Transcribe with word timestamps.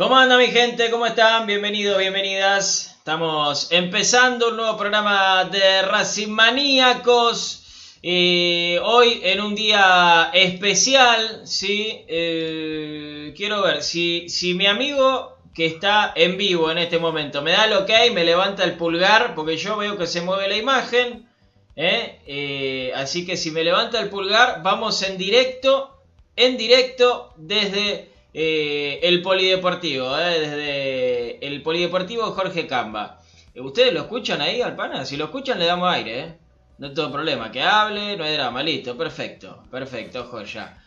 ¿Cómo 0.00 0.16
anda 0.16 0.38
mi 0.38 0.46
gente? 0.46 0.90
¿Cómo 0.90 1.04
están? 1.04 1.46
Bienvenidos, 1.46 1.98
bienvenidas. 1.98 2.94
Estamos 2.96 3.70
empezando 3.70 4.48
un 4.48 4.56
nuevo 4.56 4.78
programa 4.78 5.44
de 5.44 5.82
Racing 5.82 6.28
Maníacos. 6.28 7.98
Eh, 8.02 8.80
hoy 8.82 9.20
en 9.22 9.42
un 9.42 9.54
día 9.54 10.30
especial, 10.32 11.42
¿sí? 11.44 12.02
Eh, 12.08 13.34
quiero 13.36 13.60
ver 13.60 13.82
si, 13.82 14.30
si 14.30 14.54
mi 14.54 14.66
amigo 14.66 15.36
que 15.54 15.66
está 15.66 16.14
en 16.16 16.38
vivo 16.38 16.70
en 16.70 16.78
este 16.78 16.98
momento 16.98 17.42
me 17.42 17.52
da 17.52 17.66
el 17.66 17.74
ok, 17.74 17.90
me 18.14 18.24
levanta 18.24 18.64
el 18.64 18.78
pulgar, 18.78 19.34
porque 19.34 19.58
yo 19.58 19.76
veo 19.76 19.98
que 19.98 20.06
se 20.06 20.22
mueve 20.22 20.48
la 20.48 20.56
imagen. 20.56 21.28
¿eh? 21.76 22.90
así 22.96 23.26
que 23.26 23.36
si 23.36 23.50
me 23.50 23.62
levanta 23.62 24.00
el 24.00 24.08
pulgar, 24.08 24.62
vamos 24.62 25.02
en 25.02 25.18
directo, 25.18 26.00
en 26.36 26.56
directo 26.56 27.34
desde 27.36 28.09
eh, 28.32 29.00
el 29.02 29.22
polideportivo, 29.22 30.16
eh, 30.16 30.40
desde 30.40 31.46
el 31.46 31.62
polideportivo 31.62 32.22
Jorge 32.30 32.66
Camba. 32.66 33.20
Eh, 33.54 33.60
¿Ustedes 33.60 33.92
lo 33.92 34.00
escuchan 34.00 34.40
ahí 34.40 34.62
al 34.62 34.76
pana? 34.76 35.04
Si 35.04 35.16
lo 35.16 35.24
escuchan 35.24 35.58
le 35.58 35.66
damos 35.66 35.92
aire, 35.92 36.20
¿eh? 36.20 36.34
No 36.78 36.86
hay 36.86 36.94
todo 36.94 37.12
problema, 37.12 37.50
que 37.50 37.62
hable, 37.62 38.16
no 38.16 38.24
hay 38.24 38.34
drama, 38.34 38.62
listo, 38.62 38.96
perfecto, 38.96 39.64
perfecto, 39.70 40.24
joya. 40.24 40.78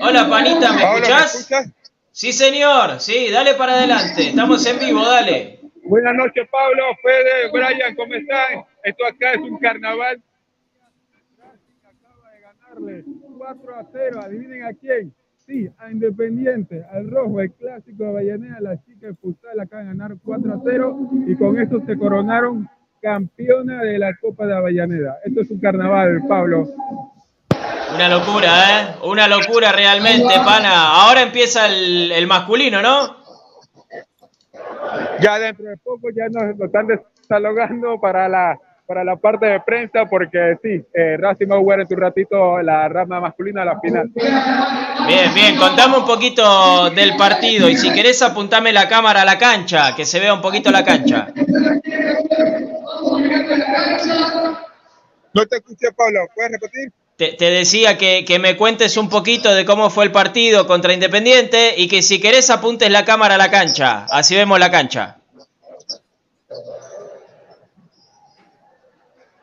Hola 0.00 0.28
panita, 0.30 0.72
¿me 0.72 0.82
escuchás? 0.82 1.48
Sí 2.12 2.32
señor, 2.32 3.00
sí, 3.00 3.28
dale 3.30 3.54
para 3.54 3.74
adelante, 3.74 4.28
estamos 4.28 4.64
en 4.66 4.78
vivo, 4.78 5.04
dale. 5.04 5.60
Buenas 5.82 6.14
noches 6.14 6.48
Pablo, 6.50 6.84
Fede, 7.02 7.50
Brian, 7.52 7.94
¿cómo 7.96 8.14
están? 8.14 8.64
Esto 8.84 9.04
acá 9.04 9.32
es 9.32 9.40
un 9.40 9.58
carnaval. 9.58 10.22
Acaba 11.82 12.32
de 12.32 12.40
ganarle 12.40 13.04
4 13.36 13.74
a 13.76 13.84
0, 13.92 14.20
adivinen 14.22 14.64
a 14.64 14.72
quién 14.72 15.12
Sí, 15.50 15.68
a 15.78 15.90
Independiente, 15.90 16.86
al 16.92 17.10
Rojo, 17.10 17.40
el 17.40 17.50
clásico 17.50 18.04
de 18.04 18.10
Avellaneda, 18.10 18.60
las 18.60 18.84
chicas 18.84 19.10
de 19.10 19.14
Futsal 19.16 19.58
acaban 19.58 19.86
de 19.86 19.98
ganar 19.98 20.16
4 20.24 20.54
a 20.54 20.60
0 20.64 20.98
y 21.26 21.34
con 21.34 21.58
esto 21.58 21.82
se 21.84 21.98
coronaron 21.98 22.68
campeona 23.02 23.82
de 23.82 23.98
la 23.98 24.16
Copa 24.20 24.46
de 24.46 24.54
Avellaneda. 24.54 25.18
Esto 25.24 25.40
es 25.40 25.50
un 25.50 25.58
carnaval, 25.58 26.22
Pablo. 26.28 26.68
Una 27.92 28.08
locura, 28.08 28.48
¿eh? 28.48 28.94
Una 29.10 29.26
locura 29.26 29.72
realmente, 29.72 30.32
pana. 30.44 31.02
Ahora 31.02 31.22
empieza 31.22 31.66
el, 31.66 32.12
el 32.12 32.28
masculino, 32.28 32.80
¿no? 32.80 33.16
Ya 35.20 35.36
dentro 35.40 35.64
de 35.64 35.76
poco 35.78 36.10
ya 36.14 36.28
nos, 36.28 36.56
nos 36.56 36.66
están 36.66 36.86
desalogando 36.86 37.98
para 37.98 38.28
la 38.28 38.56
para 38.90 39.04
la 39.04 39.14
parte 39.14 39.46
de 39.46 39.60
prensa 39.60 40.04
porque 40.06 40.56
sí, 40.60 40.84
eh, 40.92 41.16
Racing 41.16 41.46
va 41.48 41.54
a 41.54 41.58
jugar 41.60 41.78
en 41.78 41.86
tu 41.86 41.94
ratito 41.94 42.60
la 42.60 42.88
rama 42.88 43.20
masculina 43.20 43.62
a 43.62 43.64
la 43.64 43.78
final. 43.78 44.10
Bien, 45.06 45.32
bien, 45.32 45.56
contame 45.56 45.98
un 45.98 46.04
poquito 46.04 46.90
del 46.90 47.14
partido 47.14 47.68
y 47.68 47.76
si 47.76 47.92
querés 47.92 48.20
apuntame 48.20 48.72
la 48.72 48.88
cámara 48.88 49.22
a 49.22 49.24
la 49.24 49.38
cancha, 49.38 49.94
que 49.94 50.04
se 50.04 50.18
vea 50.18 50.34
un 50.34 50.40
poquito 50.40 50.72
la 50.72 50.82
cancha. 50.82 51.28
No 55.34 55.46
te 55.46 55.58
escuché, 55.58 55.92
Pablo, 55.96 56.26
¿puedes 56.34 56.50
repetir? 56.50 56.90
Te, 57.16 57.36
decía 57.38 57.96
que, 57.96 58.24
que, 58.24 58.40
me 58.40 58.56
cuentes 58.56 58.96
un 58.96 59.08
poquito 59.08 59.54
de 59.54 59.64
cómo 59.64 59.90
fue 59.90 60.02
el 60.02 60.10
partido 60.10 60.66
contra 60.66 60.92
Independiente 60.92 61.74
y 61.76 61.86
que 61.86 62.02
si 62.02 62.20
querés 62.20 62.50
apuntes 62.50 62.90
la 62.90 63.04
cámara 63.04 63.36
a 63.36 63.38
la 63.38 63.52
cancha, 63.52 64.06
así 64.10 64.34
vemos 64.34 64.58
la 64.58 64.72
cancha. 64.72 65.19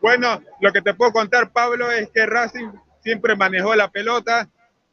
Bueno, 0.07 0.41
lo 0.62 0.72
que 0.72 0.81
te 0.81 0.94
puedo 0.94 1.12
contar, 1.12 1.51
Pablo, 1.51 1.91
es 1.91 2.09
que 2.12 2.25
Racing 2.25 2.69
siempre 3.04 3.36
manejó 3.36 3.75
la 3.75 3.89
pelota, 3.89 4.48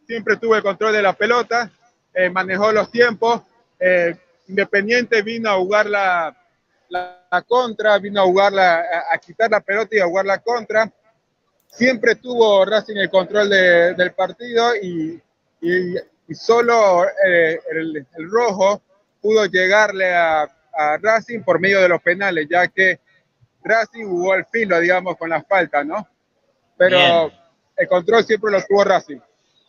siempre 0.09 0.37
tuvo 0.39 0.57
el 0.57 0.63
control 0.65 0.93
de 0.93 1.03
la 1.03 1.13
pelota, 1.13 1.71
eh, 2.13 2.29
manejó 2.31 2.73
los 2.73 2.91
tiempos. 2.91 3.43
Eh, 3.79 4.17
Independiente 4.49 5.23
vino 5.23 5.51
a 5.51 5.55
jugar 5.55 5.87
la, 5.87 6.37
contra, 7.47 7.97
vino 7.99 8.23
a 8.23 8.25
jugar 8.25 8.59
a, 8.59 9.17
quitar 9.25 9.53
la 9.53 9.61
pelota 9.61 9.95
y 9.95 10.01
a 10.01 10.07
jugar 10.07 10.27
la 10.27 10.39
contra. 10.39 10.93
Siempre 11.69 12.17
tuvo 12.17 12.65
Racing 12.65 12.97
el 12.97 13.09
control 13.09 13.51
del 13.51 14.13
partido 14.15 14.75
y, 14.75 15.23
solo 16.35 17.05
eh, 17.25 17.61
el, 17.71 18.05
el, 18.17 18.31
rojo 18.33 18.83
pudo 19.23 19.47
llegarle 19.47 20.13
a, 20.13 20.43
a 20.43 20.99
Racing 21.01 21.45
por 21.45 21.61
medio 21.61 21.81
de 21.81 21.89
los 21.89 22.03
penales, 22.03 22.49
ya 22.51 22.67
que 22.67 22.99
Racing 23.65 24.05
jugó 24.05 24.35
al 24.35 24.45
filo, 24.47 24.79
digamos, 24.79 25.17
con 25.17 25.31
las 25.31 25.45
faltas, 25.47 25.87
¿no? 25.87 26.07
Pero 26.77 27.33
el 27.77 27.89
control 27.89 28.25
siempre 28.25 28.53
lo 28.53 28.63
tuvo 28.63 28.85
Racing. 28.85 29.19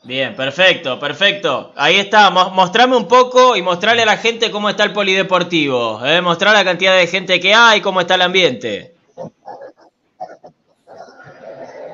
Bien, 0.04 0.36
perfecto, 0.36 1.00
perfecto. 1.00 1.74
Ahí 1.76 1.96
está, 1.96 2.30
mostrame 2.30 2.96
un 2.96 3.08
poco 3.08 3.56
y 3.56 3.64
mostrarle 3.64 4.04
a 4.04 4.06
la 4.06 4.18
gente 4.18 4.52
cómo 4.52 4.70
está 4.70 4.84
el 4.84 4.94
polideportivo. 4.94 6.06
¿eh? 6.06 6.22
Mostrar 6.22 6.54
la 6.54 6.64
cantidad 6.64 6.96
de 6.96 7.08
gente 7.08 7.40
que 7.40 7.56
hay, 7.56 7.82
cómo 7.82 8.02
está 8.02 8.14
el 8.14 8.22
ambiente. 8.22 8.94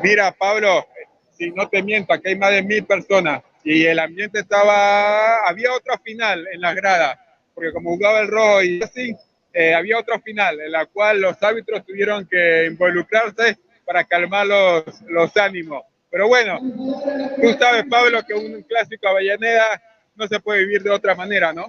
Mira, 0.04 0.34
Pablo, 0.34 0.86
si 1.38 1.52
no 1.52 1.70
te 1.70 1.82
miento, 1.82 2.12
aquí 2.12 2.30
hay 2.30 2.36
más 2.36 2.52
de 2.52 2.64
mil 2.64 2.84
personas 2.86 3.44
y 3.64 3.86
el 3.86 4.00
ambiente 4.00 4.40
estaba. 4.40 5.48
Había 5.48 5.72
otra 5.74 5.98
final 6.00 6.46
en 6.52 6.60
las 6.60 6.76
gradas, 6.76 7.18
porque 7.54 7.72
como 7.72 7.92
jugaba 7.92 8.20
el 8.20 8.28
rojo 8.28 8.64
y 8.64 8.82
así, 8.84 9.16
eh, 9.54 9.74
había 9.74 10.00
otra 10.00 10.20
final 10.20 10.60
en 10.62 10.72
la 10.72 10.86
cual 10.86 11.22
los 11.22 11.42
árbitros 11.42 11.86
tuvieron 11.86 12.26
que 12.26 12.66
involucrarse 12.66 13.58
para 13.86 14.04
calmar 14.04 14.48
los, 14.48 15.02
los 15.08 15.36
ánimos. 15.38 15.84
Pero 16.10 16.28
bueno, 16.28 16.60
tú 16.62 17.58
sabes, 17.60 17.86
Pablo, 17.90 18.22
que 18.26 18.34
un 18.34 18.64
clásico 18.64 19.08
Avellaneda 19.08 19.82
no 20.16 20.28
se 20.28 20.40
puede 20.40 20.66
vivir 20.66 20.84
de 20.84 20.90
otra 20.90 21.16
manera, 21.16 21.54
¿no? 21.54 21.68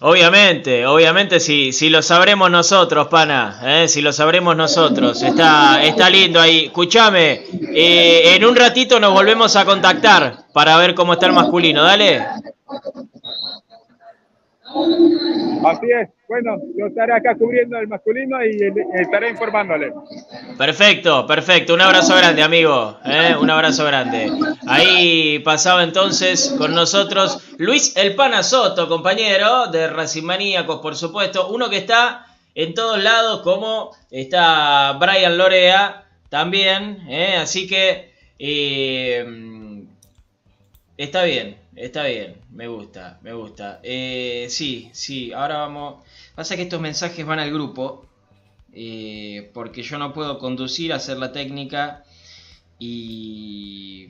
Obviamente, 0.00 0.86
obviamente 0.86 1.40
si, 1.40 1.72
si 1.72 1.90
lo 1.90 2.02
sabremos 2.02 2.48
nosotros, 2.50 3.08
pana, 3.08 3.60
¿eh? 3.64 3.88
si 3.88 4.00
lo 4.00 4.12
sabremos 4.12 4.56
nosotros, 4.56 5.20
está, 5.22 5.82
está 5.82 6.08
lindo 6.08 6.40
ahí. 6.40 6.66
Escúchame, 6.66 7.42
eh, 7.74 8.36
en 8.36 8.44
un 8.44 8.54
ratito 8.54 9.00
nos 9.00 9.12
volvemos 9.12 9.56
a 9.56 9.64
contactar 9.64 10.46
para 10.52 10.76
ver 10.76 10.94
cómo 10.94 11.14
está 11.14 11.26
el 11.26 11.32
masculino, 11.32 11.82
dale. 11.82 12.24
Así 15.64 15.90
es. 15.90 16.08
Bueno, 16.28 16.58
yo 16.76 16.88
estaré 16.88 17.14
acá 17.14 17.34
cubriendo 17.36 17.78
el 17.78 17.88
masculino 17.88 18.44
y 18.44 18.58
estaré 19.00 19.30
informándole. 19.30 19.94
Perfecto, 20.58 21.26
perfecto. 21.26 21.72
Un 21.72 21.80
abrazo 21.80 22.14
grande, 22.16 22.42
amigo. 22.42 22.98
¿eh? 23.06 23.34
Un 23.40 23.48
abrazo 23.48 23.86
grande. 23.86 24.30
Ahí 24.66 25.38
pasaba 25.38 25.82
entonces 25.82 26.54
con 26.58 26.74
nosotros 26.74 27.54
Luis 27.56 27.96
El 27.96 28.14
Panazoto, 28.14 28.90
compañero 28.90 29.68
de 29.68 29.88
Racing 29.88 30.24
Maníacos, 30.24 30.80
por 30.82 30.96
supuesto. 30.96 31.48
Uno 31.48 31.70
que 31.70 31.78
está 31.78 32.26
en 32.54 32.74
todos 32.74 33.02
lados, 33.02 33.40
como 33.40 33.92
está 34.10 34.98
Brian 35.00 35.38
Lorea 35.38 36.04
también. 36.28 37.06
¿eh? 37.08 37.36
Así 37.40 37.66
que 37.66 38.12
eh, 38.38 39.24
está 40.98 41.22
bien, 41.22 41.56
está 41.74 42.04
bien. 42.04 42.34
Me 42.52 42.68
gusta, 42.68 43.18
me 43.22 43.32
gusta. 43.32 43.80
Sí, 43.82 44.90
sí, 44.92 45.32
ahora 45.32 45.56
vamos. 45.56 46.04
Pasa 46.38 46.54
que 46.54 46.62
estos 46.62 46.80
mensajes 46.80 47.26
van 47.26 47.40
al 47.40 47.52
grupo. 47.52 48.06
Eh, 48.72 49.50
porque 49.52 49.82
yo 49.82 49.98
no 49.98 50.12
puedo 50.12 50.38
conducir, 50.38 50.92
hacer 50.92 51.16
la 51.16 51.32
técnica 51.32 52.04
y, 52.78 54.06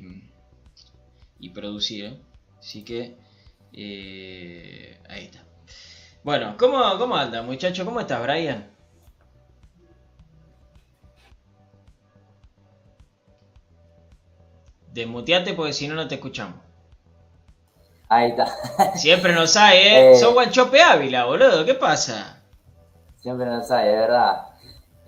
producir. 1.54 2.04
¿eh? 2.04 2.18
Así 2.58 2.84
que 2.84 3.16
ahí 5.08 5.24
está. 5.24 5.42
Bueno, 6.22 6.54
¿cómo, 6.58 6.98
¿cómo 6.98 7.16
anda, 7.16 7.40
muchacho? 7.40 7.86
¿Cómo 7.86 7.98
estás, 7.98 8.22
Brian? 8.22 8.70
Desmuteate 14.92 15.54
porque 15.54 15.72
si 15.72 15.88
no, 15.88 15.94
no 15.94 16.06
te 16.06 16.16
escuchamos. 16.16 16.67
Ahí 18.08 18.30
está. 18.30 18.46
Siempre 18.96 19.34
nos 19.34 19.56
hay, 19.56 19.78
¿eh? 19.78 20.12
eh 20.12 20.16
Sos 20.16 20.32
Guanchope 20.32 20.82
Ávila, 20.82 21.26
boludo. 21.26 21.64
¿Qué 21.64 21.74
pasa? 21.74 22.40
Siempre 23.16 23.46
nos 23.46 23.70
hay, 23.70 23.88
de 23.88 23.96
verdad. 23.96 24.48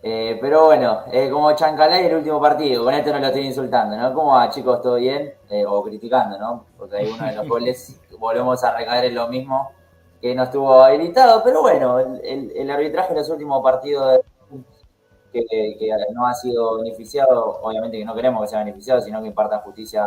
Eh, 0.03 0.39
pero 0.41 0.67
bueno, 0.67 1.01
eh, 1.13 1.29
como 1.31 1.55
Chancalay 1.55 2.07
el 2.07 2.17
último 2.17 2.41
partido, 2.41 2.85
con 2.85 2.95
esto 2.95 3.13
no 3.13 3.19
lo 3.19 3.27
estoy 3.27 3.47
insultando, 3.47 3.97
¿no? 3.97 4.15
¿Cómo 4.15 4.33
va, 4.33 4.49
chicos? 4.49 4.81
¿Todo 4.81 4.97
bien? 4.97 5.35
Eh, 5.51 5.65
o 5.67 5.83
criticando, 5.83 6.39
¿no? 6.39 6.65
Porque 6.79 6.97
hay 6.97 7.09
uno 7.11 7.27
de 7.27 7.35
los 7.35 7.49
goles, 7.49 8.01
volvemos 8.19 8.65
a 8.65 8.77
recaer 8.77 9.07
en 9.07 9.15
lo 9.15 9.29
mismo, 9.29 9.73
que 10.21 10.35
no 10.35 10.45
estuvo 10.45 10.83
habilitado, 10.83 11.43
pero 11.45 11.61
bueno, 11.63 11.99
el, 11.99 12.53
el 12.55 12.71
arbitraje 12.71 13.11
en 13.11 13.19
los 13.19 13.29
últimos 13.29 13.63
partidos 13.63 14.21
que, 15.33 15.45
que, 15.79 15.91
no 16.15 16.27
ha 16.27 16.35
sido 16.35 16.79
beneficiado, 16.79 17.61
obviamente 17.63 17.99
que 17.99 18.05
no 18.05 18.15
queremos 18.15 18.43
que 18.43 18.49
sea 18.49 18.59
beneficiado, 18.61 19.01
sino 19.01 19.21
que 19.21 19.29
imparta 19.29 19.59
justicia 19.59 20.07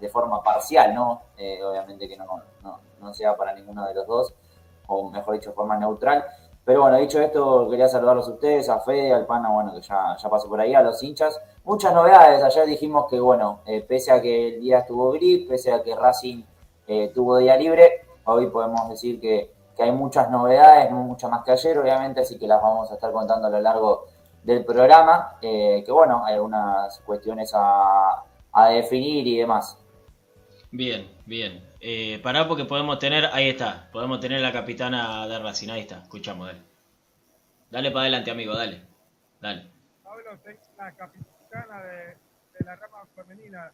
de 0.00 0.08
forma 0.08 0.42
parcial, 0.42 0.94
¿no? 0.94 1.22
Eh, 1.36 1.62
obviamente 1.62 2.08
que 2.08 2.16
no, 2.16 2.26
no, 2.62 2.80
no, 3.00 3.14
sea 3.14 3.36
para 3.36 3.54
ninguno 3.54 3.86
de 3.86 3.94
los 3.94 4.06
dos, 4.06 4.34
o 4.86 5.10
mejor 5.10 5.34
dicho, 5.34 5.52
forma 5.52 5.76
neutral. 5.76 6.24
Pero 6.64 6.82
bueno, 6.82 6.96
dicho 6.96 7.20
esto, 7.20 7.68
quería 7.70 7.88
saludarlos 7.88 8.26
a 8.28 8.32
ustedes, 8.32 8.68
a 8.68 8.80
Fede, 8.80 9.12
al 9.12 9.24
Pana, 9.24 9.50
bueno, 9.50 9.72
que 9.72 9.80
ya, 9.80 10.16
ya 10.16 10.28
pasó 10.28 10.48
por 10.48 10.60
ahí, 10.60 10.74
a 10.74 10.82
los 10.82 11.00
hinchas. 11.02 11.40
Muchas 11.64 11.94
novedades, 11.94 12.42
ayer 12.42 12.66
dijimos 12.66 13.06
que, 13.08 13.20
bueno, 13.20 13.60
eh, 13.66 13.82
pese 13.82 14.10
a 14.10 14.20
que 14.20 14.48
el 14.48 14.60
día 14.60 14.80
estuvo 14.80 15.12
gris, 15.12 15.46
pese 15.48 15.72
a 15.72 15.82
que 15.82 15.94
Racing 15.94 16.42
eh, 16.88 17.12
tuvo 17.14 17.38
día 17.38 17.56
libre, 17.56 18.06
hoy 18.24 18.46
podemos 18.48 18.88
decir 18.88 19.20
que, 19.20 19.54
hay 19.78 19.92
muchas 19.92 20.30
novedades, 20.30 20.90
mucho 20.90 21.28
más 21.28 21.44
que 21.44 21.52
ayer, 21.52 21.78
obviamente, 21.78 22.22
así 22.22 22.38
que 22.38 22.46
las 22.46 22.62
vamos 22.62 22.90
a 22.90 22.94
estar 22.94 23.12
contando 23.12 23.48
a 23.48 23.50
lo 23.50 23.60
largo 23.60 24.06
del 24.42 24.64
programa, 24.64 25.36
eh, 25.42 25.82
que 25.84 25.92
bueno, 25.92 26.24
hay 26.24 26.34
algunas 26.34 26.98
cuestiones 27.00 27.52
a, 27.54 28.24
definir 28.70 29.26
y 29.26 29.36
demás. 29.38 29.78
Bien, 30.70 31.08
bien. 31.24 31.64
Eh, 31.80 32.20
pará 32.22 32.48
porque 32.48 32.64
podemos 32.64 32.98
tener, 32.98 33.26
ahí 33.32 33.48
está, 33.48 33.88
podemos 33.92 34.20
tener 34.20 34.40
la 34.40 34.52
capitana 34.52 35.26
de 35.26 35.38
Racing, 35.38 35.70
ahí 35.70 35.80
está, 35.80 36.02
escuchamos, 36.02 36.48
dale. 36.48 36.60
Dale 37.70 37.90
para 37.90 38.02
adelante, 38.02 38.30
amigo, 38.30 38.54
dale. 38.54 38.82
Dale. 39.40 39.70
Pablo, 40.02 40.38
la 40.76 40.92
capitana 40.92 41.82
de 41.82 42.16
la 42.64 42.76
rama 42.76 42.98
femenina. 43.14 43.72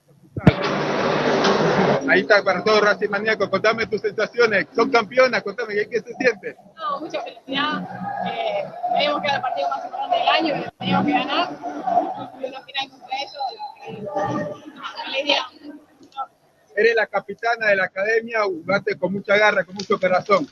Ahí 2.09 2.21
está 2.21 2.43
para 2.43 2.65
todos 2.65 2.81
Racing 2.81 3.09
Maníaco. 3.09 3.49
Contame 3.49 3.87
tus 3.87 4.01
sensaciones. 4.01 4.67
Son 4.75 4.91
campeonas, 4.91 5.43
contame 5.43 5.75
qué, 5.89 6.01
se 6.01 6.15
siente. 6.15 6.57
No, 6.77 7.01
mucha 7.01 7.23
felicidad. 7.23 7.83
Eh, 8.27 8.65
teníamos 8.93 9.21
que 9.21 9.29
era 9.29 9.37
el 9.37 9.43
partido 9.43 9.69
más 9.71 9.85
importante 9.85 10.17
del 10.19 10.29
año, 10.29 10.65
que 10.65 10.71
teníamos 10.79 11.07
que 11.07 11.13
ganar. 11.13 11.49
Y 12.41 12.45
una 12.45 12.61
final 12.61 12.91
contra 12.91 13.17
ellos, 13.19 13.37
alegría. 15.07 15.43
Eres 16.77 16.95
la 16.95 17.07
capitana 17.07 17.69
de 17.69 17.77
la 17.77 17.85
academia, 17.85 18.43
jugaste 18.45 18.99
con 18.99 19.13
mucha 19.13 19.37
garra, 19.37 19.65
con 19.65 19.75
mucho 19.75 19.99
corazón. 19.99 20.47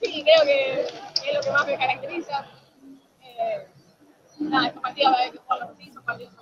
Sí, 0.00 0.24
creo 0.24 0.44
que 0.44 0.80
es 0.80 1.34
lo 1.34 1.40
que 1.40 1.50
más 1.50 1.66
me 1.66 1.76
caracteriza. 1.76 2.46
Eh, 3.22 3.66
nada, 4.40 4.68
estos 4.68 4.82
partidos 4.82 5.12
va 5.12 5.16
a 5.16 5.20
haber 5.20 5.32
que 5.32 5.38
jugarlos 5.38 5.70
así, 5.70 5.92
son 5.92 6.04
partidos 6.04 6.34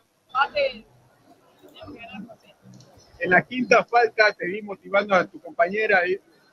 en 3.19 3.31
la 3.31 3.43
quinta 3.43 3.85
falta 3.85 4.33
te 4.33 4.47
vi 4.47 4.62
motivando 4.62 5.15
a 5.15 5.27
tu 5.27 5.41
compañera, 5.41 6.00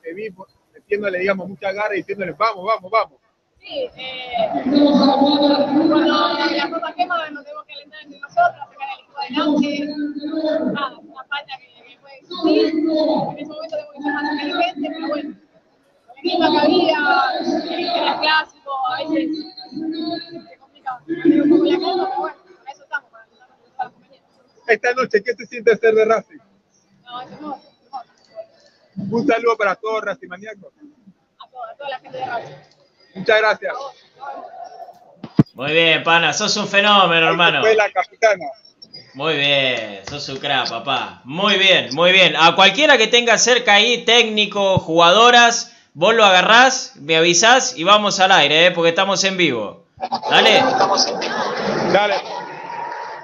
te 0.02 0.14
vi 0.14 0.28
metiéndole, 0.72 1.18
digamos, 1.18 1.48
mucha 1.48 1.72
garra 1.72 1.94
y 1.94 1.98
diciéndole, 1.98 2.32
vamos, 2.32 2.64
vamos, 2.64 2.90
vamos. 2.90 3.18
Sí, 3.60 3.88
eh, 3.96 4.34
cuando 4.64 6.28
la 6.54 6.70
cosa 6.70 6.94
quema 6.94 7.30
nos 7.30 7.44
tenemos 7.44 7.64
que 7.64 7.72
alentar 7.72 8.02
entre 8.02 8.20
nosotros, 8.20 8.56
sacar 8.70 8.88
el 8.92 9.00
equipo 9.00 9.18
adelante, 9.18 10.72
nada, 10.72 10.98
una 10.98 11.24
falta 11.24 11.58
que, 11.58 11.73
en 12.18 13.38
ese 13.38 13.46
momento 13.46 13.56
tenemos 13.68 13.92
que 13.94 14.02
ser 14.02 14.12
más 14.12 14.32
inteligentes, 14.32 14.92
pero 14.94 15.08
bueno, 15.08 15.36
el 16.16 16.20
clima 16.22 16.50
que 16.50 16.58
había, 16.58 17.00
era 17.96 18.20
clásico, 18.20 18.70
a 18.88 19.02
veces 19.02 19.30
se 20.48 20.58
complica 20.58 21.00
un 21.04 21.50
poco 21.50 21.64
la 21.64 21.78
calma, 21.80 22.08
pero 22.10 22.20
bueno 22.20 22.44
esta 24.66 24.94
noche, 24.94 25.22
¿qué 25.22 25.34
se 25.34 25.46
siente 25.46 25.76
ser 25.76 25.94
de 25.94 26.04
Racing? 26.04 26.38
Un 29.10 29.26
saludo 29.26 29.56
para 29.56 29.76
todos 29.76 30.02
Racing 30.02 30.28
Maníacos. 30.28 30.72
A 31.38 31.48
toda, 31.48 31.74
toda 31.76 31.90
la 31.90 32.00
gente 32.00 32.18
de 32.18 32.24
Racing. 32.24 32.54
Muchas 33.14 33.38
gracias. 33.38 33.74
Muy 35.54 35.72
bien, 35.72 36.02
pana, 36.02 36.32
sos 36.32 36.56
un 36.56 36.66
fenómeno, 36.66 37.28
hermano. 37.28 37.60
Fue 37.60 37.74
la 37.74 37.90
capitana. 37.92 38.46
Muy 39.14 39.36
bien, 39.36 40.00
sos 40.08 40.28
un 40.28 40.38
crack, 40.38 40.68
papá. 40.70 41.20
Muy 41.22 41.56
bien, 41.56 41.94
muy 41.94 42.10
bien. 42.10 42.34
A 42.36 42.56
cualquiera 42.56 42.98
que 42.98 43.06
tenga 43.06 43.38
cerca 43.38 43.74
ahí, 43.74 44.04
técnico, 44.04 44.80
jugadoras, 44.80 45.72
vos 45.92 46.16
lo 46.16 46.24
agarrás, 46.24 46.94
me 46.96 47.16
avisás 47.16 47.78
y 47.78 47.84
vamos 47.84 48.18
al 48.18 48.32
aire, 48.32 48.66
¿eh? 48.66 48.70
porque 48.72 48.88
estamos 48.88 49.22
en 49.22 49.36
vivo. 49.36 49.84
Dale. 50.28 50.64
Dale. 51.92 52.14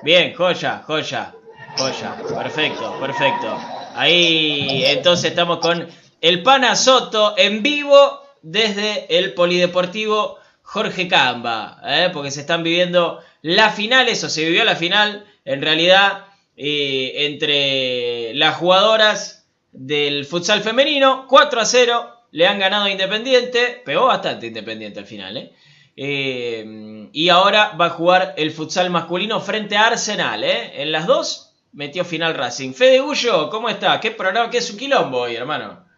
Bien, 0.04 0.32
joya, 0.32 0.80
joya, 0.87 1.35
joya. 1.76 2.14
Perfecto, 2.38 2.97
perfecto. 3.00 3.59
Ahí 3.97 4.85
entonces 4.87 5.30
estamos 5.30 5.59
con 5.59 5.88
el 6.20 6.42
Pana 6.44 6.76
Soto 6.76 7.35
en 7.37 7.64
vivo 7.64 8.23
desde 8.42 9.18
el 9.18 9.35
Polideportivo 9.35 10.39
Jorge 10.71 11.09
Camba, 11.09 11.81
¿eh? 11.85 12.11
porque 12.12 12.31
se 12.31 12.43
están 12.43 12.62
viviendo 12.62 13.21
las 13.43 13.75
finales, 13.75 14.23
o 14.23 14.29
se 14.29 14.45
vivió 14.45 14.62
la 14.65 14.77
final, 14.77 15.27
en 15.45 15.62
realidad, 15.62 16.27
eh, 16.57 17.27
entre 17.27 18.35
las 18.35 18.55
jugadoras 18.55 19.49
del 19.73 20.25
futsal 20.25 20.62
femenino, 20.62 21.27
4 21.29 21.61
a 21.61 21.65
0, 21.65 22.17
le 22.31 22.47
han 22.47 22.61
ganado 22.61 22.85
a 22.85 22.91
Independiente, 22.91 23.83
pegó 23.85 24.07
bastante 24.07 24.47
Independiente 24.47 25.00
al 25.00 25.07
final, 25.07 25.37
¿eh? 25.39 25.53
Eh, 25.97 27.09
y 27.12 27.29
ahora 27.31 27.73
va 27.73 27.87
a 27.87 27.91
jugar 27.91 28.35
el 28.37 28.53
futsal 28.53 28.91
masculino 28.91 29.41
frente 29.41 29.77
a 29.77 29.89
Arsenal. 29.89 30.45
¿eh? 30.45 30.81
En 30.83 30.93
las 30.93 31.05
dos 31.09 31.53
metió 31.73 32.05
final 32.05 32.35
Racing. 32.35 32.75
Fede 32.75 33.00
Gullo, 33.00 33.50
¿cómo 33.50 33.69
está? 33.69 33.99
¿Qué 33.99 34.12
programa? 34.12 34.50
¿Qué 34.50 34.59
es 34.59 34.71
un 34.71 34.79
quilombo 34.79 35.19
hoy, 35.19 35.35
hermano? 35.35 35.89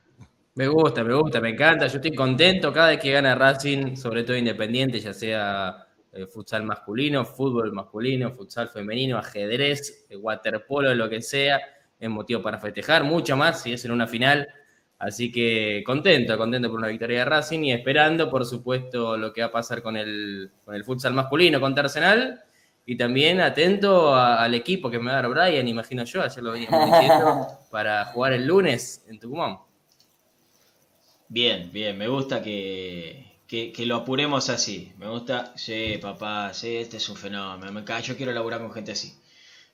Me 0.54 0.68
gusta, 0.68 1.02
me 1.02 1.14
gusta, 1.14 1.40
me 1.40 1.50
encanta. 1.50 1.86
Yo 1.86 1.96
estoy 1.96 2.14
contento 2.14 2.72
cada 2.72 2.88
vez 2.88 3.00
que 3.00 3.10
gana 3.10 3.34
Racing, 3.34 3.96
sobre 3.96 4.22
todo 4.22 4.36
independiente, 4.36 5.00
ya 5.00 5.14
sea 5.14 5.86
eh, 6.12 6.26
futsal 6.26 6.62
masculino, 6.64 7.24
fútbol 7.24 7.72
masculino, 7.72 8.30
futsal 8.32 8.68
femenino, 8.68 9.18
ajedrez, 9.18 10.06
waterpolo, 10.20 10.94
lo 10.94 11.08
que 11.08 11.22
sea. 11.22 11.60
Es 11.98 12.10
motivo 12.10 12.42
para 12.42 12.58
festejar, 12.58 13.04
mucho 13.04 13.36
más 13.36 13.62
si 13.62 13.72
es 13.72 13.84
en 13.84 13.92
una 13.92 14.06
final 14.06 14.48
Así 15.02 15.32
que 15.32 15.82
contento, 15.84 16.38
contento 16.38 16.70
por 16.70 16.78
una 16.78 16.86
victoria 16.86 17.18
de 17.18 17.24
Racing 17.24 17.64
y 17.64 17.72
esperando, 17.72 18.30
por 18.30 18.46
supuesto, 18.46 19.16
lo 19.16 19.32
que 19.32 19.40
va 19.40 19.48
a 19.48 19.50
pasar 19.50 19.82
con 19.82 19.96
el, 19.96 20.52
con 20.64 20.76
el 20.76 20.84
futsal 20.84 21.12
masculino 21.12 21.60
contra 21.60 21.82
Arsenal. 21.82 22.40
Y 22.86 22.96
también 22.96 23.40
atento 23.40 24.14
al 24.14 24.54
equipo 24.54 24.88
que 24.88 25.00
me 25.00 25.06
va 25.06 25.18
a 25.18 25.22
dar 25.22 25.28
Brian, 25.28 25.66
imagino 25.66 26.04
yo, 26.04 26.22
ayer 26.22 26.40
lo 26.40 26.52
veníamos 26.52 26.86
diciendo, 26.86 27.48
para 27.72 28.04
jugar 28.06 28.34
el 28.34 28.46
lunes 28.46 29.04
en 29.08 29.18
Tucumán. 29.18 29.58
Bien, 31.32 31.70
bien, 31.72 31.96
me 31.96 32.08
gusta 32.08 32.42
que, 32.42 33.24
que, 33.48 33.86
lo 33.86 33.96
apuremos 33.96 34.50
así. 34.50 34.92
Me 34.98 35.08
gusta, 35.08 35.56
sí, 35.56 35.96
papá, 35.96 36.52
sí, 36.52 36.76
este 36.76 36.98
es 36.98 37.08
un 37.08 37.16
fenómeno. 37.16 37.72
Me, 37.72 38.02
yo 38.02 38.18
quiero 38.18 38.32
laburar 38.32 38.60
con 38.60 38.70
gente 38.70 38.92
así. 38.92 39.18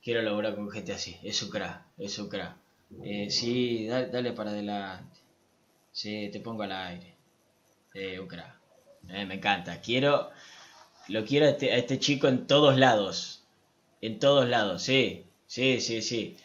Quiero 0.01 0.23
laburar 0.23 0.55
con 0.55 0.71
gente 0.71 0.93
así. 0.93 1.19
Es 1.21 1.43
crack, 1.47 1.83
es 1.99 2.17
crack. 2.31 2.55
Eh, 3.03 3.29
sí, 3.33 3.89
dale, 3.89 4.33
para 4.35 4.51
adelante. 4.51 5.19
Sí, 5.91 6.31
te 6.33 6.39
pongo 6.39 6.63
al 6.63 6.71
aire. 6.71 7.17
Sí, 7.93 8.19
un 8.19 8.29
eh, 9.09 9.27
me 9.27 9.35
encanta. 9.35 9.81
Quiero, 9.81 10.31
lo 11.09 11.25
quiero 11.25 11.47
a 11.47 11.49
este, 11.49 11.77
este, 11.77 11.99
chico 11.99 12.29
en 12.29 12.47
todos 12.47 12.79
lados. 12.79 13.43
En 14.01 14.21
todos 14.21 14.49
lados, 14.49 14.83
sí. 14.83 15.27
Sí, 15.49 15.81
sí, 15.81 16.03
sí. 16.03 16.37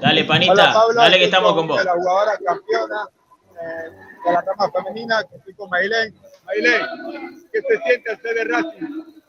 Dale, 0.00 0.26
panita, 0.26 0.80
dale 0.94 1.18
que 1.18 1.24
estamos 1.24 1.54
con 1.54 1.66
vos. 1.66 1.84
La 1.84 1.94
jugadora 1.94 2.38
campeona 2.38 3.08
eh, 3.60 3.90
de 4.24 4.32
la 4.32 4.40
rama 4.42 4.70
femenina, 4.70 5.24
que 5.24 5.36
estoy 5.36 5.54
con 5.54 5.70
Mailén. 5.70 6.14
Mailén, 6.44 6.82
¿qué 7.52 7.60
se 7.62 7.78
siente 7.82 8.12
hacer 8.12 8.34
de 8.34 8.44
Racing? 8.44 9.20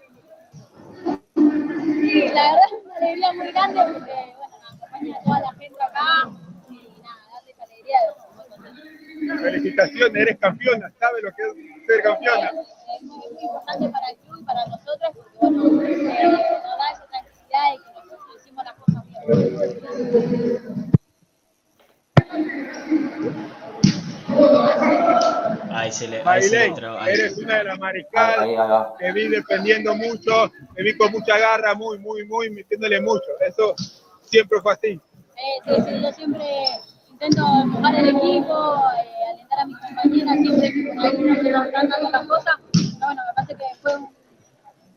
Sí, 2.02 2.28
la 2.30 2.44
verdad 2.44 2.66
es 2.66 2.86
una 2.86 2.96
alegría 2.96 3.34
muy 3.34 3.52
grande 3.52 3.82
porque, 3.94 4.36
bueno, 4.38 4.56
acompaña 4.68 5.18
a 5.18 5.24
toda 5.24 5.40
la 5.40 5.54
gente 5.54 5.84
acá 5.84 6.32
Felicitaciones, 9.40 10.22
eres 10.22 10.38
campeona, 10.40 10.92
sabes 11.00 11.24
lo 11.24 11.32
que 11.32 11.44
es 11.44 11.54
ser 11.86 12.02
campeona. 12.02 12.50
Es 12.50 13.04
muy, 13.04 13.24
importante 13.40 13.90
para 13.90 14.10
el 14.10 14.18
club 14.18 14.40
y 14.42 14.44
para 14.44 14.66
nosotras 14.68 15.12
porque 15.16 15.38
bueno, 15.40 15.64
nos 15.64 15.78
da 15.78 16.92
esa 16.92 17.06
tranquilidad 17.08 17.74
y 17.74 17.78
que 17.78 17.92
nosotros 17.94 18.36
hicimos 18.42 18.66
las 18.66 18.76
cosas 18.76 19.04
bien. 19.08 19.22
Ahí 25.74 25.92
se 25.92 26.08
le, 26.08 26.22
ahí 26.26 26.44
se 26.44 26.66
eres 26.66 27.38
una 27.38 27.58
de 27.60 27.64
las 27.64 27.80
mariscales 27.80 28.58
que 29.00 29.12
vi 29.14 29.28
defendiendo 29.30 29.96
mucho, 29.96 30.52
que 30.76 30.84
vi 30.84 30.98
con 30.98 31.12
mucha 31.12 31.38
garra, 31.38 31.74
muy, 31.74 31.98
muy, 32.00 32.26
muy, 32.26 32.50
metiéndole 32.50 33.02
mucho. 33.02 33.26
Eso 33.48 33.74
siempre 34.22 34.60
fue 34.62 34.74
así. 34.74 34.88
Eh, 34.90 35.00
sí, 35.66 35.82
sí, 35.88 36.02
yo 36.02 36.12
siempre 36.12 36.46
intento 37.10 37.42
empujar 37.64 37.96
el 37.96 38.10
equipo, 38.10 38.76
eh, 38.98 39.34
alentar 39.34 39.60
a 39.60 39.66
mis 39.66 39.78
compañeras, 39.80 40.38
siempre 40.40 41.42
que 41.42 41.52
nos 41.52 41.66
están 41.66 41.90
dando 41.90 42.10
las 42.12 42.28
cosas. 42.28 42.56
Pero 42.74 43.06
bueno, 43.06 43.22
me 43.28 43.34
parece 43.36 43.56
que 43.56 43.66
fue 43.82 43.96
un, 43.96 44.16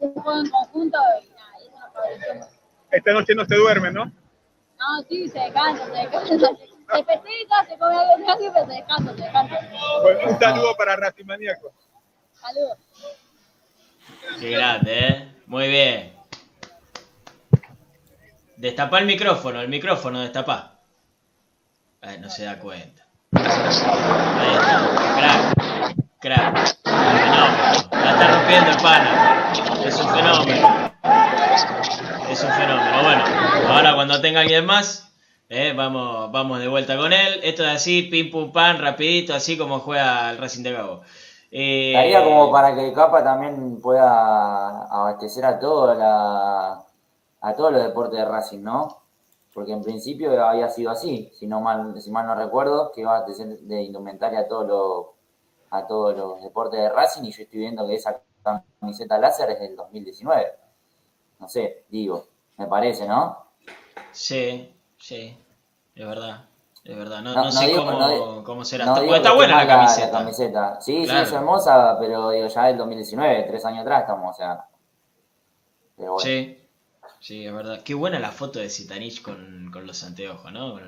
un 0.00 0.12
juego 0.14 0.40
en 0.40 0.50
conjunto 0.50 0.98
y 1.22 1.28
nada, 1.30 1.52
y 1.62 1.66
eso 1.68 1.78
nos 1.78 1.92
favoreció. 1.92 2.48
Esta 2.90 3.12
noche 3.12 3.34
no 3.34 3.44
se 3.44 3.54
duerme, 3.56 3.90
¿no? 3.90 4.04
No, 4.06 5.02
sí, 5.08 5.28
se 5.28 5.38
descansa, 5.38 5.86
se 5.86 5.92
descansa. 5.92 6.50
Se 6.92 7.04
festeja, 7.04 7.64
se 7.68 7.78
come 7.78 7.96
algo 7.96 8.26
casi, 8.26 8.44
pero 8.52 8.66
se 8.66 8.72
descansa, 8.72 9.14
se 9.14 9.22
descansa. 9.22 9.60
Bueno, 10.02 10.20
un 10.30 10.38
saludo 10.38 10.76
para 10.76 10.96
Racing 10.96 11.24
Maníaco. 11.24 11.72
Saludos. 12.40 12.78
Qué 14.40 14.50
grande, 14.50 14.98
¿eh? 14.98 15.34
Muy 15.46 15.68
bien. 15.68 16.14
Destapá 18.56 18.98
el 18.98 19.06
micrófono, 19.06 19.60
el 19.60 19.68
micrófono 19.68 20.20
destapá 20.20 20.74
no 22.20 22.30
se 22.30 22.44
da 22.44 22.58
cuenta. 22.58 23.06
Ahí 23.32 24.54
está. 24.54 24.92
Crack. 25.16 25.96
Crack. 26.20 26.76
Fenómeno. 26.84 27.88
La 27.90 28.12
está 28.12 28.28
rompiendo 28.36 28.70
el 28.70 28.76
pana. 28.76 29.52
Es 29.84 30.00
un 30.00 30.14
fenómeno. 30.14 30.92
Es 32.30 32.44
un 32.44 32.52
fenómeno. 32.52 33.02
Bueno, 33.02 33.24
ahora 33.68 33.94
cuando 33.94 34.20
tenga 34.20 34.40
alguien 34.40 34.66
más, 34.66 35.10
Eh, 35.56 35.72
vamos, 35.72 36.32
vamos 36.32 36.58
de 36.58 36.66
vuelta 36.66 36.96
con 36.96 37.12
él. 37.12 37.38
Esto 37.44 37.62
es 37.62 37.68
así, 37.68 38.02
pim 38.02 38.28
pum 38.28 38.50
pan, 38.50 38.80
rapidito, 38.80 39.32
así 39.34 39.56
como 39.56 39.78
juega 39.78 40.32
el 40.32 40.38
Racing 40.38 40.64
de 40.64 40.72
Gabo. 40.72 41.02
Eh, 41.52 41.92
Estaría 41.92 42.24
como 42.24 42.50
para 42.50 42.74
que 42.74 42.92
Capa 42.92 43.22
también 43.22 43.80
pueda 43.80 44.82
abastecer 44.86 45.44
a 45.44 45.60
todo 45.60 45.94
la, 45.94 46.84
a 47.40 47.54
todos 47.54 47.72
los 47.72 47.84
deportes 47.84 48.18
de 48.18 48.24
Racing, 48.24 48.62
¿no? 48.64 49.02
Porque 49.52 49.70
en 49.70 49.84
principio 49.84 50.44
había 50.44 50.68
sido 50.68 50.90
así, 50.90 51.30
si 51.32 51.46
no 51.46 51.60
mal, 51.60 52.02
si 52.02 52.10
mal 52.10 52.26
no 52.26 52.34
recuerdo, 52.34 52.90
que 52.90 53.02
iba 53.02 53.12
a 53.12 53.18
abastecer 53.18 53.60
de 53.60 53.82
indumentaria 53.82 54.40
a 54.40 54.48
todos 54.48 54.66
los 54.66 55.06
a 55.70 55.86
todos 55.86 56.16
los 56.16 56.42
deportes 56.42 56.80
de 56.80 56.88
Racing 56.88 57.22
y 57.26 57.30
yo 57.30 57.44
estoy 57.44 57.60
viendo 57.60 57.86
que 57.86 57.94
esa 57.94 58.20
camiseta 58.80 59.18
láser 59.18 59.50
es 59.50 59.60
del 59.60 59.76
2019. 59.76 60.46
No 61.38 61.48
sé, 61.48 61.84
digo, 61.90 62.26
me 62.56 62.66
parece, 62.66 63.06
¿no? 63.06 63.38
Sí, 64.10 64.74
sí, 64.98 65.36
es 65.94 66.06
verdad. 66.06 66.44
Es 66.84 66.94
verdad, 66.98 67.22
no, 67.22 67.50
sé 67.50 67.72
cómo, 67.74 68.44
cómo, 68.44 68.62
será. 68.62 68.84
está 68.84 69.32
buena 69.32 69.64
la 69.64 69.66
camiseta. 69.66 70.78
Sí, 70.82 71.06
sí, 71.06 71.16
es 71.16 71.32
hermosa, 71.32 71.96
pero 71.98 72.30
digo, 72.30 72.46
ya 72.46 72.68
es 72.68 72.76
2019, 72.76 73.44
tres 73.44 73.64
años 73.64 73.80
atrás 73.80 74.02
estamos, 74.02 74.34
o 74.34 74.36
sea. 74.36 74.66
Sí, 76.18 76.58
sí, 77.20 77.46
es 77.46 77.54
verdad. 77.54 77.82
Qué 77.82 77.94
buena 77.94 78.18
la 78.18 78.32
foto 78.32 78.58
de 78.58 78.68
Zitanich 78.68 79.22
con, 79.22 79.70
con 79.72 79.86
los 79.86 80.04
anteojos, 80.04 80.52
¿no? 80.52 80.78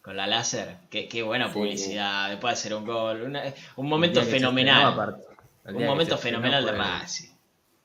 Con, 0.00 0.16
la 0.16 0.26
láser. 0.26 0.78
Qué, 0.88 1.06
qué 1.06 1.22
buena 1.22 1.52
publicidad. 1.52 2.30
Después 2.30 2.54
de 2.54 2.58
hacer 2.58 2.74
un 2.74 2.86
gol. 2.86 3.36
un 3.76 3.88
momento 3.88 4.22
fenomenal. 4.22 5.18
Un 5.66 5.84
momento 5.84 6.16
fenomenal 6.16 6.64
de 6.64 6.72
Racing. 6.72 7.28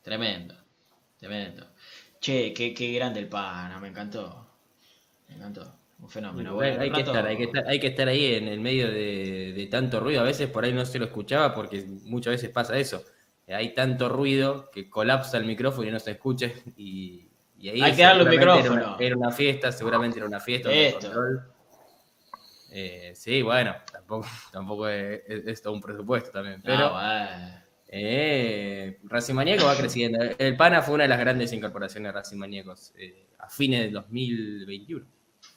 Tremendo. 0.04 0.56
Tremendo. 1.20 1.68
Che, 2.22 2.54
qué, 2.54 2.74
qué 2.74 2.94
grande 2.94 3.20
el 3.20 3.28
pana, 3.28 3.78
me 3.80 3.90
encantó. 3.90 4.45
Me 5.36 5.42
encantó. 5.42 5.72
Un 6.00 6.10
fenómeno. 6.10 6.60
hay, 6.60 6.92
que 6.92 7.02
estar, 7.02 7.26
hay, 7.26 7.80
que 7.80 7.88
estar, 7.88 8.08
ahí 8.08 8.36
en 8.36 8.48
el 8.48 8.60
medio 8.60 8.92
de, 8.92 9.68
tanto 9.72 10.00
ruido. 10.00 10.22
A 10.22 10.24
veces 10.24 10.50
por 10.50 10.66
ahí 10.66 10.74
no 10.74 10.86
se 10.86 11.00
lo 11.00 11.06
escuchaba 11.06 11.54
porque 11.54 11.86
muchas 12.04 12.32
veces 12.32 12.50
pasa 12.50 12.78
eso. 12.78 13.04
Hay 13.48 13.74
tanto 13.74 14.10
ruido 14.10 14.70
que 14.72 14.90
colapsa 14.90 15.38
el 15.38 15.46
micrófono 15.46 15.88
y 15.88 15.92
no 15.92 16.00
se 16.00 16.12
escucha. 16.12 16.52
Y, 16.76 17.30
ahí 17.62 17.82
hay 17.82 17.96
que 17.96 18.04
darle 18.04 18.24
un 18.24 18.30
micrófono. 18.30 18.98
Era 19.00 19.16
una, 19.16 19.32
fiesta, 19.32 19.72
seguramente 19.72 20.18
era 20.18 20.28
una 20.28 20.40
fiesta. 20.40 20.70
Eh, 22.72 23.14
sí, 23.16 23.42
bueno, 23.42 23.74
tampoco, 23.90 24.28
tampoco 24.52 24.90
es, 24.90 25.62
todo 25.62 25.74
un 25.74 25.82
presupuesto 25.82 26.32
también. 26.32 26.62
Pero 26.62 26.92
eh, 27.88 29.00
Racing 29.06 29.34
Maníaco 29.34 29.66
va 29.66 29.76
creciendo. 29.78 30.20
El 30.38 30.58
PANA 30.58 30.82
fue 30.82 30.96
una 30.96 31.04
de 31.04 31.10
las 31.10 31.20
grandes 31.20 31.54
incorporaciones 31.54 32.10
de 32.10 32.20
Racing 32.20 32.38
Maníacos 32.38 32.94
eh, 32.98 33.28
a 33.40 33.50
fines 33.50 33.82
del 33.82 33.94
2021. 33.94 35.06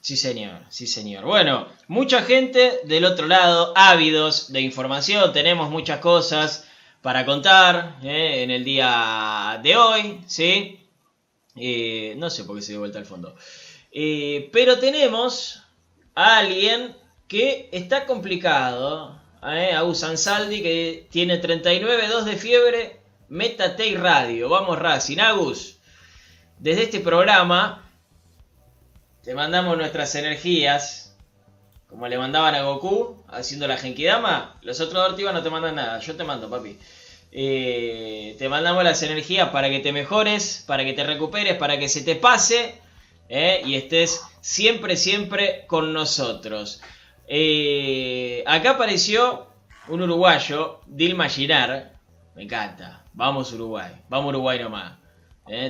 Sí, 0.08 0.16
señor, 0.16 0.62
sí, 0.70 0.86
señor. 0.86 1.26
Bueno, 1.26 1.68
mucha 1.86 2.22
gente 2.22 2.80
del 2.84 3.04
otro 3.04 3.26
lado, 3.26 3.74
ávidos 3.76 4.50
de 4.50 4.62
información, 4.62 5.34
tenemos 5.34 5.68
muchas 5.68 6.00
cosas 6.00 6.66
para 7.02 7.26
contar 7.26 7.98
eh, 8.02 8.42
en 8.42 8.50
el 8.50 8.64
día 8.64 9.60
de 9.62 9.76
hoy, 9.76 10.20
¿sí? 10.26 10.80
Eh, 11.56 12.14
no 12.16 12.30
sé 12.30 12.44
por 12.44 12.56
qué 12.56 12.62
se 12.62 12.72
dio 12.72 12.78
vuelta 12.78 12.98
al 12.98 13.04
fondo. 13.04 13.36
Eh, 13.92 14.48
pero 14.50 14.78
tenemos 14.78 15.62
a 16.14 16.38
alguien 16.38 16.96
que 17.26 17.68
está 17.70 18.06
complicado, 18.06 19.20
a 19.42 20.16
Saldi, 20.16 20.62
que 20.62 21.06
tiene 21.10 21.38
39,2 21.38 22.24
de 22.24 22.36
fiebre, 22.38 23.00
Metatech 23.28 23.98
Radio. 23.98 24.48
Vamos, 24.48 24.78
Racing. 24.78 25.18
Agus, 25.18 25.76
desde 26.58 26.84
este 26.84 27.00
programa 27.00 27.87
te 29.28 29.34
mandamos 29.34 29.76
nuestras 29.76 30.14
energías, 30.14 31.14
como 31.86 32.08
le 32.08 32.16
mandaban 32.16 32.54
a 32.54 32.62
Goku 32.62 33.22
haciendo 33.28 33.68
la 33.68 33.76
Genkidama. 33.76 34.58
Los 34.62 34.80
otros 34.80 35.06
Ortivas 35.06 35.34
no 35.34 35.42
te 35.42 35.50
mandan 35.50 35.74
nada, 35.74 35.98
yo 35.98 36.16
te 36.16 36.24
mando, 36.24 36.48
papi. 36.48 36.78
Eh, 37.30 38.36
te 38.38 38.48
mandamos 38.48 38.82
las 38.84 39.02
energías 39.02 39.50
para 39.50 39.68
que 39.68 39.80
te 39.80 39.92
mejores, 39.92 40.64
para 40.66 40.82
que 40.86 40.94
te 40.94 41.04
recuperes, 41.04 41.58
para 41.58 41.78
que 41.78 41.90
se 41.90 42.00
te 42.00 42.14
pase 42.14 42.80
eh, 43.28 43.60
y 43.66 43.74
estés 43.74 44.22
siempre, 44.40 44.96
siempre 44.96 45.66
con 45.66 45.92
nosotros. 45.92 46.80
Eh, 47.26 48.42
acá 48.46 48.70
apareció 48.70 49.48
un 49.88 50.00
uruguayo, 50.00 50.80
Dilma 50.86 51.28
Girar. 51.28 51.92
Me 52.34 52.44
encanta. 52.44 53.04
Vamos 53.12 53.52
Uruguay, 53.52 53.92
vamos 54.08 54.30
Uruguay 54.30 54.58
nomás. 54.58 54.92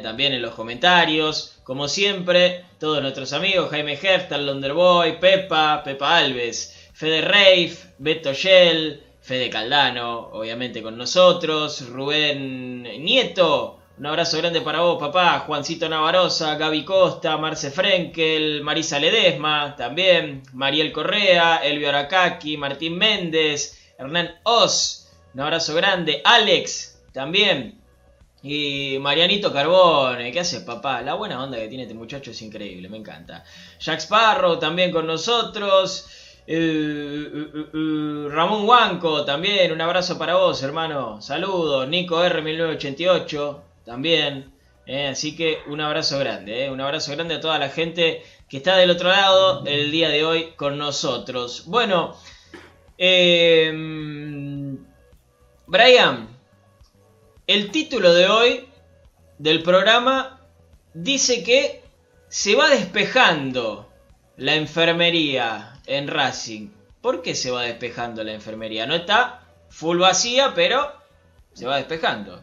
También 0.02 0.32
en 0.32 0.42
los 0.42 0.54
comentarios, 0.54 1.60
como 1.62 1.88
siempre, 1.88 2.64
todos 2.78 3.00
nuestros 3.02 3.32
amigos, 3.32 3.70
Jaime 3.70 3.92
Heftal, 3.92 4.46
Londerboy, 4.46 5.20
Pepa, 5.20 5.82
Pepa 5.84 6.18
Alves, 6.18 6.90
Fede 6.92 7.20
Reif, 7.20 7.84
Beto 7.98 8.32
Shell, 8.32 9.02
Fede 9.20 9.50
Caldano, 9.50 10.30
obviamente 10.32 10.82
con 10.82 10.96
nosotros, 10.96 11.88
Rubén 11.90 12.82
Nieto, 12.82 13.78
un 13.98 14.06
abrazo 14.06 14.38
grande 14.38 14.60
para 14.60 14.80
vos, 14.80 14.98
papá, 14.98 15.40
Juancito 15.40 15.88
Navarosa, 15.88 16.54
Gaby 16.56 16.84
Costa, 16.84 17.36
Marce 17.36 17.70
Frenkel, 17.70 18.62
Marisa 18.62 18.98
Ledesma, 18.98 19.74
también, 19.76 20.42
Mariel 20.52 20.92
Correa, 20.92 21.56
Elvio 21.56 21.88
Aracaki, 21.88 22.56
Martín 22.56 22.96
Méndez, 22.96 23.78
Hernán 23.98 24.36
Oz, 24.44 25.10
un 25.34 25.40
abrazo 25.40 25.74
grande, 25.74 26.22
Alex, 26.24 27.02
también, 27.12 27.77
y 28.50 28.98
Marianito 28.98 29.52
Carbone, 29.52 30.32
¿qué 30.32 30.40
hace 30.40 30.62
papá? 30.62 31.02
La 31.02 31.14
buena 31.14 31.42
onda 31.42 31.58
que 31.58 31.68
tiene 31.68 31.82
este 31.82 31.94
muchacho 31.94 32.30
es 32.30 32.40
increíble, 32.40 32.88
me 32.88 32.96
encanta. 32.96 33.44
Jack 33.78 33.98
Sparrow 34.00 34.58
también 34.58 34.90
con 34.90 35.06
nosotros. 35.06 36.08
Eh, 36.46 36.56
eh, 36.56 37.46
eh, 37.54 38.28
Ramón 38.30 38.66
Huanco 38.66 39.26
también, 39.26 39.70
un 39.70 39.82
abrazo 39.82 40.16
para 40.18 40.36
vos, 40.36 40.62
hermano. 40.62 41.20
Saludos. 41.20 41.86
Nico 41.88 42.24
R1988 42.24 43.60
también. 43.84 44.50
así 45.10 45.36
que 45.36 45.58
un 45.66 45.82
abrazo 45.82 46.18
grande, 46.18 46.70
un 46.70 46.80
abrazo 46.80 47.12
grande 47.12 47.34
a 47.34 47.40
toda 47.40 47.58
la 47.58 47.68
gente 47.68 48.22
que 48.48 48.56
está 48.56 48.78
del 48.78 48.90
otro 48.90 49.10
lado 49.10 49.62
el 49.66 49.90
día 49.90 50.08
de 50.08 50.24
hoy 50.24 50.52
con 50.56 50.78
nosotros. 50.78 51.64
Bueno, 51.66 52.16
Brian, 55.66 56.37
el 57.48 57.72
título 57.72 58.12
de 58.12 58.28
hoy 58.28 58.68
del 59.38 59.62
programa 59.62 60.38
dice 60.92 61.42
que 61.42 61.82
se 62.28 62.54
va 62.54 62.68
despejando 62.68 63.86
la 64.36 64.54
enfermería 64.54 65.72
en 65.86 66.08
Racing. 66.08 66.70
¿Por 67.00 67.22
qué 67.22 67.34
se 67.34 67.50
va 67.50 67.62
despejando 67.62 68.22
la 68.22 68.32
enfermería? 68.32 68.86
No 68.86 68.94
está 68.94 69.40
full 69.70 69.98
vacía, 69.98 70.52
pero 70.54 70.92
se 71.54 71.66
va 71.66 71.76
despejando. 71.76 72.38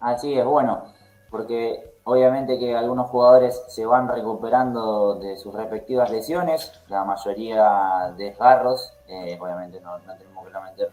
Así 0.00 0.36
es, 0.36 0.44
bueno, 0.44 0.92
porque 1.30 1.94
obviamente 2.02 2.58
que 2.58 2.74
algunos 2.74 3.08
jugadores 3.08 3.62
se 3.68 3.86
van 3.86 4.08
recuperando 4.08 5.14
de 5.14 5.36
sus 5.36 5.54
respectivas 5.54 6.10
lesiones, 6.10 6.72
la 6.88 7.04
mayoría 7.04 8.12
desgarros, 8.16 8.94
eh, 9.06 9.38
obviamente 9.40 9.80
no, 9.80 9.96
tenemos 10.18 10.44
que 10.44 10.52
lamentar 10.52 10.88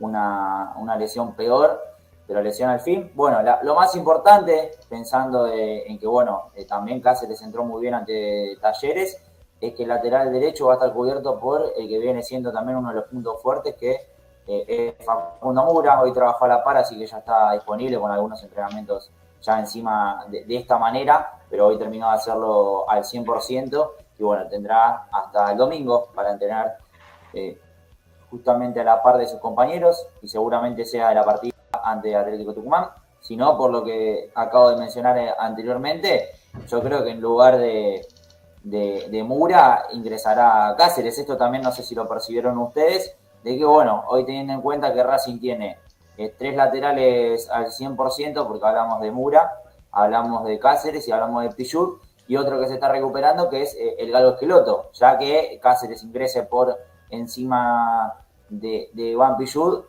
una, 0.00 0.74
una 0.76 0.96
lesión 0.96 1.34
peor, 1.34 1.91
pero 2.32 2.42
lesión 2.42 2.70
al 2.70 2.80
fin. 2.80 3.10
Bueno, 3.14 3.40
lo 3.62 3.74
más 3.74 3.94
importante, 3.94 4.70
pensando 4.88 5.46
en 5.46 5.98
que, 5.98 6.06
bueno, 6.06 6.44
eh, 6.54 6.64
también 6.64 7.02
Cáceres 7.02 7.42
entró 7.42 7.62
muy 7.62 7.82
bien 7.82 7.92
ante 7.92 8.56
Talleres, 8.58 9.22
es 9.60 9.74
que 9.74 9.82
el 9.82 9.90
lateral 9.90 10.32
derecho 10.32 10.66
va 10.66 10.72
a 10.72 10.76
estar 10.76 10.94
cubierto 10.94 11.38
por 11.38 11.74
el 11.76 11.86
que 11.86 11.98
viene 11.98 12.22
siendo 12.22 12.50
también 12.50 12.78
uno 12.78 12.88
de 12.88 12.94
los 12.94 13.04
puntos 13.04 13.42
fuertes, 13.42 13.74
que 13.74 14.06
eh, 14.46 14.94
es 14.98 15.04
Facundo 15.04 15.62
Mura. 15.66 16.00
Hoy 16.00 16.14
trabajó 16.14 16.46
a 16.46 16.48
la 16.48 16.64
par, 16.64 16.78
así 16.78 16.98
que 16.98 17.06
ya 17.06 17.18
está 17.18 17.52
disponible 17.52 17.98
con 17.98 18.10
algunos 18.10 18.42
entrenamientos 18.42 19.10
ya 19.42 19.58
encima 19.58 20.24
de, 20.28 20.56
esta 20.56 20.78
manera, 20.78 21.38
pero 21.50 21.66
hoy 21.66 21.76
terminó 21.76 22.08
de 22.08 22.14
hacerlo 22.14 22.88
al 22.88 23.02
100% 23.02 23.90
y 24.18 24.22
bueno, 24.22 24.48
tendrá 24.48 25.06
hasta 25.12 25.52
el 25.52 25.58
domingo 25.58 26.08
para 26.14 26.30
entrenar 26.30 26.78
eh, 27.34 27.60
justamente 28.30 28.80
a 28.80 28.84
la 28.84 29.02
par 29.02 29.18
de 29.18 29.26
sus 29.26 29.38
compañeros 29.38 30.06
y 30.22 30.28
seguramente 30.28 30.86
sea 30.86 31.12
la 31.12 31.24
partida 31.24 31.51
ante 31.84 32.14
Atlético 32.16 32.54
Tucumán, 32.54 32.88
sino 33.20 33.56
por 33.56 33.70
lo 33.70 33.84
que 33.84 34.30
acabo 34.34 34.70
de 34.70 34.76
mencionar 34.76 35.16
eh, 35.16 35.32
anteriormente, 35.38 36.30
yo 36.68 36.82
creo 36.82 37.02
que 37.04 37.10
en 37.10 37.20
lugar 37.20 37.56
de, 37.56 38.06
de, 38.62 39.22
Mura 39.24 39.84
ingresará 39.92 40.74
Cáceres. 40.76 41.18
Esto 41.18 41.36
también 41.36 41.62
no 41.62 41.72
sé 41.72 41.82
si 41.82 41.94
lo 41.94 42.08
percibieron 42.08 42.58
ustedes, 42.58 43.16
de 43.42 43.56
que 43.56 43.64
bueno, 43.64 44.04
hoy 44.08 44.24
teniendo 44.24 44.52
en 44.52 44.60
cuenta 44.60 44.92
que 44.92 45.02
Racing 45.02 45.38
tiene 45.38 45.78
eh, 46.18 46.34
tres 46.36 46.56
laterales 46.56 47.48
al 47.48 47.66
100%, 47.66 48.46
porque 48.46 48.66
hablamos 48.66 49.00
de 49.00 49.10
Mura, 49.10 49.50
hablamos 49.90 50.44
de 50.44 50.58
Cáceres 50.58 51.06
y 51.08 51.12
hablamos 51.12 51.42
de 51.44 51.50
Pichur, 51.50 52.00
y 52.28 52.36
otro 52.36 52.60
que 52.60 52.68
se 52.68 52.74
está 52.74 52.88
recuperando 52.88 53.48
que 53.48 53.62
es 53.62 53.74
eh, 53.74 53.96
el 53.98 54.10
Galo 54.10 54.30
Esqueloto, 54.30 54.90
ya 54.92 55.18
que 55.18 55.58
Cáceres 55.62 56.02
ingrese 56.02 56.42
por 56.44 56.78
encima 57.10 58.14
de, 58.48 58.90
de 58.92 59.16
Van 59.16 59.36
Pichur, 59.36 59.86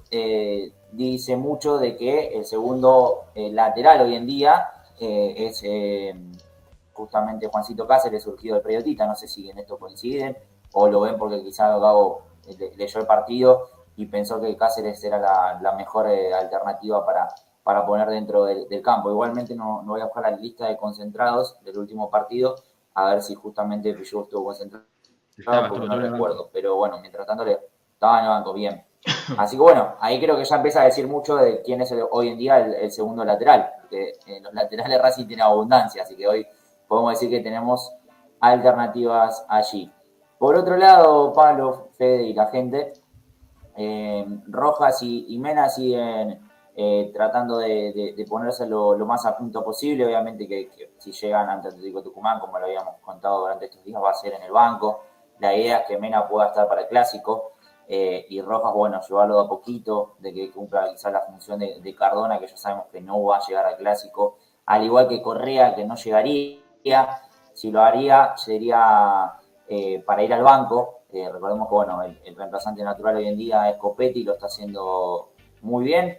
dice 0.95 1.35
mucho 1.35 1.77
de 1.77 1.95
que 1.97 2.27
el 2.37 2.45
segundo 2.45 3.25
eh, 3.35 3.51
lateral 3.51 4.01
hoy 4.01 4.15
en 4.15 4.25
día 4.25 4.71
eh, 4.99 5.33
es, 5.37 5.61
eh, 5.63 6.15
justamente 6.93 7.47
Juancito 7.47 7.87
Cáceres, 7.87 8.23
surgido 8.23 8.55
del 8.55 8.63
periodista, 8.63 9.05
no 9.05 9.15
sé 9.15 9.27
si 9.27 9.49
en 9.49 9.57
esto 9.57 9.77
coinciden 9.77 10.37
o 10.73 10.87
lo 10.87 11.01
ven 11.01 11.17
porque 11.17 11.41
quizás 11.41 11.79
Gabo 11.79 12.21
leyó 12.77 12.99
el 12.99 13.07
partido 13.07 13.67
y 13.95 14.05
pensó 14.05 14.39
que 14.41 14.55
Cáceres 14.55 15.03
era 15.03 15.19
la, 15.59 15.73
mejor 15.73 16.07
eh, 16.07 16.33
alternativa 16.33 17.05
para, 17.05 17.27
para 17.63 17.85
poner 17.85 18.09
dentro 18.09 18.45
del, 18.45 18.81
campo. 18.81 19.09
Igualmente 19.09 19.55
no, 19.55 19.81
no, 19.83 19.93
voy 19.93 20.01
a 20.01 20.05
buscar 20.05 20.23
la 20.23 20.31
lista 20.31 20.67
de 20.67 20.77
concentrados 20.77 21.57
del 21.63 21.77
último 21.77 22.09
partido, 22.09 22.55
a 22.95 23.05
ver 23.05 23.21
si 23.21 23.35
justamente 23.35 23.93
Pillú 23.93 24.23
estuvo 24.23 24.45
concentrado, 24.45 24.85
porque 25.69 25.87
no 25.87 25.99
recuerdo. 25.99 26.49
Pero 26.51 26.75
bueno, 26.75 26.99
mientras 26.99 27.25
tanto 27.27 27.45
le, 27.45 27.59
estaba 27.93 28.19
en 28.19 28.25
el 28.25 28.31
banco, 28.31 28.53
bien. 28.53 28.83
Así 29.37 29.57
que 29.57 29.61
bueno, 29.61 29.95
ahí 29.99 30.19
creo 30.19 30.37
que 30.37 30.45
ya 30.45 30.55
empieza 30.55 30.81
a 30.81 30.85
decir 30.85 31.07
mucho 31.07 31.35
de 31.35 31.61
quién 31.61 31.81
es 31.81 31.93
hoy 32.11 32.29
en 32.29 32.37
día 32.37 32.57
el, 32.57 32.91
segundo 32.91 33.25
lateral, 33.25 33.71
porque 33.81 34.13
en 34.27 34.43
los 34.43 34.53
laterales 34.53 35.01
Racing 35.01 35.27
tiene 35.27 35.43
abundancia, 35.43 36.03
así 36.03 36.15
que 36.15 36.27
hoy 36.27 36.47
podemos 36.87 37.13
decir 37.13 37.29
que 37.29 37.41
tenemos 37.41 37.91
alternativas 38.39 39.45
allí. 39.49 39.91
Por 40.37 40.57
otro 40.57 40.77
lado, 40.77 41.31
Pablo, 41.33 41.89
Fede 41.97 42.23
y 42.23 42.33
la 42.33 42.47
gente, 42.47 42.93
eh, 43.75 44.25
Rojas 44.47 45.01
y, 45.01 45.37
Mena 45.39 45.69
siguen 45.69 46.41
eh, 46.75 47.11
tratando 47.13 47.57
de, 47.59 48.25
ponerse 48.29 48.65
lo, 48.65 48.97
más 49.05 49.25
a 49.25 49.37
punto 49.37 49.63
posible. 49.63 50.05
Obviamente 50.05 50.47
que, 50.47 50.91
si 50.97 51.11
llegan 51.13 51.49
ante 51.49 51.69
Atlético 51.69 52.03
Tucumán, 52.03 52.39
como 52.39 52.59
lo 52.59 52.65
habíamos 52.65 52.95
contado 53.01 53.41
durante 53.41 53.65
estos 53.65 53.83
días, 53.83 54.01
va 54.01 54.11
a 54.11 54.13
ser 54.13 54.33
en 54.33 54.43
el 54.43 54.51
banco. 54.51 55.03
La 55.39 55.55
idea 55.55 55.79
es 55.79 55.87
que 55.87 55.97
Mena 55.97 56.27
pueda 56.27 56.47
estar 56.47 56.67
para 56.67 56.81
el 56.81 56.87
clásico. 56.87 57.52
Eh, 57.95 58.25
y 58.29 58.41
Rojas, 58.41 58.73
bueno, 58.73 58.99
llevarlo 59.07 59.35
de 59.35 59.45
a 59.45 59.47
poquito, 59.47 60.15
de 60.17 60.33
que 60.33 60.51
cumpla 60.51 60.89
quizás 60.89 61.13
la 61.13 61.21
función 61.21 61.59
de, 61.59 61.95
Cardona, 61.95 62.39
que 62.39 62.47
ya 62.47 62.57
sabemos 62.57 62.87
que 62.91 62.99
no 62.99 63.21
va 63.21 63.37
a 63.37 63.45
llegar 63.47 63.67
al 63.67 63.77
clásico, 63.77 64.39
al 64.65 64.83
igual 64.83 65.07
que 65.07 65.21
Correa, 65.21 65.75
que 65.75 65.85
no 65.85 65.93
llegaría, 65.93 66.59
si 67.53 67.69
lo 67.69 67.83
haría 67.83 68.35
sería 68.35 69.33
eh, 69.67 70.01
para 70.07 70.23
ir 70.23 70.33
al 70.33 70.41
banco, 70.41 71.01
eh, 71.11 71.29
recordemos 71.31 71.67
que 71.67 71.75
bueno, 71.75 72.01
el, 72.01 72.35
reemplazante 72.35 72.81
natural 72.81 73.17
hoy 73.17 73.27
en 73.27 73.37
día 73.37 73.69
es 73.69 73.77
Copetti, 73.77 74.23
lo 74.23 74.33
está 74.33 74.47
haciendo 74.47 75.29
muy 75.61 75.85
bien. 75.85 76.17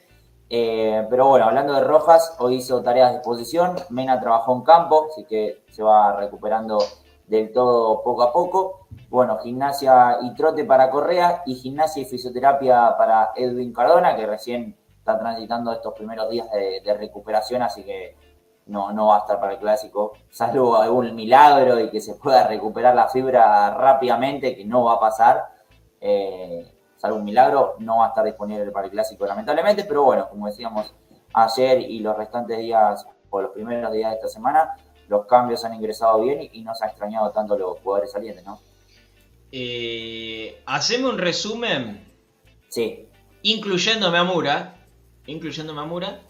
pero 0.48 1.26
bueno, 1.26 1.46
hablando 1.46 1.72
de 1.72 1.80
Rojas, 1.80 2.36
hoy 2.38 2.58
hizo 2.58 2.84
tareas 2.84 3.10
de 3.10 3.16
exposición, 3.16 3.74
Mena 3.90 4.20
trabajó 4.20 4.54
en 4.54 4.62
campo, 4.62 5.08
así 5.10 5.24
que 5.24 5.64
se 5.72 5.82
va 5.82 6.14
recuperando 6.14 6.78
del 7.26 7.52
todo 7.52 8.02
poco 8.02 8.22
a 8.22 8.32
poco. 8.32 8.86
Bueno, 9.08 9.38
gimnasia 9.38 10.18
y 10.22 10.34
trote 10.34 10.64
para 10.64 10.90
Correa 10.90 11.42
y 11.46 11.54
gimnasia 11.54 12.02
y 12.02 12.06
fisioterapia 12.06 12.96
para 12.98 13.32
Edwin 13.36 13.72
Cardona, 13.72 14.16
que 14.16 14.26
recién 14.26 14.76
está 14.98 15.18
transitando 15.18 15.72
estos 15.72 15.94
primeros 15.94 16.30
días 16.30 16.48
de, 16.50 16.94
recuperación, 16.94 17.62
así 17.62 17.84
que 17.84 18.16
no, 18.66 18.92
no 18.92 19.08
va 19.08 19.16
a 19.16 19.18
estar 19.20 19.38
para 19.38 19.52
el 19.52 19.58
clásico, 19.58 20.12
salvo 20.30 20.76
algún 20.76 21.14
milagro 21.14 21.78
y 21.78 21.90
que 21.90 22.00
se 22.00 22.14
pueda 22.14 22.46
recuperar 22.46 22.94
la 22.94 23.08
fibra 23.08 23.70
rápidamente, 23.74 24.56
que 24.56 24.64
no 24.64 24.84
va 24.84 24.94
a 24.94 25.00
pasar. 25.00 25.44
Eh, 26.00 26.70
salvo 26.96 27.18
un 27.18 27.24
milagro, 27.24 27.74
no 27.80 27.98
va 27.98 28.06
a 28.06 28.08
estar 28.08 28.24
disponible 28.24 28.70
para 28.70 28.86
el 28.86 28.92
clásico, 28.92 29.26
lamentablemente, 29.26 29.84
pero 29.84 30.04
bueno, 30.04 30.28
como 30.28 30.46
decíamos 30.46 30.94
ayer 31.34 31.80
y 31.80 32.00
los 32.00 32.16
restantes 32.16 32.58
días 32.58 33.06
o 33.28 33.42
los 33.42 33.50
primeros 33.50 33.92
días 33.92 34.10
de 34.10 34.16
esta 34.16 34.28
semana, 34.28 34.74
los 35.08 35.26
cambios 35.26 35.64
han 35.64 35.74
ingresado 35.74 36.22
bien 36.22 36.48
y, 36.52 36.62
no 36.62 36.74
se 36.74 36.84
ha 36.84 36.88
extrañado 36.88 37.30
tanto 37.30 37.58
los 37.58 37.78
jugadores 37.80 38.12
salientes, 38.12 38.44
¿no? 38.44 38.60
Eh, 39.52 40.62
Hacemos 40.66 41.12
un 41.12 41.18
resumen. 41.18 42.12
Sí. 42.68 43.08
Incluyéndome 43.42 44.18
a 44.18 44.24
Mura. 44.24 44.76
Incluyéndome 45.26 45.80
a 45.80 45.84
Mura. 45.84 46.20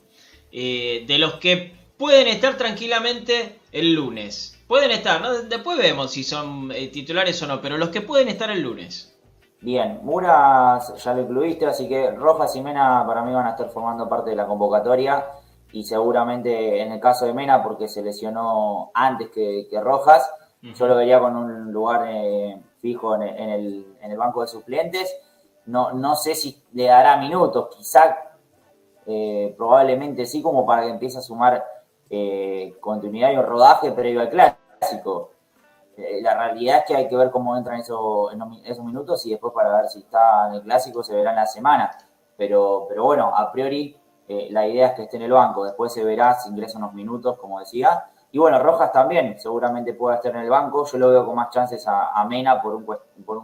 Eh, 0.52 1.04
de 1.06 1.18
los 1.18 1.34
que 1.34 1.74
pueden 1.96 2.28
estar 2.28 2.56
tranquilamente 2.56 3.60
el 3.72 3.94
lunes. 3.94 4.58
Pueden 4.66 4.90
estar, 4.90 5.20
¿no? 5.20 5.32
Después 5.42 5.78
vemos 5.78 6.12
si 6.12 6.24
son 6.24 6.70
eh, 6.72 6.88
titulares 6.88 7.40
o 7.42 7.46
no, 7.46 7.60
pero 7.60 7.76
los 7.76 7.90
que 7.90 8.00
pueden 8.00 8.28
estar 8.28 8.50
el 8.50 8.60
lunes. 8.60 9.14
Bien, 9.60 10.00
Mura 10.02 10.78
ya 11.02 11.14
lo 11.14 11.22
incluiste, 11.22 11.64
así 11.64 11.88
que 11.88 12.10
Rojas 12.10 12.54
y 12.56 12.60
Mena 12.60 13.04
para 13.06 13.22
mí 13.22 13.32
van 13.32 13.46
a 13.46 13.50
estar 13.50 13.70
formando 13.70 14.08
parte 14.08 14.30
de 14.30 14.36
la 14.36 14.46
convocatoria 14.46 15.24
y 15.74 15.82
seguramente 15.82 16.80
en 16.80 16.92
el 16.92 17.00
caso 17.00 17.26
de 17.26 17.34
Mena, 17.34 17.60
porque 17.60 17.88
se 17.88 18.00
lesionó 18.00 18.92
antes 18.94 19.28
que, 19.30 19.66
Rojas, 19.82 20.32
yo 20.62 20.86
lo 20.86 20.94
vería 20.94 21.18
con 21.18 21.36
un 21.36 21.72
lugar 21.72 22.06
eh, 22.08 22.62
fijo 22.80 23.16
en 23.16 23.22
el, 23.22 23.96
en, 24.00 24.12
el, 24.12 24.16
banco 24.16 24.42
de 24.42 24.46
suplentes. 24.46 25.12
No, 25.66 25.92
no 25.92 26.14
sé 26.14 26.36
si 26.36 26.62
le 26.74 26.84
dará 26.84 27.16
minutos, 27.16 27.74
quizá 27.76 28.16
eh, 29.04 29.52
probablemente 29.58 30.26
sí, 30.26 30.40
como 30.40 30.64
para 30.64 30.84
que 30.84 30.90
empiece 30.90 31.18
a 31.18 31.22
sumar 31.22 31.64
eh, 32.08 32.76
continuidad 32.78 33.32
y 33.32 33.36
un 33.36 33.44
rodaje 33.44 33.90
previo 33.90 34.20
al 34.20 34.30
clásico. 34.30 35.32
la 35.96 36.34
realidad 36.34 36.78
es 36.78 36.84
que 36.84 36.94
hay 36.94 37.08
que 37.08 37.16
ver 37.16 37.32
cómo 37.32 37.56
entran 37.56 37.80
esos, 37.80 38.32
esos 38.64 38.84
minutos 38.84 39.26
y 39.26 39.30
después 39.30 39.52
para 39.52 39.78
ver 39.78 39.88
si 39.88 39.98
está 39.98 40.46
en 40.46 40.54
el 40.54 40.62
clásico 40.62 41.02
se 41.02 41.16
verá 41.16 41.30
en 41.30 41.36
la 41.36 41.46
semana. 41.46 41.90
Pero, 42.36 42.86
pero 42.88 43.02
bueno, 43.02 43.32
a 43.34 43.50
priori 43.50 43.96
eh, 44.26 44.48
la 44.50 44.66
idea 44.66 44.88
es 44.88 44.94
que 44.94 45.02
esté 45.02 45.16
en 45.16 45.24
el 45.24 45.32
banco, 45.32 45.64
después 45.64 45.92
se 45.92 46.02
verá 46.02 46.34
si 46.34 46.48
ingresa 46.48 46.78
unos 46.78 46.94
minutos, 46.94 47.36
como 47.38 47.60
decía. 47.60 48.06
Y 48.32 48.38
bueno, 48.38 48.58
Rojas 48.58 48.90
también 48.90 49.38
seguramente 49.38 49.94
puede 49.94 50.16
estar 50.16 50.34
en 50.34 50.42
el 50.42 50.50
banco. 50.50 50.86
Yo 50.86 50.98
lo 50.98 51.10
veo 51.10 51.26
con 51.26 51.36
más 51.36 51.50
chances 51.50 51.84
a, 51.86 52.24
Mena 52.28 52.60
por, 52.60 52.74
un, 52.74 52.86
por 53.24 53.38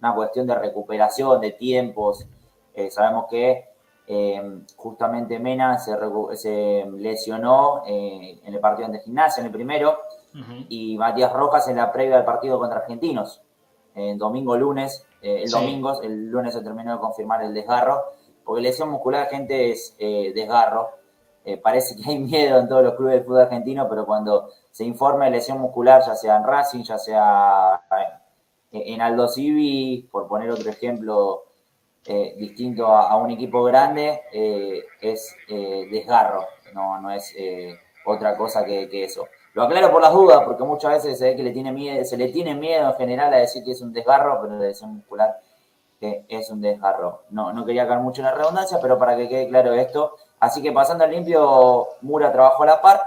una 0.00 0.14
cuestión 0.14 0.46
de 0.46 0.54
recuperación, 0.54 1.40
de 1.40 1.52
tiempos. 1.52 2.26
Eh, 2.74 2.90
sabemos 2.90 3.26
que 3.30 3.68
eh, 4.06 4.62
justamente 4.74 5.38
Mena 5.38 5.78
se, 5.78 5.96
se 6.34 6.86
lesionó 6.96 7.82
en 7.86 8.52
el 8.52 8.60
partido 8.60 8.88
de 8.88 9.00
gimnasia, 9.00 9.42
en 9.42 9.46
el 9.46 9.52
primero, 9.52 9.98
y 10.68 10.98
Matías 10.98 11.32
Rojas 11.32 11.66
en 11.68 11.76
la 11.76 11.90
previa 11.90 12.16
del 12.16 12.24
partido 12.24 12.58
contra 12.58 12.80
Argentinos, 12.80 13.40
en 13.94 14.18
domingo, 14.18 14.54
lunes. 14.56 15.06
el 15.22 15.50
domingo, 15.50 16.02
el 16.02 16.28
lunes 16.28 16.52
se 16.52 16.62
terminó 16.62 16.92
de 16.92 16.98
confirmar 16.98 17.42
el 17.42 17.54
desgarro 17.54 18.02
porque 18.46 18.62
lesión 18.62 18.90
muscular, 18.90 19.28
gente, 19.28 19.72
es 19.72 19.96
eh, 19.98 20.32
desgarro. 20.32 20.90
Eh, 21.44 21.56
parece 21.56 21.96
que 21.96 22.08
hay 22.08 22.18
miedo 22.20 22.60
en 22.60 22.68
todos 22.68 22.84
los 22.84 22.94
clubes 22.94 23.16
de 23.16 23.22
fútbol 23.24 23.42
argentino, 23.42 23.88
pero 23.88 24.06
cuando 24.06 24.50
se 24.70 24.84
informa 24.84 25.24
de 25.24 25.32
lesión 25.32 25.58
muscular, 25.58 26.02
ya 26.06 26.14
sea 26.14 26.36
en 26.36 26.44
Racing, 26.44 26.84
ya 26.84 26.96
sea 26.96 27.82
en 28.70 29.00
Aldo 29.00 29.26
Civi, 29.26 30.08
por 30.12 30.28
poner 30.28 30.50
otro 30.50 30.70
ejemplo 30.70 31.44
eh, 32.04 32.34
distinto 32.38 32.86
a, 32.86 33.16
un 33.16 33.32
equipo 33.32 33.64
grande, 33.64 34.22
es 35.00 35.34
desgarro, 35.48 36.44
no, 36.74 37.00
no 37.00 37.10
es 37.10 37.34
otra 38.04 38.36
cosa 38.36 38.64
que, 38.64 38.88
eso. 39.02 39.26
Lo 39.54 39.62
aclaro 39.62 39.90
por 39.90 40.02
las 40.02 40.12
dudas, 40.12 40.42
porque 40.44 40.62
muchas 40.62 40.92
veces 40.92 41.18
se 41.18 41.30
ve 41.30 41.36
que 41.36 41.42
le 41.42 41.52
tiene 41.52 41.72
miedo, 41.72 42.04
se 42.04 42.16
le 42.16 42.28
tiene 42.28 42.54
miedo 42.54 42.90
en 42.90 42.96
general 42.96 43.32
a 43.32 43.38
decir 43.38 43.64
que 43.64 43.72
es 43.72 43.80
un 43.80 43.92
desgarro, 43.92 44.38
pero 44.42 44.56
la 44.56 44.66
lesión 44.66 44.94
muscular 44.94 45.40
que 46.00 46.26
es 46.28 46.50
un 46.50 46.60
desgarro. 46.60 47.22
No, 47.30 47.52
no 47.52 47.64
quería 47.64 47.86
caer 47.86 48.00
mucho 48.00 48.20
en 48.20 48.26
la 48.26 48.34
redundancia, 48.34 48.78
pero 48.80 48.98
para 48.98 49.16
que 49.16 49.28
quede 49.28 49.48
claro 49.48 49.72
esto. 49.72 50.16
Así 50.40 50.62
que 50.62 50.72
pasando 50.72 51.04
al 51.04 51.10
limpio, 51.10 51.88
Mura 52.02 52.32
trabajó 52.32 52.62
a 52.64 52.66
la 52.66 52.82
par. 52.82 53.00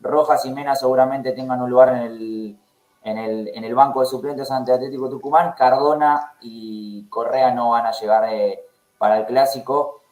Rojas 0.00 0.44
y 0.44 0.52
Mena 0.52 0.74
seguramente 0.76 1.32
tengan 1.32 1.62
un 1.62 1.70
lugar 1.70 1.88
en 1.90 1.96
el, 1.96 2.58
en 3.02 3.18
el, 3.18 3.48
en 3.48 3.64
el 3.64 3.74
banco 3.74 4.00
de 4.00 4.06
suplentes 4.06 4.50
ante 4.50 4.72
Atlético 4.72 5.08
Tucumán. 5.08 5.54
Cardona 5.56 6.34
y 6.40 7.08
Correa 7.08 7.52
no 7.52 7.70
van 7.70 7.86
a 7.86 7.92
llegar 7.92 8.24
eh, 8.30 8.64
para 8.98 9.18
el 9.18 9.26
clásico. 9.26 10.02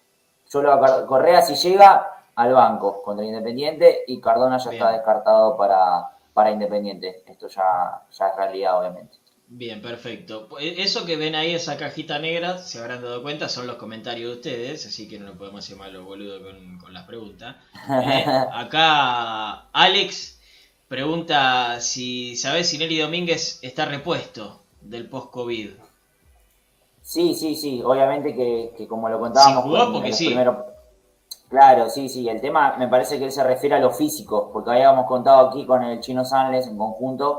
Solo 0.44 0.78
Correa 1.06 1.42
si 1.42 1.54
llega 1.54 2.10
al 2.37 2.52
banco 2.52 3.02
contra 3.02 3.24
Independiente 3.24 4.04
y 4.06 4.20
Cardona 4.20 4.58
ya 4.58 4.70
está 4.72 4.92
descartado 4.92 5.56
para, 5.56 6.10
para 6.32 6.50
Independiente. 6.50 7.22
Esto 7.26 7.48
ya, 7.48 8.02
ya 8.10 8.28
es 8.28 8.37
realidad, 8.37 8.78
obviamente. 8.78 9.18
Bien, 9.56 9.80
perfecto. 9.80 10.48
E, 10.58 10.82
eso 10.82 11.06
que 11.06 11.16
ven 11.16 11.36
ahí, 11.36 11.54
esa 11.54 11.76
cajita 11.76 12.18
negra, 12.18 12.58
se 12.58 12.80
habrán 12.80 13.02
dado 13.02 13.22
cuenta, 13.22 13.48
son 13.48 13.68
los 13.68 13.76
comentarios 13.76 14.28
de 14.28 14.36
ustedes, 14.36 14.84
así 14.84 15.08
que 15.08 15.16
no 15.16 15.26
nos 15.26 15.36
podemos 15.36 15.64
hacer 15.64 15.76
malo 15.76 16.04
boludo 16.04 16.42
con, 16.42 16.78
con 16.78 16.92
las 16.92 17.04
preguntas. 17.04 17.56
Eh, 17.88 18.24
acá 18.52 19.68
Alex 19.72 20.40
pregunta 20.88 21.80
si 21.80 22.34
sabes 22.34 22.68
si 22.68 22.78
Nelly 22.78 22.98
Domínguez 22.98 23.60
está 23.62 23.84
repuesto 23.84 24.60
del 24.80 25.08
post-COVID. 25.08 25.70
Sí, 27.02 27.34
sí, 27.34 27.54
sí, 27.54 27.80
obviamente 27.84 28.34
que, 28.34 28.88
como 28.88 29.08
lo 29.08 29.20
contábamos, 29.20 29.92
porque 29.92 30.12
sí. 30.12 30.34
Claro, 31.48 31.88
sí, 31.90 32.08
sí, 32.08 32.28
el 32.28 32.40
tema 32.40 32.76
me 32.76 32.88
parece 32.88 33.18
que 33.18 33.26
él 33.26 33.32
se 33.32 33.44
refiere 33.44 33.76
a 33.76 33.78
lo 33.78 33.92
físico, 33.92 34.50
porque 34.52 34.70
habíamos 34.72 35.06
contado 35.06 35.48
aquí 35.48 35.64
con 35.64 35.84
el 35.84 36.00
Chino 36.00 36.24
Sanles 36.24 36.66
en 36.66 36.76
conjunto 36.76 37.38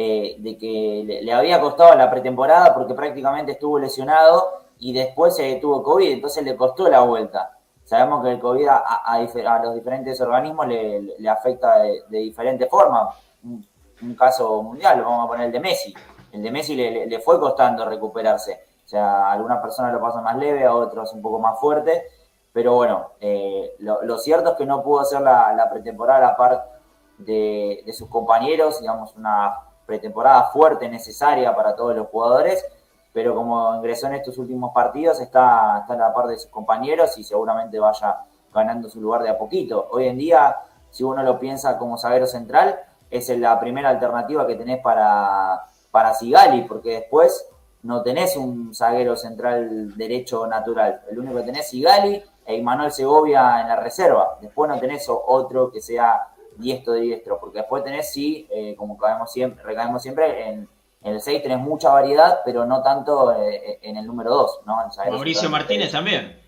eh, 0.00 0.36
de 0.38 0.56
que 0.56 1.20
le, 1.24 1.32
había 1.32 1.60
costado 1.60 1.92
la 1.96 2.08
pretemporada 2.08 2.72
porque 2.72 2.94
prácticamente 2.94 3.50
estuvo 3.50 3.80
lesionado 3.80 4.60
y 4.78 4.92
después 4.92 5.34
se 5.34 5.56
tuvo 5.56 5.82
COVID, 5.82 6.12
entonces 6.12 6.44
le 6.44 6.54
costó 6.54 6.88
la 6.88 7.00
vuelta. 7.00 7.58
Sabemos 7.82 8.22
que 8.22 8.30
el 8.30 8.38
COVID 8.38 8.68
a, 8.68 9.60
los 9.60 9.74
diferentes 9.74 10.20
organismos 10.20 10.68
le, 10.68 11.28
afecta 11.28 11.80
de, 11.80 12.04
diferente 12.10 12.66
forma. 12.66 13.08
Un, 13.42 14.14
caso 14.16 14.62
mundial, 14.62 15.02
vamos 15.02 15.24
a 15.24 15.28
poner 15.30 15.46
el 15.46 15.52
de 15.52 15.58
Messi. 15.58 15.92
El 16.30 16.44
de 16.44 16.50
Messi 16.52 16.76
le, 16.76 17.18
fue 17.18 17.40
costando 17.40 17.84
recuperarse. 17.84 18.66
O 18.86 18.88
sea, 18.88 19.32
algunas 19.32 19.60
personas 19.60 19.92
lo 19.92 20.00
pasan 20.00 20.22
más 20.22 20.36
leve, 20.36 20.64
a 20.64 20.76
otros 20.76 21.12
un 21.12 21.22
poco 21.22 21.40
más 21.40 21.58
fuerte. 21.58 22.04
Pero 22.52 22.76
bueno, 22.76 23.14
eh, 23.20 23.74
lo, 23.80 24.16
cierto 24.18 24.52
es 24.52 24.58
que 24.58 24.64
no 24.64 24.80
pudo 24.80 25.00
hacer 25.00 25.22
la, 25.22 25.52
la 25.54 25.68
pretemporada 25.68 26.28
a 26.28 26.36
par 26.36 26.70
de, 27.18 27.82
de 27.84 27.92
sus 27.92 28.08
compañeros, 28.08 28.80
digamos, 28.80 29.16
una 29.16 29.67
pretemporada 29.88 30.50
fuerte, 30.50 30.86
necesaria 30.86 31.56
para 31.56 31.74
todos 31.74 31.96
los 31.96 32.08
jugadores, 32.08 32.62
pero 33.10 33.34
como 33.34 33.74
ingresó 33.74 34.06
en 34.08 34.16
estos 34.16 34.36
últimos 34.36 34.70
partidos, 34.74 35.18
está, 35.18 35.78
está 35.80 35.96
la 35.96 36.12
par 36.12 36.26
de 36.26 36.38
sus 36.38 36.50
compañeros 36.50 37.16
y 37.16 37.24
seguramente 37.24 37.78
vaya 37.78 38.18
ganando 38.52 38.90
su 38.90 39.00
lugar 39.00 39.22
de 39.22 39.30
a 39.30 39.38
poquito. 39.38 39.88
Hoy 39.90 40.08
en 40.08 40.18
día, 40.18 40.56
si 40.90 41.04
uno 41.04 41.22
lo 41.22 41.38
piensa 41.38 41.78
como 41.78 41.96
zaguero 41.96 42.26
central, 42.26 42.78
es 43.10 43.30
la 43.30 43.58
primera 43.58 43.88
alternativa 43.88 44.46
que 44.46 44.56
tenés 44.56 44.82
para, 44.82 45.64
para 45.90 46.12
Sigali, 46.12 46.64
porque 46.64 46.90
después 46.90 47.48
no 47.82 48.02
tenés 48.02 48.36
un 48.36 48.74
zaguero 48.74 49.16
central 49.16 49.96
derecho 49.96 50.46
natural. 50.46 51.00
El 51.10 51.18
único 51.20 51.36
que 51.38 51.44
tenés 51.44 51.60
es 51.62 51.70
Sigali 51.70 52.22
e 52.44 52.56
Imanuel 52.56 52.92
Segovia 52.92 53.62
en 53.62 53.68
la 53.68 53.76
reserva. 53.76 54.36
Después 54.42 54.70
no 54.70 54.78
tenés 54.78 55.06
otro 55.08 55.70
que 55.70 55.80
sea 55.80 56.28
diestro 56.58 56.94
de 56.94 57.00
diestro, 57.00 57.38
porque 57.40 57.58
después 57.58 57.84
tenés, 57.84 58.12
sí, 58.12 58.46
eh, 58.50 58.74
como 58.76 58.98
caemos 58.98 59.32
siempre, 59.32 59.62
recaemos 59.62 60.02
siempre, 60.02 60.48
en, 60.48 60.68
en, 61.02 61.14
el 61.14 61.20
6 61.20 61.42
tenés 61.42 61.58
mucha 61.58 61.90
variedad, 61.90 62.40
pero 62.44 62.66
no 62.66 62.82
tanto 62.82 63.32
eh, 63.32 63.78
en 63.82 63.96
el 63.96 64.06
número 64.06 64.30
2. 64.30 64.60
¿no? 64.66 64.76
Mauricio 65.10 65.48
Martínez 65.48 65.92
también. 65.92 66.40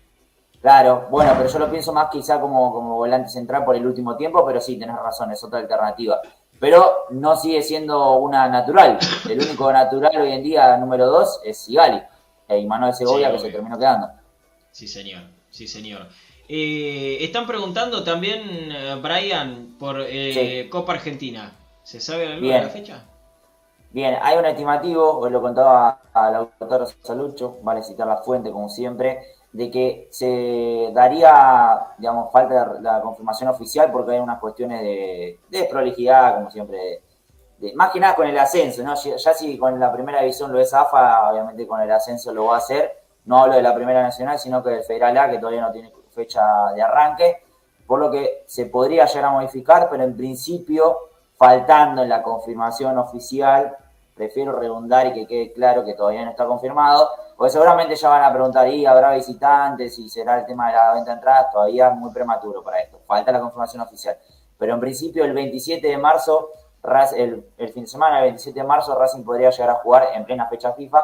Claro, 0.61 1.07
bueno, 1.09 1.33
pero 1.35 1.49
yo 1.49 1.57
lo 1.57 1.71
pienso 1.71 1.91
más 1.91 2.09
quizá 2.11 2.39
como, 2.39 2.71
como 2.71 2.95
volante 2.95 3.29
central 3.29 3.65
por 3.65 3.75
el 3.75 3.85
último 3.85 4.15
tiempo, 4.15 4.45
pero 4.45 4.61
sí, 4.61 4.77
tenés 4.77 4.95
razón, 4.95 5.31
es 5.31 5.43
otra 5.43 5.59
alternativa 5.59 6.21
pero 6.61 7.07
no 7.09 7.35
sigue 7.35 7.63
siendo 7.63 8.17
una 8.17 8.47
natural. 8.47 8.99
El 9.27 9.39
único 9.41 9.73
natural 9.73 10.15
hoy 10.21 10.31
en 10.31 10.43
día, 10.43 10.77
número 10.77 11.07
dos, 11.07 11.41
es 11.43 11.57
Sigali, 11.57 11.99
y 12.47 12.67
Manuel 12.67 12.93
Segovia, 12.93 13.31
que 13.31 13.39
se 13.39 13.49
terminó 13.49 13.79
quedando. 13.79 14.09
Sí, 14.69 14.87
señor, 14.87 15.23
sí, 15.49 15.67
señor. 15.67 16.07
Eh, 16.53 17.23
están 17.23 17.47
preguntando 17.47 18.03
también, 18.03 18.41
eh, 18.73 18.99
Brian, 19.01 19.77
por 19.79 20.01
eh, 20.01 20.67
Copa 20.69 20.91
Argentina. 20.91 21.49
¿Se 21.81 22.01
sabe 22.01 22.27
algo 22.27 22.45
de 22.45 22.61
la 22.61 22.67
fecha? 22.67 23.05
Bien, 23.91 24.17
hay 24.21 24.37
un 24.37 24.43
estimativo, 24.43 25.19
hoy 25.19 25.31
lo 25.31 25.41
contaba 25.41 26.01
al 26.11 26.35
autor 26.35 26.89
Salucho, 27.03 27.59
vale 27.63 27.81
citar 27.81 28.05
la 28.05 28.17
fuente 28.17 28.51
como 28.51 28.67
siempre, 28.67 29.19
de 29.53 29.71
que 29.71 30.09
se 30.11 30.91
daría, 30.93 31.93
digamos, 31.97 32.29
falta 32.33 32.79
la 32.81 32.99
confirmación 32.99 33.47
oficial 33.47 33.89
porque 33.89 34.11
hay 34.11 34.19
unas 34.19 34.41
cuestiones 34.41 34.81
de, 34.81 35.39
de 35.47 35.63
prolijidad, 35.63 36.35
como 36.35 36.51
siempre, 36.51 37.01
de, 37.59 37.73
más 37.75 37.91
que 37.91 38.01
nada 38.01 38.13
con 38.13 38.27
el 38.27 38.37
ascenso, 38.37 38.83
¿no? 38.83 38.95
Ya 38.95 39.33
si 39.33 39.57
con 39.57 39.79
la 39.79 39.93
primera 39.93 40.19
división 40.19 40.51
lo 40.51 40.59
es 40.59 40.73
AFA, 40.73 41.31
obviamente 41.31 41.65
con 41.65 41.79
el 41.79 41.89
ascenso 41.89 42.33
lo 42.33 42.47
va 42.47 42.55
a 42.55 42.57
hacer, 42.57 42.91
no 43.23 43.37
hablo 43.37 43.55
de 43.55 43.61
la 43.61 43.73
primera 43.73 44.03
nacional, 44.03 44.37
sino 44.37 44.61
que 44.61 44.71
del 44.71 44.83
Federal 44.83 45.17
A, 45.17 45.29
que 45.29 45.37
todavía 45.37 45.61
no 45.61 45.71
tiene 45.71 45.93
fecha 46.11 46.71
de 46.75 46.81
arranque, 46.81 47.43
por 47.87 47.99
lo 47.99 48.11
que 48.11 48.43
se 48.47 48.67
podría 48.67 49.05
llegar 49.05 49.25
a 49.25 49.31
modificar, 49.31 49.89
pero 49.89 50.03
en 50.03 50.15
principio, 50.15 50.97
faltando 51.35 52.03
en 52.03 52.09
la 52.09 52.23
confirmación 52.23 52.97
oficial, 52.97 53.75
prefiero 54.15 54.57
redundar 54.57 55.07
y 55.07 55.13
que 55.13 55.27
quede 55.27 55.53
claro 55.53 55.83
que 55.83 55.93
todavía 55.93 56.23
no 56.23 56.31
está 56.31 56.45
confirmado, 56.45 57.09
porque 57.35 57.51
seguramente 57.51 57.95
ya 57.95 58.09
van 58.09 58.23
a 58.23 58.31
preguntar, 58.31 58.67
¿y 58.67 58.85
habrá 58.85 59.13
visitantes? 59.13 59.97
¿Y 59.99 60.09
será 60.09 60.39
el 60.39 60.45
tema 60.45 60.67
de 60.67 60.73
la 60.73 60.93
venta 60.93 61.11
de 61.11 61.15
entradas? 61.17 61.51
Todavía 61.51 61.89
es 61.89 61.95
muy 61.95 62.13
prematuro 62.13 62.63
para 62.63 62.79
esto, 62.79 62.99
falta 63.05 63.31
la 63.31 63.39
confirmación 63.39 63.81
oficial. 63.81 64.17
Pero 64.57 64.75
en 64.75 64.79
principio 64.79 65.25
el 65.25 65.33
27 65.33 65.87
de 65.87 65.97
marzo, 65.97 66.51
el, 67.15 67.43
fin 67.73 67.83
de 67.83 67.87
semana, 67.87 68.19
el 68.19 68.23
27 68.25 68.59
de 68.59 68.65
marzo, 68.65 68.97
Racing 68.97 69.23
podría 69.23 69.49
llegar 69.49 69.71
a 69.71 69.75
jugar 69.75 70.09
en 70.13 70.23
plena 70.25 70.47
fecha 70.47 70.73
FIFA 70.73 70.99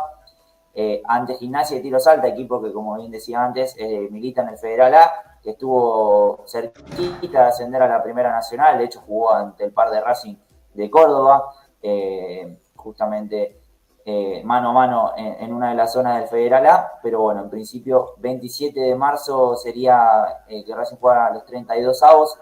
eh, 0.80 1.02
ante 1.06 1.36
Gimnasia 1.36 1.78
de 1.78 1.84
Tiro 1.84 2.00
Salta, 2.00 2.28
equipo 2.28 2.62
que 2.62 2.72
como 2.72 2.96
bien 2.96 3.10
decía 3.12 3.44
antes, 3.44 3.76
milita 4.12 4.44
en 4.44 4.50
el 4.50 4.58
Federal 4.58 4.94
A, 4.94 5.12
que 5.42 5.52
estuvo 5.52 6.44
cerquita 6.46 7.42
de 7.42 7.48
ascender 7.48 7.82
a 7.82 7.88
la 7.88 8.04
Primera 8.04 8.32
Nacional, 8.32 8.78
de 8.78 8.86
hecho 8.86 9.02
jugó 9.02 9.34
ante 9.34 9.64
el 9.64 9.74
par 9.74 9.90
de 9.90 10.02
Racing 10.02 10.36
de 10.74 10.90
Córdoba. 10.90 11.52
Eh, 11.82 12.60
justamente 12.76 13.62
eh, 14.06 14.42
mano 14.44 14.70
a 14.70 14.74
mano 14.74 15.12
en, 15.16 15.54
una 15.54 15.70
de 15.70 15.76
las 15.76 15.94
zonas 15.94 16.20
del 16.20 16.28
Federal 16.28 16.66
A, 16.66 17.00
pero 17.04 17.22
bueno, 17.22 17.42
en 17.42 17.50
principio 17.50 18.14
27 18.18 18.80
de 18.80 18.96
marzo 18.96 19.56
sería 19.56 20.44
eh, 20.48 20.64
que 20.64 20.76
Racing 20.76 20.98
juega 20.98 21.32
los 21.32 21.46
32 21.46 22.04
avos, 22.04 22.40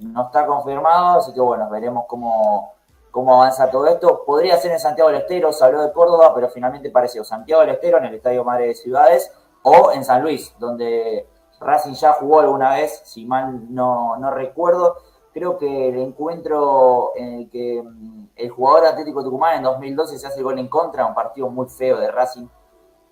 no 0.00 0.22
está 0.22 0.46
confirmado, 0.46 1.18
así 1.18 1.32
que 1.32 1.40
bueno, 1.40 1.68
veremos 1.70 2.04
cómo, 2.06 2.75
cómo 3.16 3.32
avanza 3.32 3.70
todo 3.70 3.86
esto. 3.86 4.24
Podría 4.26 4.58
ser 4.58 4.72
en 4.72 4.78
Santiago 4.78 5.08
del 5.08 5.22
Estero, 5.22 5.50
se 5.50 5.64
habló 5.64 5.80
de 5.80 5.90
Córdoba, 5.90 6.34
pero 6.34 6.50
finalmente 6.50 6.90
pareció 6.90 7.24
Santiago 7.24 7.62
del 7.62 7.70
Estero 7.70 7.96
en 7.96 8.04
el 8.04 8.14
Estadio 8.16 8.44
Madre 8.44 8.66
de 8.66 8.74
Ciudades 8.74 9.32
o 9.62 9.90
en 9.92 10.04
San 10.04 10.20
Luis, 10.20 10.54
donde 10.58 11.26
Racing 11.58 11.94
ya 11.94 12.12
jugó 12.12 12.40
alguna 12.40 12.74
vez, 12.74 13.00
si 13.06 13.24
mal 13.24 13.72
no, 13.74 14.18
no 14.18 14.30
recuerdo. 14.30 14.98
Creo 15.32 15.56
que 15.56 15.88
el 15.88 15.96
encuentro 15.96 17.12
en 17.16 17.32
el 17.40 17.48
que 17.48 17.82
mm, 17.82 18.28
el 18.36 18.50
jugador 18.50 18.84
Atlético 18.88 19.24
Tucumán 19.24 19.56
en 19.56 19.62
2012 19.62 20.18
se 20.18 20.26
hace 20.26 20.36
el 20.36 20.44
gol 20.44 20.58
en 20.58 20.68
contra, 20.68 21.06
un 21.06 21.14
partido 21.14 21.48
muy 21.48 21.68
feo 21.70 21.98
de 21.98 22.10
Racing. 22.10 22.46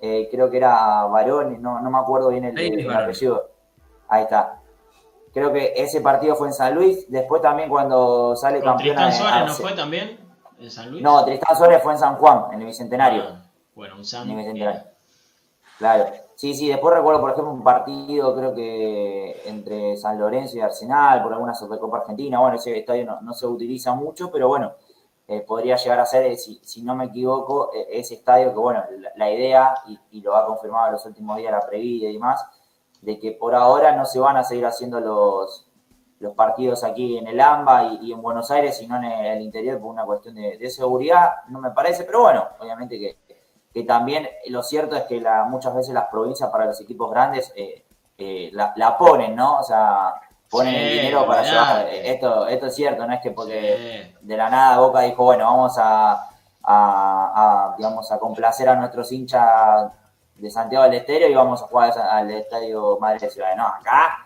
Eh, 0.03 0.29
creo 0.31 0.51
que 0.51 0.59
era 0.59 1.07
Varón, 1.07 1.63
no, 1.63 1.81
no 1.81 1.91
me 1.91 1.99
acuerdo 1.99 2.29
bien 2.29 2.45
el, 2.45 2.91
apellido. 2.95 3.49
Ahí 4.07 4.25
está. 4.25 4.61
Creo 5.35 5.53
que 5.53 5.75
ese 5.77 6.01
partido 6.01 6.37
fue 6.37 6.47
en 6.49 6.55
San 6.55 6.75
Luis. 6.75 7.11
Después 7.11 7.43
también 7.43 7.69
cuando 7.69 8.35
sale 8.37 8.63
campeón. 8.63 8.97
¿Tristán 8.97 9.13
Suárez 9.13 9.47
no 9.47 9.55
fue 9.55 9.73
también 9.73 10.21
en 10.59 10.71
San 10.71 10.91
Luis? 10.91 11.03
No, 11.03 11.25
Tristán 11.25 11.57
Suárez 11.57 11.83
fue 11.83 11.93
en 11.93 11.99
San 11.99 12.17
Juan, 12.17 12.45
en 12.53 12.61
el 12.61 12.67
Bicentenario. 12.67 13.25
Ah, 13.27 13.43
bueno, 13.75 13.97
un 13.97 14.05
San 14.05 14.29
Claro. 15.77 16.07
Sí, 16.37 16.55
sí, 16.55 16.69
después 16.69 16.95
recuerdo, 16.95 17.21
por 17.21 17.31
ejemplo, 17.31 17.53
un 17.53 17.63
partido, 17.63 18.35
creo 18.35 18.55
que 18.55 19.43
entre 19.47 19.97
San 19.97 20.19
Lorenzo 20.19 20.57
y 20.57 20.61
Arsenal, 20.61 21.23
por 21.23 21.33
alguna 21.33 21.55
Supercopa 21.55 21.99
Argentina. 21.99 22.39
Bueno, 22.41 22.57
ese 22.57 22.79
estadio 22.79 23.05
no, 23.05 23.21
no 23.21 23.33
se 23.35 23.47
utiliza 23.47 23.95
mucho, 23.95 24.31
pero 24.31 24.49
bueno, 24.49 24.73
eh, 25.27 25.41
podría 25.41 25.77
llegar 25.77 26.01
a 26.01 26.07
ser, 26.07 26.27
eh, 26.27 26.37
si, 26.37 26.61
si, 26.63 26.83
no 26.83 26.95
me 26.95 27.07
equivoco, 27.07 27.73
eh, 27.73 27.87
ese 27.93 28.15
estadio 28.15 28.53
que, 28.53 28.59
bueno, 28.59 28.85
la, 29.17 29.31
idea, 29.31 29.75
y, 30.11 30.21
lo 30.21 30.37
ha 30.37 30.45
confirmado 30.45 30.89
en 30.89 30.93
los 30.93 31.07
últimos 31.07 31.39
días 31.39 31.51
la 31.51 31.67
previa 31.67 32.11
y 32.11 32.13
demás, 32.13 32.45
de 33.05 33.19
que 33.19 33.33
por 33.33 33.55
ahora 33.55 33.95
no 33.95 34.05
se 34.07 34.19
van 34.19 34.37
a 34.37 34.45
seguir 34.45 34.65
haciendo 34.65 34.99
los, 34.99 35.67
los 36.21 36.35
partidos 36.35 36.85
aquí 36.85 37.19
en 37.19 37.27
el 37.27 37.41
AMBA 37.41 37.99
y, 38.01 38.13
en 38.13 38.23
Buenos 38.23 38.51
Aires, 38.51 38.79
sino 38.79 38.97
en 38.97 39.05
el, 39.05 39.43
interior 39.43 39.79
por 39.79 39.91
una 39.91 40.05
cuestión 40.05 40.35
de, 40.35 40.71
seguridad, 40.71 41.45
no 41.49 41.61
me 41.61 41.71
parece, 41.71 42.05
pero 42.05 42.23
bueno, 42.23 42.49
obviamente 42.59 42.99
que, 42.99 43.19
que 43.73 43.83
también 43.85 44.29
lo 44.49 44.63
cierto 44.63 44.97
es 44.97 45.03
que 45.03 45.21
la, 45.21 45.45
muchas 45.45 45.75
veces 45.75 45.93
las 45.93 46.09
provincias 46.09 46.49
para 46.51 46.65
los 46.67 46.81
equipos 46.81 47.11
grandes 47.11 47.53
la, 48.53 48.73
la, 48.77 48.97
ponen, 48.97 49.35
¿no? 49.35 49.59
O 49.59 49.63
sea, 49.63 50.15
ponen 50.49 50.75
el 50.75 50.93
dinero 50.93 51.27
para 51.27 51.43
llevar. 51.43 51.89
Esto, 51.89 52.47
esto 52.47 52.67
es 52.67 52.75
cierto, 52.75 53.07
no 53.07 53.13
es 53.13 53.21
que 53.21 53.33
porque 53.33 54.15
de 54.21 54.37
la 54.37 54.49
nada 54.49 54.79
Boca 54.79 55.01
dijo, 55.01 55.25
bueno, 55.25 55.45
vamos 55.45 55.77
a, 55.79 56.31
a, 56.63 57.75
digamos, 57.77 58.11
a 58.11 58.19
complacer 58.19 58.69
a 58.69 58.77
nuestros 58.77 59.13
hinchas 59.13 59.93
de 60.37 60.51
Santiago 60.51 60.85
del 60.85 60.95
Estero 60.95 61.29
y 61.29 61.35
vamos 61.35 61.63
a 61.63 61.67
jugar 61.67 61.93
al 61.99 62.31
Estadio 62.31 62.99
Madre 63.01 63.21
de 63.21 63.31
Ciudad. 63.31 63.57
No, 63.57 63.67
acá 63.67 64.25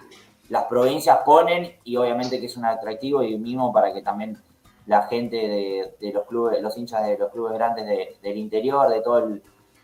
las 0.48 0.64
provincias 0.64 1.18
ponen 1.24 1.76
y 1.84 1.96
obviamente 1.96 2.40
que 2.40 2.46
es 2.46 2.56
un 2.56 2.64
atractivo 2.64 3.22
y 3.22 3.34
un 3.34 3.42
mimo 3.42 3.72
para 3.72 3.92
que 3.92 4.02
también 4.02 4.38
la 4.86 5.02
gente 5.02 5.36
de, 5.36 6.12
los 6.12 6.26
clubes, 6.26 6.62
los 6.62 6.76
hinchas 6.78 7.06
de 7.06 7.18
los 7.18 7.30
clubes 7.30 7.52
grandes 7.52 7.86
del 8.22 8.38
interior, 8.38 8.88
de 8.88 9.02
todo 9.02 9.38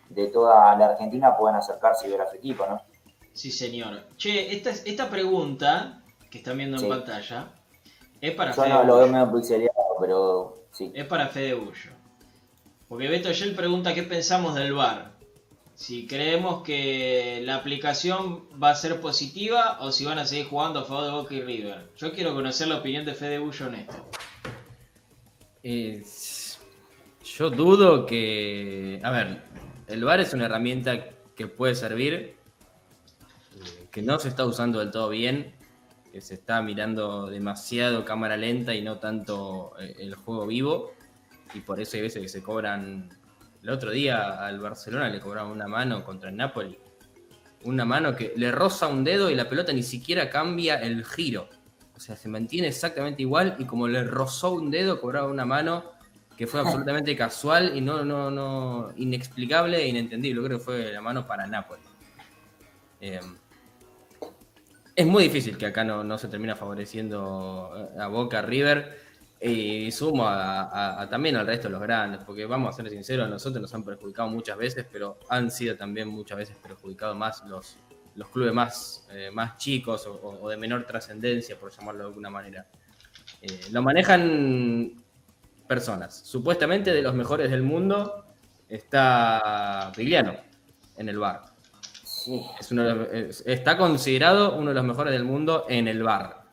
de 0.08 0.28
toda 0.28 0.76
la 0.76 0.86
Argentina 0.86 1.36
puedan 1.36 1.56
acercarse 1.56 2.06
y 2.06 2.10
ver 2.10 2.20
a 2.20 2.30
su 2.30 2.36
equipo, 2.36 2.66
¿no? 2.66 2.80
Sí, 3.32 3.50
señor. 3.50 4.06
Che, 4.16 4.54
esta, 4.54 4.70
esta 4.70 5.10
pregunta 5.10 6.02
que 6.30 6.38
están 6.38 6.56
viendo 6.56 6.80
en 6.80 6.88
pantalla, 6.88 7.48
es 8.20 8.32
para 8.34 8.52
Yo 8.52 8.66
no 8.66 8.84
lo 8.84 8.96
veo 8.98 9.06
medio 9.08 9.32
pixeleado, 9.32 9.96
pero 10.00 10.66
sí. 10.70 10.92
Es 10.94 11.06
para 11.06 11.28
Fede 11.28 11.54
Bullo. 11.54 11.90
Porque 12.88 13.08
Beto 13.08 13.32
Yel 13.32 13.54
pregunta 13.54 13.92
qué 13.92 14.02
pensamos 14.04 14.54
del 14.54 14.72
VAR. 14.72 15.13
Si 15.74 16.06
creemos 16.06 16.62
que 16.62 17.40
la 17.44 17.56
aplicación 17.56 18.44
va 18.62 18.70
a 18.70 18.74
ser 18.74 19.00
positiva 19.00 19.78
o 19.80 19.90
si 19.90 20.04
van 20.04 20.18
a 20.18 20.26
seguir 20.26 20.46
jugando 20.46 20.80
a 20.80 20.84
favor 20.84 21.04
de 21.04 21.10
Boca 21.10 21.34
y 21.34 21.42
River. 21.42 21.90
Yo 21.96 22.12
quiero 22.12 22.32
conocer 22.32 22.68
la 22.68 22.76
opinión 22.76 23.04
de 23.04 23.14
Fede 23.14 23.38
Bullo 23.38 23.66
en 23.66 23.74
esto. 23.74 24.10
yo 27.36 27.50
dudo 27.50 28.06
que... 28.06 29.00
A 29.02 29.10
ver, 29.10 29.42
el 29.88 30.04
VAR 30.04 30.20
es 30.20 30.32
una 30.32 30.46
herramienta 30.46 31.10
que 31.34 31.48
puede 31.48 31.74
servir, 31.74 32.14
eh, 32.14 32.36
que 33.90 34.02
no 34.02 34.18
se 34.20 34.28
está 34.28 34.44
usando 34.44 34.78
del 34.78 34.92
todo 34.92 35.08
bien 35.08 35.54
que 36.14 36.20
se 36.20 36.34
está 36.34 36.62
mirando 36.62 37.26
demasiado 37.26 38.04
cámara 38.04 38.36
lenta 38.36 38.72
y 38.72 38.82
no 38.82 39.00
tanto 39.00 39.72
eh, 39.80 39.96
el 39.98 40.14
juego 40.14 40.46
vivo. 40.46 40.94
Y 41.54 41.58
por 41.58 41.80
eso 41.80 41.96
hay 41.96 42.04
veces 42.04 42.22
que 42.22 42.28
se 42.28 42.40
cobran. 42.40 43.08
El 43.64 43.70
otro 43.70 43.92
día 43.92 44.44
al 44.44 44.60
Barcelona 44.60 45.08
le 45.08 45.20
cobraron 45.20 45.50
una 45.50 45.66
mano 45.66 46.04
contra 46.04 46.28
el 46.28 46.36
Napoli. 46.36 46.78
Una 47.62 47.86
mano 47.86 48.14
que 48.14 48.34
le 48.36 48.52
roza 48.52 48.88
un 48.88 49.04
dedo 49.04 49.30
y 49.30 49.34
la 49.34 49.48
pelota 49.48 49.72
ni 49.72 49.82
siquiera 49.82 50.28
cambia 50.28 50.74
el 50.82 51.02
giro. 51.02 51.48
O 51.96 51.98
sea, 51.98 52.14
se 52.14 52.28
mantiene 52.28 52.68
exactamente 52.68 53.22
igual 53.22 53.56
y 53.58 53.64
como 53.64 53.88
le 53.88 54.04
rozó 54.04 54.52
un 54.52 54.70
dedo, 54.70 55.00
cobraba 55.00 55.28
una 55.28 55.46
mano 55.46 55.92
que 56.36 56.46
fue 56.46 56.60
absolutamente 56.60 57.16
casual 57.16 57.74
y 57.74 57.80
no, 57.80 58.04
no, 58.04 58.30
no, 58.30 58.92
inexplicable 58.96 59.82
e 59.82 59.88
inentendible. 59.88 60.42
Creo 60.44 60.58
que 60.58 60.64
fue 60.64 60.92
la 60.92 61.00
mano 61.00 61.26
para 61.26 61.46
Napoli. 61.46 61.80
Eh, 63.00 63.20
es 64.94 65.06
muy 65.06 65.22
difícil 65.22 65.56
que 65.56 65.64
acá 65.64 65.84
no, 65.84 66.04
no 66.04 66.18
se 66.18 66.28
termina 66.28 66.54
favoreciendo 66.54 67.90
a 67.98 68.08
Boca 68.08 68.42
River 68.42 69.03
y 69.46 69.92
sumo 69.92 70.26
a, 70.26 71.06
también 71.10 71.36
al 71.36 71.46
resto 71.46 71.68
de 71.68 71.72
los 71.72 71.82
grandes, 71.82 72.22
porque 72.24 72.46
vamos 72.46 72.72
a 72.72 72.76
ser 72.82 72.88
sinceros, 72.88 73.28
nosotros 73.28 73.60
nos 73.60 73.74
han 73.74 73.84
perjudicado 73.84 74.28
muchas 74.30 74.56
veces, 74.56 74.86
pero 74.90 75.18
han 75.28 75.50
sido 75.50 75.76
también 75.76 76.08
muchas 76.08 76.38
veces 76.38 76.56
perjudicados 76.56 77.14
más 77.14 77.44
los, 77.44 77.76
los 78.14 78.28
clubes 78.30 78.54
más, 78.54 79.06
eh, 79.12 79.30
más 79.30 79.58
chicos 79.58 80.06
o, 80.06 80.48
de 80.48 80.56
menor 80.56 80.86
trascendencia, 80.86 81.58
por 81.58 81.70
llamarlo 81.70 82.04
de 82.04 82.08
alguna 82.08 82.30
manera. 82.30 82.66
Eh, 83.42 83.60
lo 83.70 83.82
manejan 83.82 84.94
personas. 85.68 86.22
Supuestamente 86.24 86.94
de 86.94 87.02
los 87.02 87.14
mejores 87.14 87.50
del 87.50 87.62
mundo 87.62 88.24
está 88.66 89.92
Vigliano 89.94 90.36
en 90.96 91.10
el 91.10 91.18
bar. 91.18 91.42
está 93.44 93.76
considerado 93.76 94.56
uno 94.56 94.70
de 94.70 94.74
los 94.74 94.84
mejores 94.84 95.12
del 95.12 95.24
mundo 95.24 95.66
en 95.68 95.86
el 95.86 96.02
bar 96.02 96.43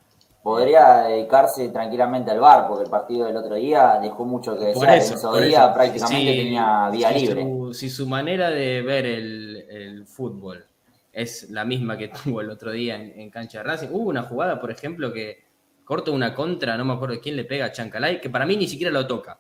podría 0.44 1.04
dedicarse 1.04 1.70
tranquilamente 1.70 2.32
al 2.32 2.40
bar, 2.40 2.68
porque 2.68 2.86
el 2.86 2.90
partido 2.90 3.28
del 3.28 3.38
otro 3.38 3.56
día 3.56 4.00
dejó 4.02 4.26
mucho 4.26 4.58
que 4.58 4.66
decir. 4.66 4.90
Ese 4.90 5.42
día 5.42 5.74
prácticamente 5.74 6.34
tenía 6.34 6.90
vía 6.92 7.12
libre. 7.12 7.46
si 7.74 7.90
su 7.90 8.08
manera 8.08 8.50
de 8.50 8.82
ver 8.82 9.06
el, 9.06 10.06
fútbol 10.06 10.66
es 11.14 11.50
la 11.52 11.64
misma 11.64 11.98
que 11.98 12.08
tuvo 12.24 12.42
el 12.42 12.50
otro 12.50 12.72
día 12.72 12.96
en, 12.96 13.30
cancha 13.30 13.60
de 13.60 13.64
Racing, 13.66 13.90
hubo 13.92 14.10
una 14.10 14.24
jugada, 14.24 14.60
por 14.60 14.72
ejemplo, 14.72 15.14
que 15.14 15.44
corta 15.86 16.12
una 16.12 16.34
contra, 16.34 16.78
no 16.78 16.86
me 16.86 16.94
acuerdo 16.94 17.20
quién 17.22 17.36
le 17.36 17.44
pega 17.44 17.66
a 17.66 17.72
Chancalay, 17.72 18.20
que 18.20 18.30
para 18.30 18.46
mí 18.46 18.56
ni 18.56 18.68
siquiera 18.68 18.92
lo 18.92 19.06
toca. 19.06 19.40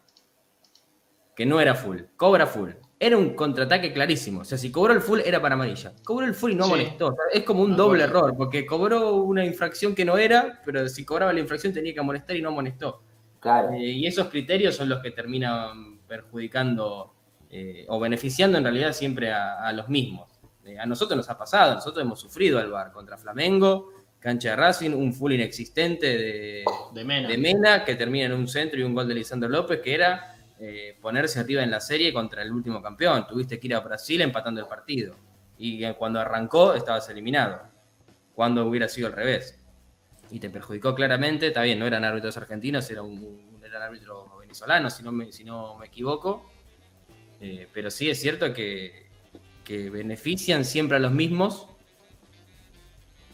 Que 1.35 1.45
no 1.45 1.59
era 1.59 1.73
full, 1.73 2.01
cobra 2.17 2.45
full 2.45 2.71
era 3.03 3.17
un 3.17 3.33
contraataque 3.33 3.91
clarísimo. 3.91 4.41
O 4.41 4.45
sea, 4.45 4.59
si 4.59 4.71
cobró 4.71 4.93
el 4.93 5.01
full 5.01 5.21
era 5.25 5.41
para 5.41 5.55
amarilla. 5.55 5.91
Cobró 6.03 6.27
el 6.27 6.35
full 6.35 6.51
y 6.51 6.55
no 6.55 6.67
molestó. 6.67 7.15
es 7.33 7.43
como 7.43 7.63
un 7.63 7.75
doble 7.75 8.03
error, 8.03 8.35
porque 8.37 8.63
cobró 8.63 9.15
una 9.15 9.43
infracción 9.43 9.95
que 9.95 10.05
no 10.05 10.19
era, 10.19 10.61
pero 10.63 10.87
si 10.87 11.03
cobraba 11.03 11.33
la 11.33 11.39
infracción 11.39 11.73
tenía 11.73 11.95
que 11.95 11.99
amonestar 11.99 12.35
y 12.35 12.43
no 12.43 12.49
amonestó. 12.49 13.01
Claro. 13.39 13.73
Eh, 13.73 13.85
y 13.85 14.05
esos 14.05 14.27
criterios 14.27 14.75
son 14.75 14.87
los 14.87 15.01
que 15.01 15.09
terminan 15.09 15.97
perjudicando 16.07 17.15
eh, 17.49 17.87
o 17.89 17.99
beneficiando 17.99 18.59
en 18.59 18.65
realidad 18.65 18.93
siempre 18.93 19.33
a, 19.33 19.73
los 19.73 19.89
mismos. 19.89 20.29
Eh, 20.63 20.77
a 20.77 20.85
nosotros 20.85 21.17
nos 21.17 21.27
ha 21.27 21.35
pasado, 21.39 21.73
nosotros 21.73 22.05
hemos 22.05 22.19
sufrido 22.19 22.59
al 22.59 22.69
bar 22.69 22.91
contra 22.91 23.17
Flamengo, 23.17 23.93
cancha 24.19 24.51
de 24.51 24.57
Racing, 24.57 24.91
un 24.91 25.11
full 25.11 25.31
inexistente 25.31 26.05
de, 26.05 26.65
de, 26.93 27.03
Mena. 27.03 27.27
de 27.27 27.37
Mena 27.39 27.83
que 27.83 27.95
termina 27.95 28.27
en 28.27 28.33
un 28.33 28.47
centro 28.47 28.79
y 28.79 28.83
un 28.83 28.93
gol 28.93 29.07
de 29.07 29.15
Lisandro 29.15 29.49
López 29.49 29.81
que 29.81 29.95
era 29.95 30.37
eh, 30.63 30.95
ponerse 31.01 31.39
arriba 31.39 31.63
en 31.63 31.71
la 31.71 31.79
serie 31.79 32.13
contra 32.13 32.43
el 32.43 32.51
último 32.51 32.83
campeón. 32.83 33.25
Tuviste 33.25 33.59
que 33.59 33.65
ir 33.65 33.73
a 33.73 33.79
Brasil 33.79 34.21
empatando 34.21 34.61
el 34.61 34.67
partido. 34.67 35.15
Y 35.57 35.91
cuando 35.93 36.19
arrancó 36.19 36.75
estabas 36.75 37.09
eliminado. 37.09 37.63
Cuando 38.35 38.67
hubiera 38.67 38.87
sido 38.87 39.07
al 39.07 39.13
revés. 39.13 39.57
Y 40.29 40.39
te 40.39 40.51
perjudicó 40.51 40.93
claramente. 40.93 41.47
Está 41.47 41.63
bien, 41.63 41.79
no 41.79 41.87
eran 41.87 42.05
árbitros 42.05 42.37
argentinos, 42.37 42.87
era 42.91 43.01
un, 43.01 43.59
eran 43.65 43.81
árbitros 43.81 44.39
venezolanos, 44.39 44.93
si 44.93 45.01
no 45.01 45.11
me, 45.11 45.31
si 45.31 45.43
no 45.43 45.79
me 45.79 45.87
equivoco. 45.87 46.47
Eh, 47.39 47.67
pero 47.73 47.89
sí 47.89 48.11
es 48.11 48.21
cierto 48.21 48.53
que, 48.53 49.07
que 49.63 49.89
benefician 49.89 50.63
siempre 50.63 50.97
a 50.97 50.99
los 50.99 51.11
mismos. 51.11 51.65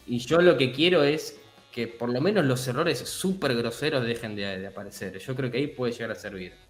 Y 0.06 0.18
yo 0.20 0.38
lo 0.38 0.56
que 0.56 0.72
quiero 0.72 1.02
es 1.02 1.38
que 1.72 1.88
por 1.88 2.08
lo 2.08 2.22
menos 2.22 2.46
los 2.46 2.66
errores 2.66 3.00
súper 3.00 3.54
groseros 3.54 4.02
dejen 4.02 4.34
de, 4.34 4.60
de, 4.60 4.66
aparecer. 4.66 5.18
Yo 5.18 5.36
creo 5.36 5.50
que 5.50 5.58
ahí 5.58 5.66
puede 5.66 5.92
llegar 5.92 6.12
a 6.12 6.14
servir. 6.14 6.67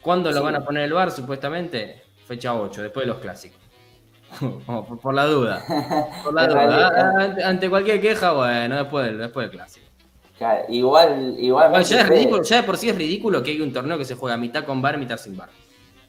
¿Cuándo 0.00 0.32
lo 0.32 0.42
van 0.42 0.56
a 0.56 0.64
poner 0.64 0.84
el 0.84 0.92
bar, 0.92 1.10
supuestamente? 1.10 2.02
Fecha 2.26 2.54
8, 2.54 2.82
después 2.82 3.06
de 3.06 3.12
los 3.12 3.20
clásicos. 3.20 3.58
por, 5.02 5.12
la 5.12 5.26
duda. 5.26 5.62
Por 6.24 6.32
la 6.32 6.46
duda. 6.46 7.36
Ante, 7.44 7.68
cualquier 7.68 8.00
queja, 8.00 8.32
bueno, 8.32 8.76
después 8.76 9.06
del, 9.06 9.18
después 9.18 9.50
del 9.50 9.56
clásico. 9.56 9.86
igual, 10.68 11.34
igual. 11.38 11.82
ya, 11.84 12.02
es 12.02 12.08
ridículo, 12.08 12.42
ya 12.42 12.56
de 12.56 12.62
por 12.62 12.76
sí 12.76 12.88
es 12.88 12.96
ridículo 12.96 13.42
que 13.42 13.50
hay 13.50 13.60
un 13.60 13.72
torneo 13.72 13.98
que 13.98 14.04
se 14.04 14.14
juega 14.14 14.36
mitad 14.36 14.64
con 14.64 14.80
bar, 14.80 14.98
mitad 14.98 15.16
sin 15.16 15.36
bar. 15.36 15.50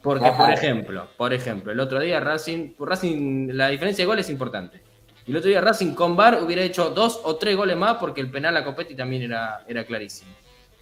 Porque, 0.02 0.30
por 0.32 0.50
ejemplo, 0.50 1.08
por 1.16 1.32
ejemplo, 1.32 1.72
el 1.72 1.80
otro 1.80 2.00
día 2.00 2.18
Racing, 2.20 2.74
Racing, 2.78 3.50
la 3.52 3.68
diferencia 3.68 4.02
de 4.02 4.06
goles 4.06 4.26
es 4.26 4.32
importante. 4.32 4.82
Y 5.26 5.30
el 5.30 5.36
otro 5.36 5.48
día 5.48 5.60
Racing 5.60 5.94
con 5.94 6.16
bar 6.16 6.42
hubiera 6.42 6.62
hecho 6.62 6.90
dos 6.90 7.20
o 7.24 7.36
tres 7.36 7.56
goles 7.56 7.76
más 7.76 7.96
porque 7.98 8.20
el 8.20 8.30
penal 8.30 8.56
a 8.56 8.64
Copetti 8.64 8.94
también 8.94 9.22
era, 9.22 9.64
era 9.68 9.84
clarísimo. 9.84 10.32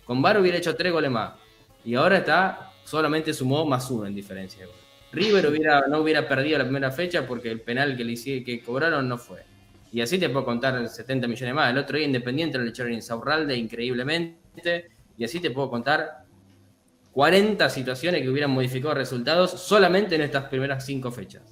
Con 0.07 0.23
bar 0.23 0.41
hubiera 0.41 0.57
hecho 0.57 0.75
tres 0.75 0.93
goles 0.93 1.11
más. 1.11 1.33
Y 1.85 1.95
ahora 1.95 2.19
está 2.19 2.70
solamente 2.91 3.33
sumó 3.33 3.65
más 3.65 3.89
uno 3.91 4.07
en 4.07 4.15
diferencia 4.15 4.67
River 5.13 5.47
hubiera, 5.47 5.87
no 5.87 5.99
hubiera 5.99 6.27
perdido 6.27 6.59
la 6.59 6.65
primera 6.65 6.91
fecha 6.91 7.27
porque 7.27 7.51
el 7.51 7.61
penal 7.61 7.97
que, 7.97 8.05
le, 8.05 8.45
que 8.45 8.63
cobraron 8.63 9.09
no 9.09 9.19
fue. 9.19 9.45
Y 9.93 10.01
así 10.01 10.19
te 10.19 10.29
puedo 10.29 10.45
contar 10.45 10.89
70 10.89 11.27
millones 11.27 11.55
más. 11.55 11.71
El 11.71 11.79
otro 11.79 11.97
día 11.97 12.07
Independiente 12.07 12.59
lo 12.59 12.69
echaron 12.69 12.93
en 12.93 13.03
Saurralde 13.03 13.57
increíblemente. 13.57 14.91
Y 15.19 15.25
así 15.25 15.41
te 15.41 15.51
puedo 15.51 15.69
contar 15.69 16.25
40 17.13 17.69
situaciones 17.71 18.23
que 18.23 18.29
hubieran 18.29 18.53
modificado 18.53 18.95
resultados 18.95 19.51
solamente 19.51 20.15
en 20.15 20.21
estas 20.21 20.45
primeras 20.45 20.87
cinco 20.87 21.11
fechas. 21.11 21.43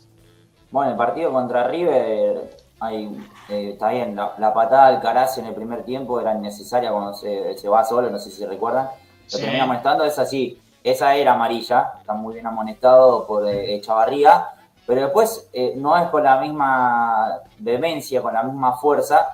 Bueno, 0.71 0.93
el 0.93 0.97
partido 0.97 1.33
contra 1.33 1.67
River, 1.67 2.43
hay, 2.79 3.07
eh, 3.49 3.71
está 3.73 3.91
bien, 3.91 4.15
la, 4.15 4.55
patada 4.55 4.87
al 4.87 5.01
Caraz 5.01 5.37
en 5.39 5.47
el 5.47 5.55
primer 5.55 5.83
tiempo 5.83 6.21
era 6.21 6.33
innecesaria 6.33 6.93
cuando 6.93 7.15
se, 7.15 7.69
va 7.69 7.85
solo, 7.85 8.09
no 8.09 8.21
sé 8.21 8.31
si 8.31 8.47
recuerdan. 8.47 8.87
Lo 9.33 9.39
terminamos 9.39 9.79
estando, 9.79 10.05
es 10.05 10.17
así 10.17 10.61
esa 10.83 11.15
era 11.17 11.35
amarilla, 11.35 11.95
está 12.01 12.15
muy 12.15 12.35
bien 12.35 12.47
amonestado 12.47 13.27
por 13.27 13.49
eh, 13.49 13.81
Chavarría, 13.81 14.49
pero 14.87 15.03
después 15.03 15.49
eh, 15.53 15.75
no 15.77 15.97
es 15.97 16.09
con 16.09 16.25
la 16.25 16.41
misma 16.41 17.41
vehemencia, 17.59 18.23
con 18.23 18.33
la 18.33 18.43
misma 18.43 18.77
fuerza, 18.77 19.29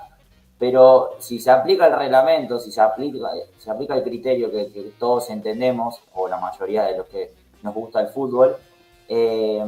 pero 0.58 1.16
si 1.18 1.38
se 1.38 1.50
aplica 1.50 1.86
el 1.86 1.96
reglamento, 1.96 2.58
si 2.58 2.72
se 2.72 2.80
aplica, 2.80 3.28
se 3.58 3.70
aplica 3.70 3.94
el 3.94 4.02
criterio 4.02 4.50
que, 4.50 4.72
que 4.72 4.92
todos 4.98 5.30
entendemos, 5.30 6.00
o 6.14 6.28
la 6.28 6.38
mayoría 6.38 6.84
de 6.84 6.96
los 6.98 7.06
que 7.06 7.32
nos 7.62 7.74
gusta 7.74 8.00
el 8.00 8.08
fútbol, 8.08 8.56
eh, 9.08 9.64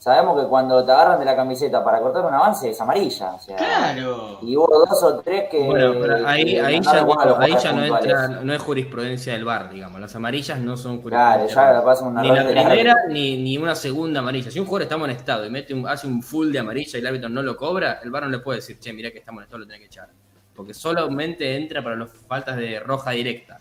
sabemos 0.00 0.40
que 0.42 0.48
cuando 0.48 0.82
te 0.82 0.90
agarran 0.90 1.18
de 1.18 1.26
la 1.26 1.36
camiseta 1.36 1.84
para 1.84 2.00
cortar 2.00 2.24
un 2.24 2.32
avance 2.32 2.70
es 2.70 2.80
amarilla. 2.80 3.36
claro. 3.56 4.38
Y 4.40 4.56
hubo 4.56 4.66
dos 4.66 5.02
o 5.02 5.20
tres 5.20 5.48
que. 5.50 5.62
Bueno, 5.62 5.92
pero 6.00 6.26
ahí, 6.26 6.56
ahí 6.58 6.80
ya, 6.80 7.06
ahí 7.38 7.54
ya 7.62 7.72
no, 7.72 7.84
entra, 7.84 8.28
no 8.28 8.54
es 8.54 8.62
jurisprudencia 8.62 9.34
del 9.34 9.44
bar, 9.44 9.70
digamos. 9.70 10.00
Las 10.00 10.16
amarillas 10.16 10.58
no 10.58 10.76
son 10.78 11.02
jurisprudencia. 11.02 11.54
Claro, 11.54 11.78
ya 11.80 11.84
pasa 11.84 12.04
una 12.06 12.22
Ni 12.22 12.28
la 12.28 12.46
primera 12.46 12.96
ni, 13.08 13.36
ni, 13.36 13.58
una 13.58 13.74
segunda 13.74 14.20
amarilla. 14.20 14.50
Si 14.50 14.58
un 14.58 14.64
jugador 14.64 14.82
está 14.82 14.94
amonestado 14.94 15.44
y 15.44 15.50
mete 15.50 15.74
un, 15.74 15.86
hace 15.86 16.06
un 16.06 16.22
full 16.22 16.50
de 16.50 16.60
amarilla 16.60 16.98
y 16.98 17.00
el 17.00 17.06
árbitro 17.06 17.28
no 17.28 17.42
lo 17.42 17.56
cobra, 17.56 18.00
el 18.02 18.10
bar 18.10 18.22
no 18.22 18.30
le 18.30 18.38
puede 18.38 18.60
decir, 18.60 18.78
che, 18.80 18.94
mira 18.94 19.10
que 19.10 19.18
está 19.18 19.32
amonestado, 19.32 19.58
lo 19.58 19.66
tiene 19.66 19.80
que 19.80 19.86
echar. 19.86 20.08
Porque 20.56 20.72
solamente 20.72 21.56
entra 21.56 21.84
para 21.84 21.96
las 21.96 22.10
faltas 22.26 22.56
de 22.56 22.80
roja 22.80 23.10
directa. 23.10 23.60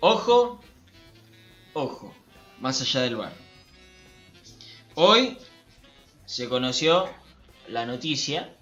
Ojo, 0.00 0.60
ojo, 1.72 2.12
más 2.60 2.82
allá 2.82 3.00
del 3.00 3.16
bar. 3.16 3.32
Hoy 4.94 5.38
se 6.30 6.48
conoció 6.48 7.10
la 7.66 7.84
noticia. 7.84 8.54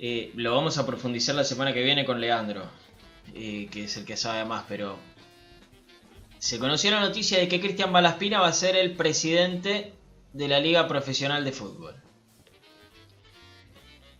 Eh, 0.00 0.32
lo 0.34 0.52
vamos 0.52 0.78
a 0.78 0.84
profundizar 0.84 1.36
la 1.36 1.44
semana 1.44 1.72
que 1.72 1.84
viene 1.84 2.04
con 2.04 2.20
Leandro, 2.20 2.68
eh, 3.32 3.68
que 3.70 3.84
es 3.84 3.96
el 3.96 4.04
que 4.04 4.16
sabe 4.16 4.44
más, 4.44 4.64
pero 4.68 4.98
se 6.40 6.58
conoció 6.58 6.90
la 6.90 6.98
noticia 6.98 7.38
de 7.38 7.46
que 7.46 7.60
Cristian 7.60 7.92
Malaspina 7.92 8.40
va 8.40 8.48
a 8.48 8.52
ser 8.52 8.74
el 8.74 8.96
presidente 8.96 9.92
de 10.32 10.48
la 10.48 10.58
Liga 10.58 10.88
Profesional 10.88 11.44
de 11.44 11.52
Fútbol. 11.52 11.94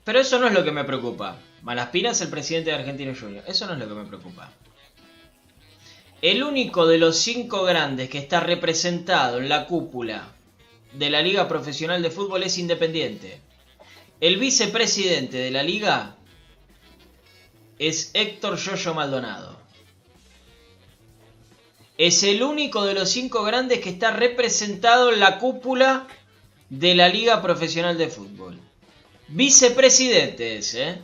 Pero 0.05 0.21
eso 0.21 0.39
no 0.39 0.47
es 0.47 0.53
lo 0.53 0.63
que 0.63 0.71
me 0.71 0.85
preocupa. 0.85 1.41
Malaspina 1.63 2.11
es 2.13 2.21
el 2.21 2.29
presidente 2.29 2.71
de 2.71 2.77
Argentino 2.77 3.13
Junior. 3.13 3.43
Eso 3.49 3.67
no 3.67 3.73
es 3.73 3.81
lo 3.81 3.89
que 3.89 4.03
me 4.03 4.07
preocupa. 4.07 4.53
El 6.23 6.45
único 6.45 6.87
de 6.87 6.99
los 6.99 7.19
cinco 7.19 7.65
grandes 7.65 8.09
que 8.09 8.19
está 8.19 8.39
representado 8.39 9.39
en 9.39 9.49
la 9.49 9.67
cúpula 9.67 10.36
de 10.99 11.11
la 11.11 11.23
Liga 11.23 11.47
Profesional 11.49 12.03
de 12.03 12.11
Fútbol 12.11 12.43
es 12.43 12.59
independiente. 12.59 13.41
El 14.21 14.39
vicepresidente 14.39 15.37
de 15.37 15.51
la 15.51 15.63
liga 15.63 16.17
es 17.79 18.11
Héctor 18.15 18.57
Yoyo 18.57 18.95
Maldonado. 18.95 19.59
Es 21.99 22.23
el 22.23 22.43
único 22.43 22.85
de 22.85 22.95
los 22.95 23.11
cinco 23.11 23.43
grandes 23.43 23.81
que 23.81 23.91
está 23.91 24.11
representado 24.11 25.13
en 25.13 25.21
la 25.21 25.39
cúpula 25.39 26.07
de 26.71 26.95
la 26.95 27.09
Liga 27.09 27.43
Profesional 27.43 27.97
de 27.97 28.09
Fútbol. 28.09 28.59
Vicepresidente 29.29 30.59
es, 30.59 30.75
¿eh? 30.75 30.99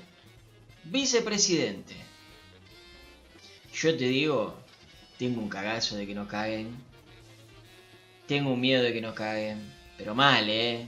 Vicepresidente. 0.85 1.96
Yo 3.74 3.96
te 3.96 4.05
digo, 4.05 4.55
tengo 5.18 5.40
un 5.40 5.48
cagazo 5.48 5.96
de 5.96 6.07
que 6.07 6.14
no 6.14 6.28
caguen. 6.28 6.76
Tengo 8.26 8.52
un 8.52 8.61
miedo 8.61 8.83
de 8.83 8.92
que 8.92 9.00
no 9.00 9.14
caguen. 9.14 9.71
Pero 9.96 10.14
mal, 10.14 10.48
¿eh? 10.48 10.87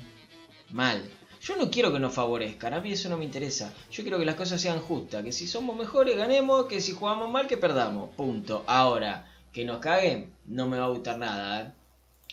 Mal. 0.70 1.08
Yo 1.40 1.56
no 1.56 1.70
quiero 1.70 1.92
que 1.92 1.98
nos 1.98 2.14
favorezcan, 2.14 2.72
a 2.72 2.80
mí 2.80 2.92
eso 2.92 3.08
no 3.10 3.18
me 3.18 3.24
interesa. 3.24 3.72
Yo 3.90 4.02
quiero 4.02 4.18
que 4.18 4.24
las 4.24 4.34
cosas 4.34 4.60
sean 4.60 4.80
justas, 4.80 5.22
que 5.22 5.30
si 5.30 5.46
somos 5.46 5.76
mejores 5.76 6.16
ganemos, 6.16 6.66
que 6.66 6.80
si 6.80 6.92
jugamos 6.92 7.30
mal 7.30 7.46
que 7.46 7.58
perdamos. 7.58 8.10
Punto. 8.16 8.64
Ahora, 8.66 9.30
que 9.52 9.64
nos 9.64 9.78
caguen, 9.78 10.32
no 10.46 10.66
me 10.66 10.78
va 10.78 10.86
a 10.86 10.88
gustar 10.88 11.18
nada, 11.18 11.60
¿eh? 11.60 11.72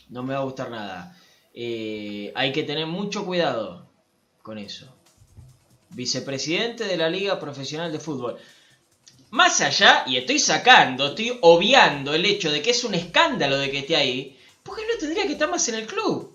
No 0.09 0.23
me 0.23 0.33
va 0.33 0.39
a 0.39 0.43
gustar 0.43 0.71
nada. 0.71 1.17
Eh, 1.53 2.31
hay 2.35 2.51
que 2.53 2.63
tener 2.63 2.87
mucho 2.87 3.25
cuidado 3.25 3.89
con 4.41 4.57
eso. 4.57 4.87
vicepresidente 5.89 6.85
de 6.85 6.97
la 6.97 7.09
Liga 7.09 7.39
Profesional 7.39 7.91
de 7.91 7.99
Fútbol. 7.99 8.37
Más 9.29 9.61
allá, 9.61 10.03
y 10.07 10.17
estoy 10.17 10.39
sacando, 10.39 11.07
estoy 11.07 11.37
obviando 11.41 12.13
el 12.13 12.25
hecho 12.25 12.51
de 12.51 12.61
que 12.61 12.71
es 12.71 12.83
un 12.83 12.93
escándalo 12.95 13.57
de 13.57 13.69
que 13.71 13.79
esté 13.79 13.95
ahí, 13.95 14.37
porque 14.63 14.83
no 14.83 14.97
tendría 14.99 15.25
que 15.25 15.33
estar 15.33 15.49
más 15.49 15.67
en 15.69 15.75
el 15.75 15.85
club. 15.85 16.30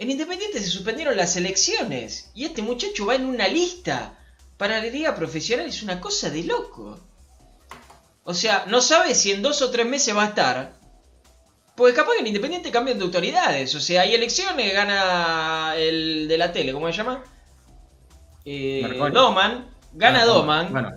En 0.00 0.10
Independiente 0.10 0.60
se 0.60 0.70
suspendieron 0.70 1.14
las 1.14 1.36
elecciones 1.36 2.30
y 2.34 2.46
este 2.46 2.62
muchacho 2.62 3.04
va 3.04 3.16
en 3.16 3.26
una 3.26 3.46
lista 3.48 4.18
para 4.56 4.78
la 4.78 4.86
liga 4.86 5.14
profesional. 5.14 5.66
Es 5.66 5.82
una 5.82 6.00
cosa 6.00 6.30
de 6.30 6.42
loco. 6.44 6.98
O 8.24 8.32
sea, 8.32 8.64
no 8.66 8.80
sabe 8.80 9.14
si 9.14 9.30
en 9.30 9.42
dos 9.42 9.60
o 9.60 9.70
tres 9.70 9.86
meses 9.86 10.16
va 10.16 10.22
a 10.22 10.28
estar. 10.28 10.72
Porque 11.76 11.92
capaz 11.92 12.14
que 12.14 12.20
en 12.20 12.28
Independiente 12.28 12.70
cambian 12.70 12.98
de 12.98 13.04
autoridades. 13.04 13.74
O 13.74 13.80
sea, 13.80 14.00
hay 14.00 14.14
elecciones, 14.14 14.72
gana 14.72 15.74
el 15.76 16.26
de 16.28 16.38
la 16.38 16.50
tele, 16.50 16.72
¿cómo 16.72 16.86
se 16.86 16.94
llama? 16.94 17.22
Eh. 18.46 18.98
Doman, 19.12 19.68
gana 19.92 20.22
Ah, 20.22 20.24
Doman. 20.24 20.72
Bueno, 20.72 20.92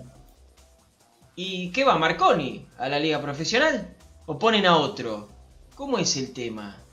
¿Y 1.36 1.70
qué 1.72 1.84
va 1.84 1.98
Marconi? 1.98 2.66
¿A 2.78 2.88
la 2.88 2.98
liga 2.98 3.20
profesional? 3.20 3.94
¿O 4.24 4.38
ponen 4.38 4.64
a 4.64 4.78
otro? 4.78 5.28
¿Cómo 5.74 5.98
es 5.98 6.16
el 6.16 6.32
tema? 6.32 6.83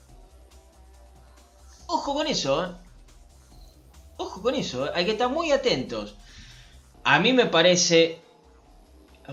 Ojo 1.94 2.14
con 2.14 2.26
eso, 2.26 2.64
¿eh? 2.64 2.68
Ojo 4.16 4.42
con 4.42 4.54
eso, 4.54 4.86
¿eh? 4.86 4.90
hay 4.94 5.04
que 5.04 5.12
estar 5.12 5.28
muy 5.28 5.52
atentos. 5.52 6.16
A 7.04 7.18
mí 7.18 7.32
me 7.32 7.46
parece 7.46 8.20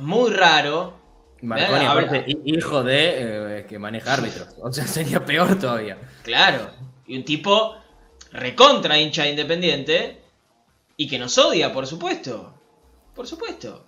muy 0.01 0.31
raro. 0.31 0.97
Marconi, 1.41 1.85
Eh, 1.85 1.87
aparte, 1.87 2.23
hi- 2.27 2.41
hijo 2.45 2.83
de 2.83 3.59
eh, 3.59 3.65
que 3.67 3.79
maneja 3.79 4.13
árbitros. 4.13 4.55
O 4.61 4.71
sea, 4.73 4.85
sería 4.87 5.23
peor 5.23 5.57
todavía. 5.59 5.97
Claro. 6.23 6.71
Y 7.07 7.17
un 7.17 7.23
tipo 7.23 7.75
recontra 8.31 8.97
hincha 8.99 9.23
de 9.23 9.29
independiente. 9.31 10.21
Y 10.97 11.07
que 11.07 11.17
nos 11.17 11.37
odia, 11.37 11.71
por 11.71 11.87
supuesto. 11.87 12.53
Por 13.15 13.25
supuesto. 13.25 13.85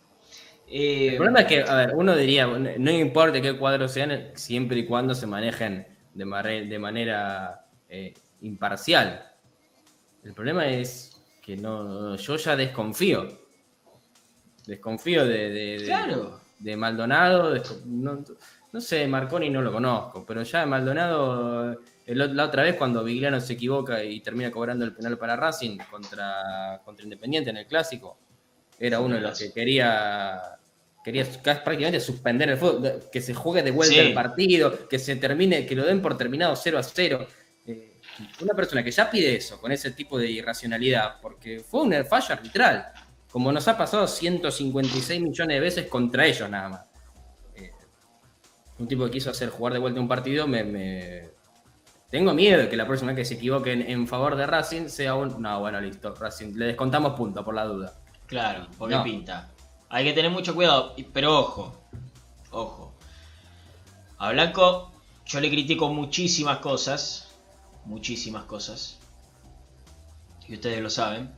Eh, 0.68 1.10
El 1.10 1.18
problema 1.18 1.42
es 1.42 1.48
que, 1.48 1.62
a 1.62 1.76
ver, 1.76 1.92
uno 1.96 2.16
diría, 2.16 2.48
no 2.48 2.92
importa 2.92 3.42
qué 3.42 3.58
cuadros 3.58 3.92
sean, 3.92 4.30
siempre 4.36 4.80
y 4.80 4.86
cuando 4.86 5.14
se 5.14 5.28
manejen 5.28 5.86
de, 6.14 6.80
manera 6.80 7.66
eh, 7.90 8.14
imparcial. 8.41 9.27
El 10.23 10.34
problema 10.34 10.67
es 10.67 11.19
que 11.41 11.58
no, 11.58 12.15
yo 12.15 12.36
ya 12.36 12.56
desconfío. 12.56 13.27
Desconfío 14.65 15.25
de, 15.25 15.49
de- 15.49 15.77
de- 15.80 15.86
Claro. 15.86 16.39
de 16.60 16.77
Maldonado. 16.77 17.56
no, 17.86 18.23
no 18.71 18.80
sé, 18.82 19.08
Marconi 19.08 19.49
no 19.49 19.62
lo 19.62 19.71
conozco, 19.71 20.23
pero 20.25 20.43
ya 20.43 20.65
Maldonado, 20.65 21.82
el 22.06 22.36
la 22.36 22.45
otra 22.45 22.63
vez 22.63 22.75
cuando 22.75 23.04
Vigliano 23.04 23.41
se 23.41 23.54
equivoca 23.54 24.04
y 24.04 24.21
termina 24.21 24.51
cobrando 24.51 24.86
el 24.86 24.93
penal 24.93 25.17
para 25.17 25.36
Racing 25.36 25.77
contra, 25.89 26.80
contra 26.86 27.04
Independiente 27.04 27.49
en 27.49 27.58
el 27.58 27.65
Clásico, 27.67 28.17
era 28.80 28.99
uno 28.99 29.15
de 29.15 29.21
los 29.21 29.38
que 29.38 29.51
quería 29.51 30.41
quería 31.04 31.25
prácticamente 31.43 31.99
suspender 31.99 32.49
el 32.51 32.58
fútbol, 32.58 33.01
que 33.12 33.21
se 33.21 33.34
juegue 33.34 33.63
de 33.63 33.71
vuelta 33.71 33.95
Sí. 33.95 33.99
el 33.99 34.13
partido, 34.13 34.88
que 34.88 34.99
se 34.99 35.15
termine, 35.15 35.65
que 35.65 35.75
lo 35.75 35.84
den 35.84 35.99
por 35.99 36.15
terminado 36.15 36.56
0 36.56 36.77
a 36.77 36.84
0. 36.84 37.25
Una 38.41 38.54
persona 38.54 38.84
que 38.84 38.91
ya 38.91 39.10
pide 39.10 39.36
eso, 39.36 39.60
con 39.60 39.71
ese 39.71 39.91
tipo 39.91 40.17
de 40.17 40.30
irracionalidad, 40.30 41.19
porque 41.21 41.60
fue 41.60 41.82
un 41.82 42.06
fallo 42.06 42.34
arbitral, 42.36 42.91
como 43.32 43.52
nos 43.52 43.67
ha 43.67 43.78
pasado 43.78 44.08
156 44.08 45.21
millones 45.21 45.56
de 45.56 45.60
veces 45.62 45.88
contra 45.88 46.26
ellos 46.26 46.50
nada 46.50 46.69
más. 46.69 46.82
Eh, 47.56 47.71
un 48.80 48.88
tipo 48.88 49.06
que 49.06 49.12
quiso 49.12 49.30
hacer 49.32 49.50
jugar 49.50 49.74
de 49.74 49.80
vuelta 49.80 50.00
un 50.00 50.08
partido, 50.08 50.45
me, 50.47 50.63
me- 50.63 51.30
tengo 52.10 52.34
miedo 52.34 52.60
de 52.60 52.69
que 52.69 52.76
la 52.76 52.86
próxima 52.86 53.13
vez 53.13 53.21
que 53.21 53.26
se 53.26 53.34
equivoquen 53.36 53.82
en 53.89 54.06
favor 54.06 54.36
de 54.36 54.45
Racing 54.45 54.89
sea 54.89 55.15
un... 55.15 55.41
No, 55.41 55.62
bueno, 55.62 55.80
listo, 55.80 56.13
Racing, 56.13 56.54
le 56.58 56.65
descontamos 56.65 57.13
puntos 57.13 57.44
por 57.46 57.56
la 57.56 57.63
duda. 57.63 57.94
Claro, 58.27 58.67
porque 58.77 58.96
No. 58.96 59.04
pinta. 59.04 59.50
Hay 59.90 60.04
que 60.06 60.13
tener 60.13 60.29
mucho 60.29 60.54
cuidado, 60.54 60.94
pero 61.13 61.40
ojo, 61.40 61.81
ojo. 62.52 62.94
A 64.17 64.31
Blanco 64.31 64.92
yo 65.25 65.40
le 65.40 65.50
critico 65.50 65.88
muchísimas 65.94 66.58
cosas, 66.60 67.31
muchísimas 67.86 68.46
cosas, 68.46 69.00
y 70.48 70.56
ustedes 70.56 70.82
lo 70.82 70.90
saben. 70.90 71.32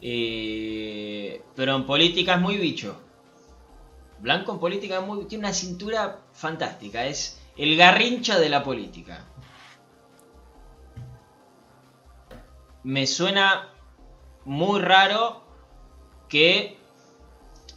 Eh, 0.00 1.42
pero 1.54 1.76
en 1.76 1.86
política 1.86 2.36
es 2.36 2.40
muy 2.40 2.56
bicho. 2.56 2.98
Blanco 4.20 4.52
en 4.52 4.58
política 4.58 4.98
es 4.98 5.06
muy, 5.06 5.24
tiene 5.24 5.46
una 5.46 5.54
cintura 5.54 6.20
fantástica, 6.32 7.06
es 7.06 7.40
el 7.56 7.76
garrincha 7.76 8.38
de 8.38 8.48
la 8.48 8.62
política. 8.62 9.24
Me 12.82 13.06
suena 13.06 13.68
muy 14.44 14.80
raro 14.80 15.42
que 16.28 16.78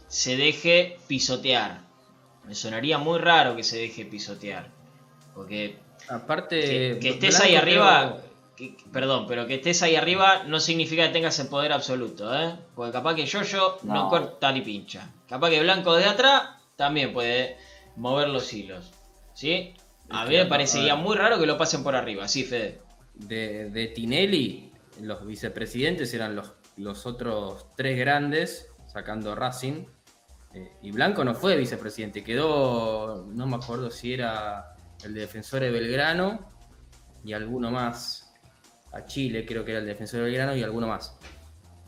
se 0.08 0.36
deje 0.36 0.98
pisotear. 1.08 1.82
Me 2.44 2.54
sonaría 2.54 2.98
muy 2.98 3.18
raro 3.18 3.56
que 3.56 3.64
se 3.64 3.78
deje 3.78 4.04
pisotear. 4.04 4.70
Porque 5.34 5.78
Aparte... 6.08 6.60
que, 6.60 6.98
que 7.00 7.08
estés 7.10 7.30
Blanco 7.30 7.44
ahí 7.46 7.56
arriba, 7.56 8.16
que- 8.56 8.76
perdón, 8.92 9.26
pero 9.26 9.46
que 9.46 9.54
estés 9.56 9.82
ahí 9.82 9.96
arriba 9.96 10.44
no 10.46 10.60
significa 10.60 11.06
que 11.06 11.12
tengas 11.12 11.38
el 11.38 11.48
poder 11.48 11.72
absoluto, 11.72 12.34
¿eh? 12.38 12.54
Porque 12.74 12.92
capaz 12.92 13.14
que 13.14 13.26
yo, 13.26 13.42
yo 13.42 13.78
no, 13.82 13.94
No. 14.04 14.08
corta 14.08 14.52
ni 14.52 14.60
pincha. 14.60 15.10
Capaz 15.28 15.50
que 15.50 15.60
Blanco 15.60 15.94
de 15.96 16.04
atrás 16.04 16.42
también 16.76 17.12
puede 17.12 17.56
mover 17.96 18.28
los 18.28 18.52
hilos. 18.52 18.90
¿Sí? 19.34 19.74
A 20.10 20.26
mí 20.26 20.36
me 20.36 20.46
parecería 20.46 20.94
muy 20.96 21.16
raro 21.16 21.38
que 21.38 21.46
lo 21.46 21.56
pasen 21.58 21.82
por 21.82 21.96
arriba, 21.96 22.28
sí, 22.28 22.44
Fede. 22.44 22.80
de, 23.14 23.70
de 23.70 23.86
Tinelli, 23.88 24.70
los 25.00 25.26
vicepresidentes 25.26 26.12
eran 26.14 26.36
los, 26.36 26.52
los 26.76 27.06
otros 27.06 27.66
tres 27.76 27.98
grandes, 27.98 28.68
sacando 28.86 29.34
Racing. 29.34 29.86
eh, 30.52 30.70
y 30.82 30.90
Blanco 30.92 31.24
no 31.24 31.34
fue 31.34 31.56
vicepresidente, 31.56 32.22
quedó, 32.22 33.24
no 33.28 33.46
me 33.46 33.56
acuerdo 33.56 33.90
si 33.90 34.12
era 34.12 34.73
el 35.04 35.14
defensor 35.14 35.60
de 35.60 35.70
Belgrano 35.70 36.50
y 37.24 37.32
alguno 37.32 37.70
más. 37.70 38.32
A 38.92 39.04
Chile 39.06 39.44
creo 39.46 39.64
que 39.64 39.72
era 39.72 39.80
el 39.80 39.86
defensor 39.86 40.20
de 40.20 40.26
Belgrano 40.26 40.54
y 40.54 40.62
alguno 40.62 40.86
más. 40.88 41.16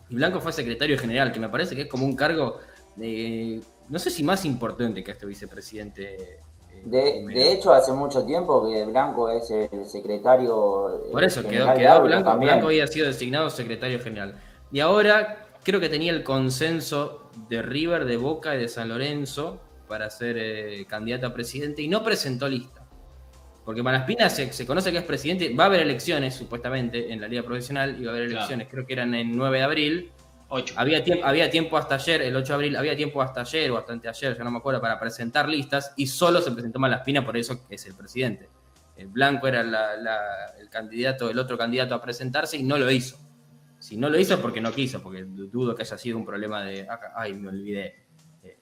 Y 0.09 0.15
Blanco 0.15 0.41
fue 0.41 0.53
secretario 0.53 0.99
general, 0.99 1.33
que 1.33 1.41
me 1.41 1.49
parece 1.49 1.75
que 1.75 1.83
es 1.83 1.89
como 1.89 2.05
un 2.07 2.15
cargo, 2.17 2.59
de, 2.97 3.61
no 3.89 3.99
sé 3.99 4.11
si 4.11 4.23
más 4.23 4.45
importante 4.45 5.03
que 5.05 5.11
este 5.13 5.27
vicepresidente. 5.27 6.15
eh, 6.15 6.41
De, 6.85 7.25
de 7.27 7.53
hecho, 7.53 7.73
hace 7.73 7.93
mucho 7.93 8.25
tiempo 8.25 8.69
que 8.69 8.85
Blanco 8.87 9.29
es 9.31 9.51
el 9.51 9.87
secretario. 9.87 11.07
eh, 11.07 11.09
Por 11.13 11.25
eso 11.25 11.43
quedó, 11.43 11.73
quedó 11.75 12.03
Blanco, 12.03 12.31
también. 12.31 12.53
Blanco 12.53 12.67
había 12.69 12.87
sido 12.87 13.07
designado 13.07 13.51
secretario 13.51 14.01
general. 14.01 14.41
Y 14.73 14.81
ahora 14.81 15.47
creo 15.65 15.81
que 15.81 15.89
tenía 15.89 16.13
el 16.13 16.23
consenso 16.23 17.31
de 17.49 17.63
River, 17.63 18.05
de 18.05 18.17
Boca 18.17 18.55
y 18.55 18.59
de 18.59 18.69
San 18.69 18.89
Lorenzo 18.89 19.61
para 19.89 20.09
ser 20.11 20.37
eh, 20.39 20.87
candidato 20.89 21.27
a 21.27 21.35
presidente 21.35 21.83
y 21.83 21.89
no 21.89 22.03
presentó 22.03 22.49
lista. 22.49 22.86
Porque 23.67 23.83
Malaspina 23.83 24.31
se, 24.31 24.53
se 24.53 24.65
conoce 24.65 24.93
que 24.93 24.99
es 24.99 25.05
presidente, 25.05 25.53
va 25.53 25.65
a 25.65 25.67
haber 25.67 25.81
elecciones 25.81 26.35
supuestamente 26.37 27.13
en 27.13 27.21
la 27.21 27.27
liga 27.27 27.43
profesional 27.43 27.97
y 28.01 28.05
va 28.05 28.13
a 28.13 28.15
haber 28.15 28.29
Claro. 28.29 28.39
elecciones, 28.39 28.69
creo 28.71 28.87
que 28.87 28.93
eran 28.93 29.13
el 29.15 29.37
9 29.37 29.59
de 29.59 29.65
abril. 29.65 30.13
8. 30.49 30.75
Había, 30.79 31.05
tiemp- 31.05 31.23
había 31.25 31.51
tiempo 31.51 31.77
hasta 31.77 31.97
ayer, 31.97 32.23
el 32.23 32.37
8 32.37 32.47
de 32.47 32.55
abril, 32.55 32.77
había 32.77 32.97
tiempo 32.97 33.21
hasta 33.21 33.41
ayer 33.41 33.69
o 33.73 33.77
hasta 33.79 33.93
anteayer, 33.93 34.39
ya 34.39 34.45
no 34.45 34.53
me 34.53 34.59
acuerdo, 34.59 34.81
para 34.81 35.01
presentar 35.01 35.49
listas 35.49 35.93
y 35.97 36.07
solo 36.07 36.41
se 36.41 36.53
presentó 36.53 36.79
Malaspina, 36.79 37.27
por 37.27 37.37
eso 37.37 37.61
es 37.69 37.85
el 37.87 37.95
presidente. 37.95 38.49
El 38.97 39.09
Blanco 39.09 39.49
era 39.49 39.65
la- 39.65 39.97
la- 39.97 40.55
el 40.61 40.71
candidato, 40.71 41.29
el 41.29 41.39
otro 41.41 41.59
candidato 41.59 41.97
a 41.97 42.01
presentarse 42.01 42.57
y 42.57 42.63
no 42.63 42.79
lo 42.79 42.89
hizo. 42.89 43.19
Si 43.81 43.97
no 43.97 44.09
lo 44.09 44.17
hizo 44.21 44.35
es 44.35 44.41
porque 44.41 44.61
no 44.61 44.71
quiso, 44.73 45.03
porque 45.03 45.25
du- 45.25 45.49
dudo 45.49 45.75
que 45.75 45.83
haya 45.83 45.99
sido 45.99 46.17
un 46.17 46.25
problema 46.25 46.63
de. 46.63 46.87
ah, 46.89 47.01
Ay, 47.17 47.35
me 47.35 47.49
olvidé. 47.49 48.07
Eh, 48.45 48.57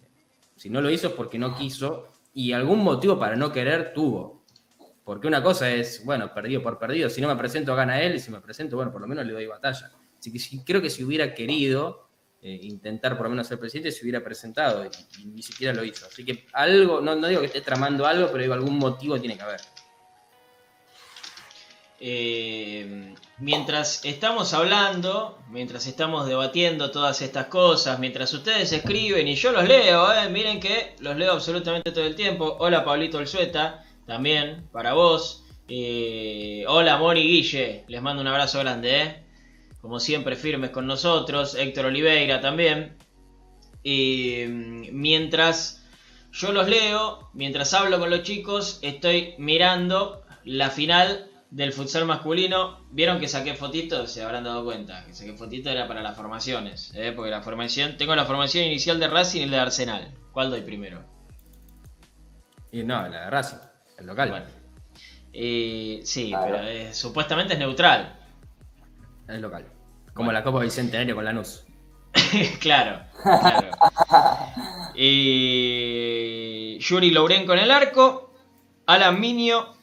si 0.57 0.70
no 0.70 0.80
lo 0.80 0.88
hizo 0.88 1.09
es 1.09 1.12
porque 1.12 1.38
no 1.38 1.55
quiso 1.55 2.09
y 2.32 2.52
algún 2.52 2.82
motivo 2.82 3.18
para 3.18 3.36
no 3.36 3.52
querer 3.52 3.92
tuvo. 3.92 4.42
Porque 5.05 5.26
una 5.26 5.42
cosa 5.42 5.70
es, 5.70 6.05
bueno, 6.05 6.32
perdido 6.32 6.62
por 6.62 6.78
perdido. 6.78 7.11
Si 7.11 7.20
no 7.20 7.28
me 7.28 7.36
presento, 7.36 7.76
gana 7.76 8.00
él. 8.00 8.16
Y 8.16 8.20
si 8.20 8.30
me 8.30 8.40
presento, 8.40 8.76
bueno, 8.76 8.90
por 8.90 9.02
lo 9.02 9.07
menos 9.07 9.26
le 9.26 9.34
doy 9.34 9.46
batalla. 9.46 9.90
Así 10.18 10.32
que 10.32 10.64
creo 10.64 10.80
que 10.80 10.88
si 10.88 11.05
hubiera 11.05 11.34
querido 11.34 12.09
eh, 12.40 12.59
intentar 12.62 13.16
por 13.16 13.24
lo 13.24 13.30
menos 13.30 13.46
ser 13.46 13.59
presidente, 13.59 13.90
se 13.90 14.02
hubiera 14.02 14.24
presentado 14.24 14.84
y, 14.84 15.24
ni 15.26 15.42
siquiera 15.42 15.74
lo 15.74 15.84
hizo. 15.84 16.07
Así 16.07 16.24
que 16.24 16.46
algo, 16.52 17.00
no, 17.00 17.16
digo 17.28 17.40
que 17.40 17.46
esté 17.46 17.61
tramando 17.61 18.07
algo, 18.07 18.28
pero 18.28 18.42
digo, 18.42 18.55
algún 18.55 18.78
motivo 18.78 19.18
tiene 19.20 19.36
que 19.36 19.42
haber. 19.42 19.61
Eh, 22.00 23.14
mientras 23.38 24.05
estamos 24.05 24.52
hablando, 24.52 25.38
mientras 25.48 25.86
estamos 25.86 26.26
debatiendo 26.26 26.90
todas 26.90 27.22
estas 27.22 27.46
cosas, 27.46 27.98
mientras 27.98 28.32
ustedes 28.34 28.72
escriben 28.72 29.28
y 29.28 29.36
yo 29.36 29.52
los 29.52 29.66
leo, 29.66 30.12
eh, 30.12 30.28
miren 30.28 30.61
que 30.61 30.96
los 30.98 31.16
leo 31.16 31.32
absolutamente 31.32 31.92
todo 31.92 32.05
el 32.05 32.14
tiempo. 32.14 32.57
Hola 32.59 32.84
Pablito 32.84 33.18
Olzueta, 33.18 33.84
también 34.07 34.68
para 34.72 34.92
vos. 34.92 35.44
Eh, 35.68 36.64
hola 36.68 36.98
Mori 36.98 37.22
Guille, 37.22 37.84
les 37.88 38.02
mando 38.02 38.20
un 38.20 38.28
abrazo 38.28 38.59
grande, 38.61 39.02
eh. 39.02 39.24
como 39.80 40.00
siempre 40.00 40.36
firmes 40.36 40.70
con 40.70 40.86
nosotros. 40.86 41.55
Héctor 41.55 41.86
Oliveira 41.86 42.40
también. 42.40 42.96
Mm, 43.84 44.88
mientras 44.92 45.84
yo 46.32 46.52
los 46.52 46.68
leo, 46.68 47.30
mientras 47.34 47.74
hablo 47.74 47.98
con 47.98 48.11
los 48.11 48.22
chicos, 48.22 48.78
estoy 48.82 49.34
mirando 49.38 50.24
la 50.44 50.70
final 50.70 51.30
del 51.50 51.72
futsal 51.72 52.07
masculino. 52.07 52.80
Vieron 52.90 53.20
que 53.20 53.28
saqué 53.28 53.55
fotitos, 53.55 54.11
se 54.11 54.22
habrán 54.22 54.44
dado 54.44 54.64
cuenta. 54.64 55.05
Que 55.07 55.14
saqué 55.14 55.34
fotitos 55.34 55.72
era 55.72 55.86
para 55.86 56.02
las 56.02 56.16
formaciones. 56.16 56.92
¿eh? 56.96 57.12
Porque 57.14 57.30
la 57.30 57.42
formación, 57.42 57.96
tengo 57.96 58.16
la 58.16 58.24
formación 58.24 58.64
inicial 58.64 58.98
de 58.98 59.09
Racing 59.09 59.42
y 59.42 59.46
la 59.46 59.59
de 59.59 59.62
Arsenal. 59.62 60.14
¿Cuál 60.32 60.50
doy 60.50 60.62
primero? 60.62 61.05
Y 62.72 62.82
no, 62.82 63.09
la 63.09 63.26
de 63.26 63.30
Racing, 63.30 63.59
el 64.05 64.09
local. 64.09 64.30
Bueno. 64.30 64.46
Eh, 65.32 66.00
sí, 66.05 66.28
Claro. 66.28 66.44
pero 66.46 66.68
eh, 66.68 66.94
supuestamente 66.94 67.55
es 67.55 67.59
neutral. 67.59 68.16
El 69.28 69.40
local. 69.40 69.64
Como 70.12 70.26
Bueno. 70.26 70.38
la 70.40 70.44
Copa 70.44 70.61
Bicentenario 70.61 71.14
con 71.16 71.24
Lanús. 71.24 71.64
claro, 72.61 73.02
claro. 73.22 73.70
Y 74.94 76.78
Yuri 76.80 77.11
Lourenco 77.11 77.52
en 77.55 77.59
el 77.61 77.70
arco. 77.70 78.32
Alan 78.86 79.18
Minio. 79.20 79.74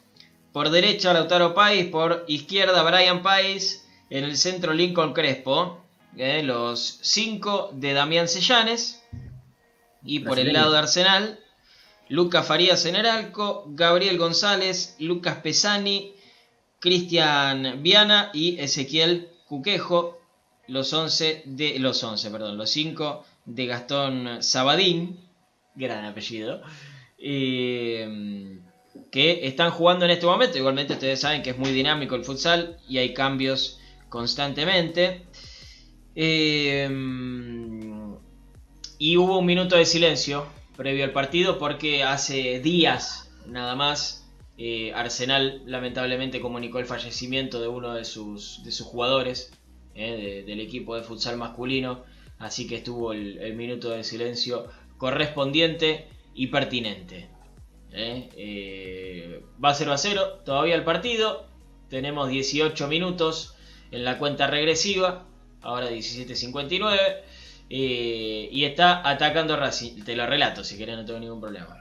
Por 0.52 0.70
derecha 0.70 1.12
Lautaro 1.12 1.54
Pais. 1.54 1.86
Por 1.86 2.24
izquierda 2.28 2.82
Brian 2.82 3.22
Pais. 3.22 3.86
En 4.10 4.24
el 4.24 4.36
centro 4.36 4.72
Lincoln 4.72 5.12
Crespo. 5.12 5.82
eh, 6.16 6.42
los 6.42 6.98
cinco 7.02 7.70
de 7.74 7.92
Damián 7.94 8.28
Sellanes. 8.28 9.02
Y 10.04 10.20
por 10.20 10.38
el 10.38 10.52
lado 10.52 10.72
de 10.72 10.78
Arsenal. 10.78 11.40
Lucas 12.12 12.46
Farías 12.46 12.84
en 12.84 12.96
el 12.96 13.06
arco. 13.06 13.64
Gabriel 13.68 14.18
González. 14.18 14.96
Lucas 14.98 15.36
Pesani. 15.36 16.12
Cristian 16.82 17.80
Viana 17.80 18.30
y 18.34 18.58
Ezequiel 18.58 19.28
Cuquejo, 19.46 20.18
los 20.66 20.92
11 20.92 21.44
de 21.46 21.78
los 21.78 22.02
11, 22.02 22.28
perdón, 22.32 22.58
los 22.58 22.70
5 22.70 23.24
de 23.44 23.66
Gastón 23.66 24.42
Sabadín, 24.42 25.20
gran 25.76 26.04
apellido, 26.04 26.60
eh, 27.18 28.58
que 29.12 29.46
están 29.46 29.70
jugando 29.70 30.06
en 30.06 30.10
este 30.10 30.26
momento. 30.26 30.58
Igualmente 30.58 30.94
ustedes 30.94 31.20
saben 31.20 31.44
que 31.44 31.50
es 31.50 31.58
muy 31.58 31.70
dinámico 31.70 32.16
el 32.16 32.24
futsal 32.24 32.78
y 32.88 32.98
hay 32.98 33.14
cambios 33.14 33.78
constantemente. 34.08 35.22
Eh, 36.16 36.88
y 38.98 39.16
hubo 39.16 39.38
un 39.38 39.46
minuto 39.46 39.76
de 39.76 39.86
silencio 39.86 40.46
previo 40.82 41.04
al 41.04 41.12
partido 41.12 41.58
porque 41.58 42.02
hace 42.02 42.58
días 42.60 43.30
nada 43.46 43.74
más 43.76 44.28
eh, 44.58 44.92
Arsenal 44.94 45.62
lamentablemente 45.64 46.40
comunicó 46.40 46.78
el 46.80 46.86
fallecimiento 46.86 47.60
de 47.60 47.68
uno 47.68 47.94
de 47.94 48.04
sus, 48.04 48.62
de 48.64 48.72
sus 48.72 48.86
jugadores 48.86 49.52
eh, 49.94 50.16
de- 50.16 50.42
del 50.44 50.60
equipo 50.60 50.96
de 50.96 51.02
futsal 51.02 51.36
masculino, 51.36 52.02
así 52.38 52.66
que 52.66 52.76
estuvo 52.76 53.12
el, 53.12 53.38
el 53.38 53.54
minuto 53.54 53.90
de 53.90 54.02
silencio 54.04 54.66
correspondiente 54.98 56.08
y 56.34 56.48
pertinente. 56.48 57.28
eh. 57.92 58.28
Eh, 58.36 59.42
va 59.64 59.74
0 59.74 59.92
a 59.92 59.98
0 59.98 60.40
todavía 60.44 60.74
el 60.74 60.84
partido, 60.84 61.46
tenemos 61.88 62.28
18 62.28 62.88
minutos 62.88 63.54
en 63.90 64.04
la 64.04 64.18
cuenta 64.18 64.46
regresiva, 64.48 65.26
ahora 65.60 65.90
17.59, 65.90 66.98
eh, 67.74 68.48
y 68.52 68.64
está 68.64 69.08
atacando 69.08 69.56
Racing, 69.56 70.04
te 70.04 70.14
lo 70.16 70.26
relato 70.26 70.62
si 70.64 70.76
querés, 70.78 70.96
no 70.96 71.04
tengo 71.04 71.20
ningún 71.20 71.40
problema. 71.40 71.78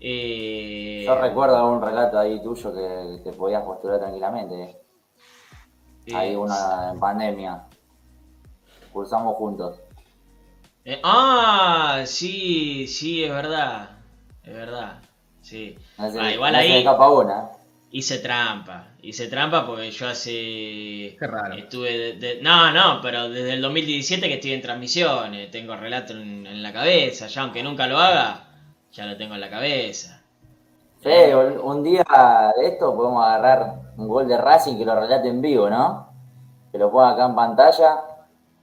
Eh, 0.00 1.02
Yo 1.06 1.14
recuerdo 1.20 1.56
algún 1.56 1.82
relato 1.82 2.18
ahí 2.18 2.40
tuyo 2.42 2.72
que 2.72 3.20
te 3.24 3.32
podías 3.36 3.62
postular 3.64 3.98
tranquilamente. 3.98 4.76
eh, 6.06 6.14
Hay 6.14 6.36
una 6.36 6.90
en 6.92 7.00
pandemia. 7.00 7.64
Cursamos 8.92 9.36
juntos. 9.36 9.80
eh, 10.84 11.00
ah, 11.04 12.02
sí, 12.06 12.86
sí, 12.86 13.24
es 13.24 13.30
verdad. 13.30 13.90
Es 14.42 14.54
verdad. 14.54 15.02
Sí. 15.42 15.76
No 15.98 16.10
se, 16.10 16.20
Ah, 16.20 16.32
igual 16.32 16.52
no 16.52 16.62
se 16.62 16.64
ahí 16.64 16.72
me 16.72 16.78
escapa 16.78 17.10
una. 17.10 17.50
Hice 17.90 18.18
trampa. 18.18 18.88
Hice 19.02 19.28
trampa 19.28 19.66
porque 19.66 19.90
yo 19.90 20.08
hace. 20.08 20.30
Qué 21.18 21.26
raro. 21.26 21.54
Estuve. 21.54 21.96
de- 21.98 22.12
de- 22.14 22.42
no, 22.42 22.70
no, 22.72 23.00
pero 23.02 23.28
desde 23.28 23.54
el 23.54 23.62
2017 23.62 24.28
que 24.28 24.34
estoy 24.34 24.52
en 24.52 24.62
transmisiones. 24.62 25.50
Tengo 25.50 25.76
relato 25.76 26.12
en, 26.14 26.46
en 26.46 26.62
la 26.62 26.72
cabeza. 26.72 27.26
Ya 27.26 27.42
aunque 27.42 27.62
nunca 27.62 27.86
lo 27.86 27.98
haga, 27.98 28.48
ya 28.92 29.06
lo 29.06 29.16
tengo 29.16 29.34
en 29.34 29.40
la 29.40 29.50
cabeza. 29.50 30.22
Fede, 31.00 31.34
un 31.36 31.58
un 31.60 31.82
día 31.84 32.04
de 32.60 32.66
esto 32.68 32.94
podemos 32.96 33.24
agarrar 33.24 33.74
un 33.96 34.08
gol 34.08 34.26
de 34.26 34.36
Racing 34.36 34.76
que 34.78 34.84
lo 34.84 34.98
relate 34.98 35.28
en 35.28 35.40
vivo, 35.40 35.70
¿no? 35.70 36.12
Que 36.72 36.78
lo 36.78 36.90
ponga 36.90 37.10
acá 37.12 37.26
en 37.26 37.34
pantalla. 37.36 37.96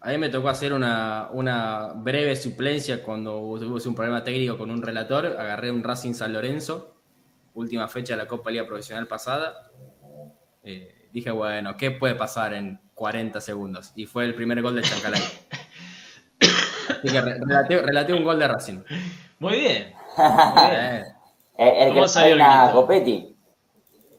A 0.01 0.09
mí 0.09 0.17
me 0.17 0.29
tocó 0.29 0.49
hacer 0.49 0.71
una, 0.73 1.29
una 1.31 1.93
breve 1.95 2.35
suplencia 2.35 3.01
cuando 3.03 3.37
hubo 3.39 3.55
un 3.55 3.95
problema 3.95 4.23
técnico 4.23 4.57
con 4.57 4.69
un 4.69 4.81
relator. 4.83 5.25
Agarré 5.25 5.71
un 5.71 5.81
Racing 5.83 6.13
San 6.13 6.33
Lorenzo, 6.33 6.94
última 7.55 7.87
fecha 7.87 8.13
de 8.13 8.17
la 8.23 8.27
Copa 8.27 8.51
Liga 8.51 8.65
Profesional 8.67 9.07
pasada. 9.07 9.71
Eh, 10.63 11.09
dije, 11.11 11.31
bueno, 11.31 11.75
¿qué 11.77 11.91
puede 11.91 12.15
pasar 12.15 12.53
en 12.53 12.79
40 12.93 13.41
segundos? 13.41 13.91
Y 13.95 14.05
fue 14.05 14.25
el 14.25 14.35
primer 14.35 14.61
gol 14.61 14.75
de 14.75 14.81
Chancalay. 14.83 15.21
Así 16.89 17.07
que 17.11 17.21
re- 17.21 17.39
relaté, 17.39 17.81
relaté 17.81 18.13
un 18.13 18.23
gol 18.23 18.37
de 18.39 18.47
Racing. 18.47 18.79
Muy 19.39 19.59
bien. 19.59 19.93
Muy 20.17 20.69
bien. 20.69 21.03
El, 21.57 21.67
el 21.69 21.89
¿Cómo 21.89 22.01
que 22.01 22.07
salió 22.09 22.33
el 22.33 22.39
peina? 22.41 22.69
Copetti. 22.73 23.37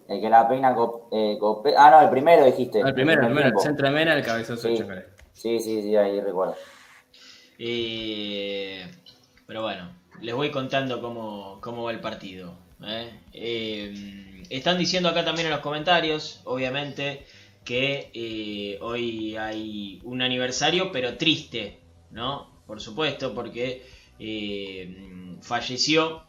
El 0.09 0.21
que 0.23 0.31
la 0.31 0.49
peina 0.49 0.75
Cop- 0.75 1.09
eh, 1.13 1.37
Copetti. 1.39 1.77
Ah, 1.79 1.91
no, 1.91 2.01
el 2.01 2.09
primero 2.09 2.47
dijiste. 2.47 2.81
el 2.81 2.95
primero, 2.95 3.21
el 3.21 3.27
primero, 3.27 3.49
el 3.49 3.59
centro 3.63 3.89
de 3.89 3.93
Mena, 3.95 4.15
el 4.15 4.25
cabezazo 4.25 4.69
de 4.69 4.75
Sí. 4.75 4.79
Chancalay. 4.79 5.05
Sí, 5.35 5.61
sí, 5.61 5.83
sí, 5.83 5.95
ahí 5.97 6.19
recuerdo. 6.23 6.55
Eh, 7.59 8.91
pero 9.47 9.61
bueno, 9.63 9.91
les 10.23 10.35
voy 10.35 10.51
contando 10.51 11.01
cómo, 11.03 11.61
cómo 11.61 11.85
va 11.85 11.91
el 11.91 12.01
partido. 12.01 12.57
¿Eh? 12.83 13.21
Eh, 13.33 14.43
están 14.51 14.79
diciendo 14.79 15.09
acá 15.09 15.25
también 15.25 15.47
en 15.47 15.53
los 15.53 15.61
comentarios, 15.61 16.41
obviamente, 16.45 17.27
que 17.65 18.11
eh, 18.15 18.79
hoy 18.81 19.37
hay 19.37 20.01
un 20.05 20.23
aniversario, 20.23 20.93
pero 20.93 21.17
triste, 21.17 21.81
¿no? 22.11 22.63
Por 22.67 22.81
supuesto, 22.81 23.35
porque 23.35 23.87
falleció 25.43 26.25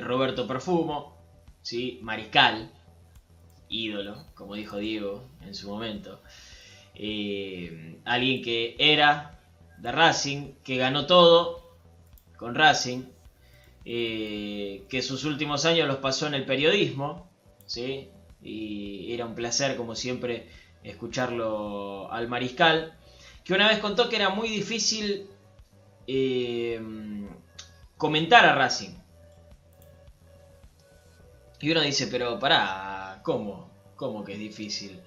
Roberto 0.00 0.46
Perfumo, 0.46 1.16
¿sí? 1.62 1.98
Mariscal, 2.02 2.70
ídolo, 3.68 4.26
como 4.34 4.54
dijo 4.54 4.78
Diego 4.78 5.28
en 5.42 5.54
su 5.54 5.68
momento. 5.70 6.20
Alguien 6.94 8.42
que 8.42 8.76
era 8.78 9.40
de 9.78 9.92
Racing, 9.92 10.54
que 10.64 10.76
ganó 10.76 11.06
todo 11.06 11.76
con 12.36 12.54
Racing, 12.54 13.04
eh, 13.88 14.84
que 14.88 15.00
sus 15.00 15.24
últimos 15.24 15.64
años 15.64 15.86
los 15.86 15.98
pasó 15.98 16.26
en 16.26 16.34
el 16.34 16.44
periodismo, 16.44 17.30
¿sí? 17.66 18.10
y 18.42 19.14
era 19.14 19.26
un 19.26 19.36
placer, 19.36 19.76
como 19.76 19.94
siempre, 19.94 20.48
escucharlo 20.82 22.10
al 22.12 22.26
mariscal, 22.26 22.98
que 23.44 23.54
una 23.54 23.68
vez 23.68 23.78
contó 23.78 24.08
que 24.08 24.16
era 24.16 24.30
muy 24.30 24.48
difícil 24.48 25.28
eh, 26.08 26.80
comentar 27.96 28.44
a 28.44 28.56
Racing. 28.56 28.96
Y 31.60 31.70
uno 31.70 31.80
dice, 31.80 32.08
pero 32.08 32.40
pará, 32.40 33.20
¿cómo? 33.22 33.70
¿Cómo 33.94 34.24
que 34.24 34.32
es 34.32 34.38
difícil? 34.40 35.00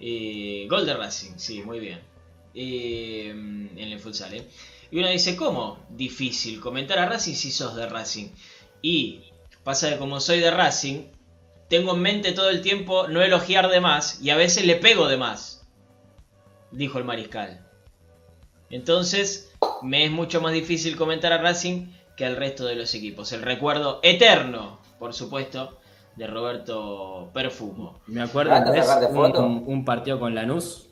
Eh, 0.00 0.66
gol 0.68 0.84
de 0.84 0.94
Racing, 0.94 1.34
sí, 1.36 1.62
muy 1.62 1.78
bien. 1.78 2.00
En 2.54 3.78
el 3.78 4.00
futsal, 4.00 4.34
¿eh? 4.34 4.48
Y 4.90 4.98
uno 4.98 5.08
dice, 5.08 5.36
¿cómo? 5.36 5.78
Difícil 5.90 6.60
comentar 6.60 6.98
a 6.98 7.06
Racing 7.06 7.34
si 7.34 7.50
sos 7.50 7.76
de 7.76 7.86
Racing. 7.86 8.28
Y 8.82 9.20
pasa 9.62 9.90
que 9.90 9.98
como 9.98 10.20
soy 10.20 10.40
de 10.40 10.50
Racing, 10.50 11.04
tengo 11.68 11.94
en 11.94 12.02
mente 12.02 12.32
todo 12.32 12.50
el 12.50 12.62
tiempo 12.62 13.06
no 13.06 13.22
elogiar 13.22 13.68
de 13.68 13.80
más 13.80 14.20
y 14.20 14.30
a 14.30 14.36
veces 14.36 14.66
le 14.66 14.76
pego 14.76 15.06
de 15.06 15.16
más, 15.16 15.66
dijo 16.72 16.98
el 16.98 17.04
mariscal. 17.04 17.64
Entonces, 18.70 19.52
me 19.82 20.04
es 20.04 20.10
mucho 20.10 20.40
más 20.40 20.52
difícil 20.52 20.96
comentar 20.96 21.32
a 21.32 21.38
Racing 21.38 21.86
que 22.16 22.24
al 22.24 22.36
resto 22.36 22.64
de 22.66 22.74
los 22.76 22.94
equipos. 22.94 23.32
El 23.32 23.42
recuerdo 23.42 24.00
eterno, 24.02 24.80
por 24.98 25.14
supuesto, 25.14 25.78
de 26.16 26.26
Roberto 26.26 27.30
Perfumo. 27.32 28.00
Me 28.06 28.22
acuerdo 28.22 28.50
¿Vas 28.50 28.60
a 28.60 28.62
una 28.62 28.72
vez 28.72 28.86
sacarte 28.86 29.08
foto? 29.08 29.40
un, 29.40 29.64
un 29.66 29.84
partido 29.84 30.18
con 30.18 30.34
Lanús, 30.34 30.88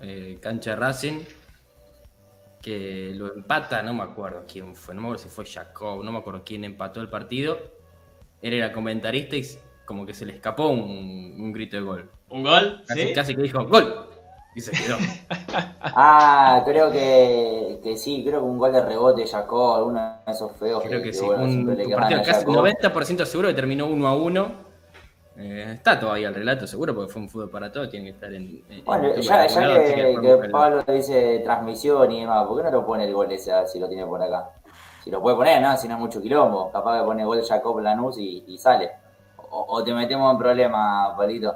eh, 0.00 0.38
cancha 0.40 0.70
de 0.70 0.76
Racing, 0.76 1.20
que 2.68 3.12
lo 3.14 3.32
empata, 3.32 3.82
no 3.82 3.94
me 3.94 4.02
acuerdo 4.02 4.44
quién 4.46 4.74
fue, 4.74 4.94
no 4.94 5.00
me 5.00 5.06
acuerdo 5.06 5.22
si 5.22 5.30
fue 5.30 5.46
Jacob, 5.46 6.04
no 6.04 6.12
me 6.12 6.18
acuerdo 6.18 6.42
quién 6.44 6.64
empató 6.64 7.00
el 7.00 7.08
partido. 7.08 7.56
Él 8.42 8.52
era 8.52 8.74
comentarista 8.74 9.36
y 9.36 9.44
como 9.86 10.04
que 10.04 10.12
se 10.12 10.26
le 10.26 10.34
escapó 10.34 10.68
un, 10.68 11.34
un 11.38 11.50
grito 11.50 11.78
de 11.78 11.82
gol. 11.82 12.10
¿Un 12.28 12.42
gol? 12.42 12.82
Casi, 12.86 13.06
¿Sí? 13.06 13.12
casi 13.14 13.34
que 13.34 13.40
dijo 13.42 13.64
¡Gol! 13.64 14.06
Y 14.54 14.60
se 14.60 14.72
quedó. 14.72 14.96
Ah, 16.00 16.62
creo 16.66 16.92
que, 16.92 17.80
que 17.82 17.96
sí, 17.96 18.22
creo 18.24 18.40
que 18.40 18.46
un 18.46 18.58
gol 18.58 18.70
de 18.70 18.84
rebote 18.84 19.22
de 19.22 19.26
Jacob, 19.26 19.76
alguno 19.76 20.00
de 20.26 20.32
esos 20.32 20.52
feos. 20.56 20.82
Creo 20.84 21.02
que 21.02 21.12
sí. 21.12 21.24
bueno, 21.24 21.44
Un, 21.44 21.66
partido 21.66 22.20
a 22.20 22.22
casi 22.22 22.44
Jacob. 22.44 22.54
90% 22.54 23.24
seguro 23.24 23.48
que 23.48 23.54
terminó 23.54 23.86
1 23.86 24.06
a 24.06 24.14
1. 24.14 24.67
Eh, 25.40 25.72
está 25.74 26.00
todavía 26.00 26.28
el 26.28 26.34
relato 26.34 26.66
seguro 26.66 26.92
porque 26.94 27.12
fue 27.12 27.22
un 27.22 27.28
fútbol 27.28 27.48
para 27.50 27.70
todos, 27.70 27.88
tiene 27.88 28.06
que 28.06 28.10
estar 28.10 28.32
en, 28.34 28.60
en 28.68 28.84
Bueno, 28.84 29.14
ya, 29.14 29.46
ya 29.46 29.60
lado, 29.60 29.74
que, 29.84 29.94
que 29.94 30.16
búsquenlo. 30.16 30.50
Pablo 30.50 30.82
dice 30.88 31.40
transmisión 31.44 32.10
y 32.10 32.20
demás, 32.22 32.46
¿por 32.46 32.56
qué 32.56 32.64
no 32.64 32.70
lo 32.72 32.84
pone 32.84 33.04
el 33.04 33.14
gol 33.14 33.30
ese 33.30 33.52
si 33.68 33.78
lo 33.78 33.88
tiene 33.88 34.04
por 34.04 34.20
acá? 34.20 34.50
Si 35.04 35.10
lo 35.12 35.22
puede 35.22 35.36
poner, 35.36 35.62
¿no? 35.62 35.76
Si 35.76 35.86
no 35.86 35.94
es 35.94 36.00
mucho 36.00 36.20
quilombo. 36.20 36.72
Capaz 36.72 36.98
que 36.98 37.04
pone 37.04 37.24
gol 37.24 37.40
Jacob 37.42 37.78
Lanús 37.78 38.18
y, 38.18 38.44
y 38.48 38.58
sale. 38.58 38.90
o, 39.36 39.64
o 39.68 39.84
te 39.84 39.94
metemos 39.94 40.32
en 40.32 40.38
problemas, 40.38 41.16
Palito. 41.16 41.54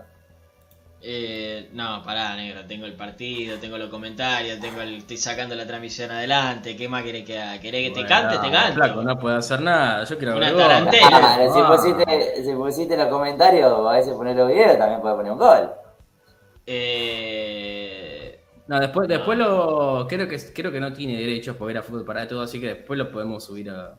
Eh, 1.04 1.68
no, 1.72 2.00
pará, 2.04 2.36
negro. 2.36 2.64
Tengo 2.66 2.86
el 2.86 2.94
partido, 2.94 3.58
tengo 3.58 3.76
los 3.76 3.88
comentarios, 3.90 4.60
tengo 4.60 4.82
el, 4.82 4.98
estoy 4.98 5.16
sacando 5.16 5.54
la 5.56 5.66
transmisión 5.66 6.10
adelante. 6.12 6.76
¿Qué 6.76 6.88
más 6.88 7.02
querés 7.02 7.24
que 7.24 7.40
haga? 7.40 7.60
¿Querés 7.60 7.88
que 7.92 8.00
te 8.02 8.06
cante? 8.06 8.38
Te 8.38 8.50
canto. 8.52 8.74
Flaco, 8.74 9.02
no 9.02 9.18
puede 9.18 9.36
hacer 9.36 9.60
nada. 9.62 10.04
Yo 10.04 10.16
quiero 10.16 10.36
Una 10.36 10.54
tarantela. 10.56 11.08
Claro, 11.08 11.52
si, 11.54 11.60
Ah. 11.60 11.66
pusiste, 11.68 12.44
si 12.44 12.52
pusiste 12.54 12.96
los 12.96 13.08
comentarios, 13.08 13.72
a 13.88 13.92
veces 13.92 14.14
poner 14.14 14.36
los 14.36 14.48
videos, 14.48 14.78
también 14.78 15.00
puedes 15.00 15.16
poner 15.16 15.32
un 15.32 15.38
gol. 15.38 15.72
Eh, 16.66 18.40
No, 18.68 18.78
después, 18.80 19.08
después 19.08 19.36
lo. 19.36 20.06
Creo 20.08 20.28
que, 20.28 20.38
creo 20.54 20.70
que 20.70 20.80
no 20.80 20.92
tiene 20.92 21.18
derechos 21.18 21.56
por 21.56 21.66
ver 21.66 21.78
a 21.78 21.82
fútbol 21.82 22.04
para 22.04 22.26
todo, 22.28 22.42
así 22.42 22.60
que 22.60 22.68
después 22.68 22.96
lo 22.98 23.10
podemos 23.10 23.44
subir 23.44 23.70
a. 23.70 23.94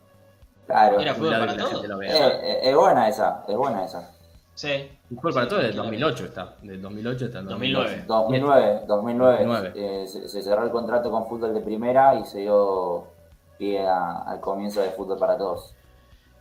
Claro. 0.66 1.00
Era 1.00 1.12
Eh, 1.12 1.14
fútbol 1.16 1.28
un 1.28 1.32
lado 1.34 1.46
para 1.46 1.52
que 1.54 1.58
la 1.58 1.64
todos. 1.66 1.82
gente 1.82 1.88
lo 1.90 1.98
vea. 1.98 2.28
eh, 2.42 2.60
es 2.70 2.76
buena 2.76 3.10
esa, 3.10 3.44
es 3.48 3.56
buena 3.58 3.84
esa. 3.86 4.10
Sí. 4.56 4.90
Fútbol 5.10 5.34
para 5.34 5.48
todo 5.48 5.60
es 5.60 5.66
del 5.66 5.74
Claro. 5.74 5.88
2008 5.90 6.26
está. 6.26 6.56
Del 6.62 6.82
2008 6.82 7.26
está 7.26 7.40
en 7.40 7.46
2009. 7.48 8.04
2009, 8.08 8.82
2009. 8.88 9.38
2009. 9.46 9.72
eh, 9.76 10.08
se, 10.08 10.28
se 10.30 10.42
cerró 10.42 10.64
el 10.66 10.72
contrato 10.72 11.10
con 11.12 11.28
fútbol 11.28 11.54
de 11.54 11.62
primera 11.62 12.16
y 12.20 12.26
se 12.26 12.40
dio 12.40 13.08
pie 13.58 13.86
a- 13.86 14.24
al 14.28 14.40
comienzo 14.40 14.82
de 14.82 14.90
fútbol 14.92 15.18
para 15.20 15.38
todos. 15.38 15.74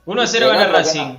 1 0.07 0.23
a 0.23 0.27
0 0.27 0.47
Pero 0.49 0.59
gana 0.59 0.73
Racing. 0.73 1.17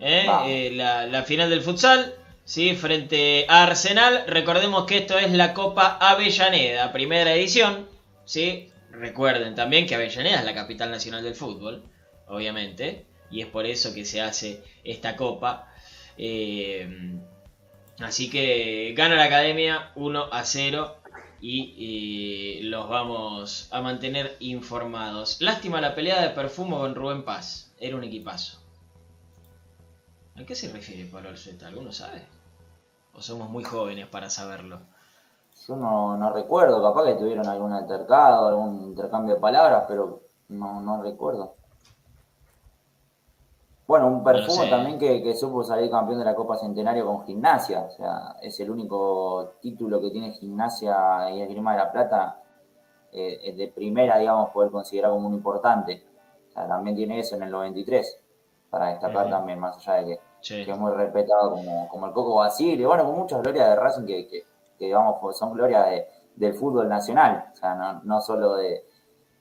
¿Eh? 0.00 0.26
Eh, 0.46 0.70
la, 0.74 1.06
la 1.06 1.22
final 1.22 1.48
del 1.50 1.62
futsal, 1.62 2.14
¿sí? 2.44 2.74
frente 2.74 3.46
a 3.48 3.62
Arsenal. 3.64 4.24
Recordemos 4.26 4.84
que 4.84 4.98
esto 4.98 5.18
es 5.18 5.32
la 5.32 5.54
Copa 5.54 5.96
Avellaneda, 6.00 6.92
primera 6.92 7.32
edición. 7.32 7.86
¿sí? 8.24 8.70
Recuerden 8.90 9.54
también 9.54 9.86
que 9.86 9.94
Avellaneda 9.94 10.38
es 10.40 10.44
la 10.44 10.54
capital 10.54 10.90
nacional 10.90 11.22
del 11.24 11.34
fútbol, 11.34 11.82
obviamente. 12.28 13.06
Y 13.30 13.40
es 13.40 13.46
por 13.46 13.66
eso 13.66 13.92
que 13.94 14.04
se 14.04 14.20
hace 14.20 14.62
esta 14.84 15.16
copa. 15.16 15.72
Eh, 16.16 17.20
así 18.00 18.30
que 18.30 18.94
gana 18.96 19.16
la 19.16 19.24
academia 19.24 19.92
1 19.96 20.28
a 20.32 20.44
0 20.44 20.96
y, 21.40 22.58
eh, 22.58 22.64
los 22.64 22.88
vamos 22.88 23.68
a 23.70 23.80
mantener 23.80 24.36
informados. 24.40 25.40
Lástima 25.40 25.80
la 25.80 25.94
pelea 25.94 26.22
de 26.22 26.30
perfumo 26.30 26.78
con 26.78 26.94
Rubén 26.94 27.24
Paz. 27.24 27.72
Era 27.78 27.96
un 27.96 28.04
equipazo. 28.04 28.58
¿A 30.36 30.44
qué 30.44 30.54
se 30.54 30.72
refiere 30.72 31.04
Pablo 31.10 31.28
Alzueta? 31.28 31.68
¿Alguno 31.68 31.92
sabe? 31.92 32.22
¿O 33.12 33.22
somos 33.22 33.50
muy 33.50 33.62
jóvenes 33.62 34.06
para 34.06 34.30
saberlo? 34.30 34.80
Yo 35.68 35.76
no, 35.76 36.16
no 36.16 36.32
recuerdo, 36.32 36.82
capaz 36.82 37.06
que 37.06 37.14
tuvieron 37.18 37.46
algún 37.46 37.72
altercado, 37.72 38.48
algún 38.48 38.84
intercambio 38.86 39.34
de 39.36 39.40
palabras, 39.40 39.84
pero 39.86 40.22
no, 40.48 40.80
no 40.80 41.02
recuerdo. 41.02 41.54
Bueno, 43.86 44.06
un 44.08 44.24
perfume 44.24 44.64
sé. 44.64 44.70
también 44.70 44.98
que, 44.98 45.22
que 45.22 45.34
supo 45.34 45.62
salir 45.62 45.90
campeón 45.90 46.18
de 46.18 46.24
la 46.24 46.34
Copa 46.34 46.56
Centenario 46.56 47.04
con 47.06 47.24
Gimnasia. 47.26 47.82
O 47.82 47.90
sea, 47.90 48.36
es 48.40 48.58
el 48.60 48.70
único 48.70 49.54
título 49.60 50.00
que 50.00 50.10
tiene 50.10 50.32
Gimnasia 50.32 51.30
y 51.30 51.42
Esgrima 51.42 51.72
de 51.72 51.78
la 51.78 51.92
Plata 51.92 52.40
eh, 53.12 53.38
es 53.44 53.56
de 53.58 53.68
primera, 53.68 54.18
digamos, 54.18 54.50
poder 54.50 54.70
considerar 54.70 55.10
como 55.10 55.28
un 55.28 55.34
importante. 55.34 56.02
O 56.48 56.52
sea, 56.52 56.66
también 56.66 56.96
tiene 56.96 57.18
eso 57.20 57.36
en 57.36 57.42
el 57.42 57.50
93, 57.50 58.20
para 58.70 58.88
destacar 58.88 59.28
también, 59.28 59.58
más 59.60 59.76
allá 59.86 60.00
de 60.02 60.14
que 60.14 60.20
Sí. 60.40 60.62
que 60.64 60.72
es 60.72 60.78
muy 60.78 60.92
respetado 60.92 61.52
como, 61.52 61.88
como 61.88 62.06
el 62.06 62.12
Coco 62.12 62.34
Basile, 62.36 62.84
bueno, 62.86 63.04
con 63.06 63.18
muchas 63.18 63.40
glorias 63.42 63.66
de 63.70 63.76
Racing 63.76 64.04
que, 64.04 64.28
que, 64.28 64.42
que, 64.78 64.84
digamos 64.86 65.16
pues, 65.20 65.38
son 65.38 65.54
glorias 65.54 65.86
de- 65.88 66.06
del 66.36 66.52
fútbol 66.54 66.86
nacional, 66.88 67.46
o 67.52 67.56
sea, 67.56 67.74
no, 67.76 68.02
no 68.04 68.20
solo 68.20 68.56
de, 68.56 68.84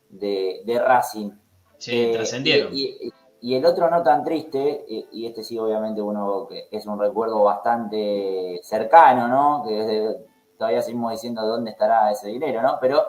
de, 0.09 0.61
de 0.65 0.79
Racing. 0.79 1.31
Sí, 1.77 2.03
Eh, 2.05 2.13
trascendieron. 2.13 2.73
Y, 2.73 2.83
y- 3.07 3.12
y 3.43 3.55
el 3.55 3.65
otro 3.65 3.89
no 3.89 4.01
tan 4.01 4.23
triste, 4.23 4.85
y, 4.87 5.05
y 5.11 5.25
este 5.27 5.43
sí 5.43 5.59
obviamente 5.59 6.01
uno 6.01 6.47
que 6.47 6.65
es 6.71 6.85
un 6.85 6.97
recuerdo 6.97 7.43
bastante 7.43 8.61
cercano, 8.63 9.27
¿no? 9.27 9.65
Que 9.67 10.15
todavía 10.57 10.81
seguimos 10.81 11.11
diciendo 11.11 11.45
dónde 11.45 11.71
estará 11.71 12.09
ese 12.09 12.29
dinero, 12.29 12.61
¿no? 12.61 12.77
Pero 12.79 13.03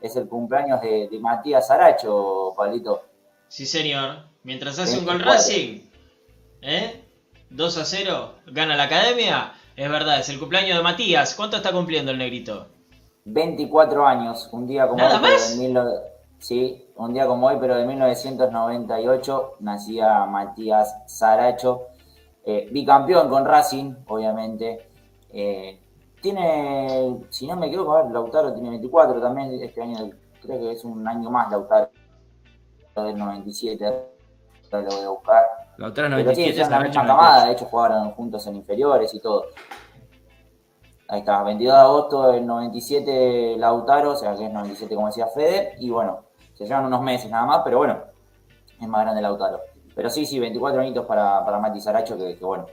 es 0.00 0.16
el 0.16 0.26
cumpleaños 0.26 0.80
de, 0.80 1.08
de 1.08 1.18
Matías 1.18 1.70
Aracho, 1.70 2.54
Palito. 2.56 3.02
Sí, 3.48 3.66
señor. 3.66 4.24
Mientras 4.42 4.78
hace 4.78 4.98
un 4.98 5.04
24. 5.04 5.18
gol 5.18 5.34
Racing, 5.34 5.80
¿eh? 6.62 7.04
2 7.50 7.78
a 7.78 7.84
0, 7.84 8.34
gana 8.46 8.76
la 8.76 8.84
academia. 8.84 9.52
Es 9.76 9.90
verdad, 9.90 10.18
es 10.18 10.30
el 10.30 10.38
cumpleaños 10.38 10.78
de 10.78 10.82
Matías. 10.82 11.34
¿Cuánto 11.34 11.58
está 11.58 11.72
cumpliendo 11.72 12.10
el 12.10 12.16
negrito? 12.16 12.68
24 13.26 14.06
años, 14.06 14.48
un 14.50 14.66
día 14.66 14.86
como 14.86 14.98
¿Nada 14.98 15.20
pero 15.20 15.34
más? 15.34 15.58
de 15.58 16.13
sí, 16.44 16.92
un 16.96 17.14
día 17.14 17.26
como 17.26 17.46
hoy, 17.46 17.56
pero 17.58 17.74
de 17.74 17.86
1998 17.86 19.52
nacía 19.60 20.26
Matías 20.26 20.94
Saracho, 21.06 21.86
eh, 22.44 22.68
bicampeón 22.70 23.30
con 23.30 23.46
Racing, 23.46 23.94
obviamente. 24.08 24.90
Eh, 25.32 25.80
tiene, 26.20 27.24
si 27.30 27.46
no 27.46 27.56
me 27.56 27.68
equivoco, 27.68 27.96
a 27.96 28.02
ver, 28.02 28.12
Lautaro 28.12 28.52
tiene 28.52 28.68
24 28.68 29.22
también, 29.22 29.54
este 29.62 29.80
año 29.80 30.10
creo 30.42 30.58
que 30.58 30.72
es 30.72 30.84
un 30.84 31.08
año 31.08 31.30
más 31.30 31.50
Lautaro 31.50 31.90
del 32.94 33.16
97, 33.16 33.86
ahora 34.70 34.82
lo 34.82 34.96
voy 34.96 35.04
a 35.04 35.08
buscar. 35.08 35.44
Lautaro 35.78 36.08
Pero 36.10 36.34
sí, 36.34 36.42
97, 36.42 36.60
son 36.60 36.70
la 36.70 36.80
misma 36.80 37.04
98. 37.04 37.06
camada, 37.06 37.46
de 37.46 37.52
hecho 37.52 37.64
jugaron 37.64 38.10
juntos 38.10 38.46
en 38.46 38.56
inferiores 38.56 39.14
y 39.14 39.20
todo. 39.20 39.46
Ahí 41.08 41.20
está, 41.20 41.42
22 41.42 41.74
de 41.74 41.80
agosto 41.80 42.32
del 42.32 42.46
97 42.46 43.56
Lautaro, 43.56 44.12
o 44.12 44.16
sea 44.16 44.36
que 44.36 44.44
es 44.44 44.52
97 44.52 44.94
como 44.94 45.06
decía 45.06 45.26
Fede, 45.28 45.74
y 45.78 45.88
bueno, 45.88 46.24
se 46.54 46.64
llevan 46.64 46.86
unos 46.86 47.02
meses 47.02 47.30
nada 47.30 47.46
más, 47.46 47.60
pero 47.64 47.78
bueno, 47.78 47.98
es 48.80 48.88
más 48.88 49.02
grande 49.02 49.22
Lautaro. 49.22 49.60
Pero 49.94 50.10
sí, 50.10 50.26
sí, 50.26 50.38
24 50.40 50.80
añitos 50.80 51.06
para, 51.06 51.44
para 51.44 51.58
Mati 51.58 51.80
Saracho, 51.80 52.16
que, 52.16 52.36
que 52.36 52.44
bueno, 52.44 52.66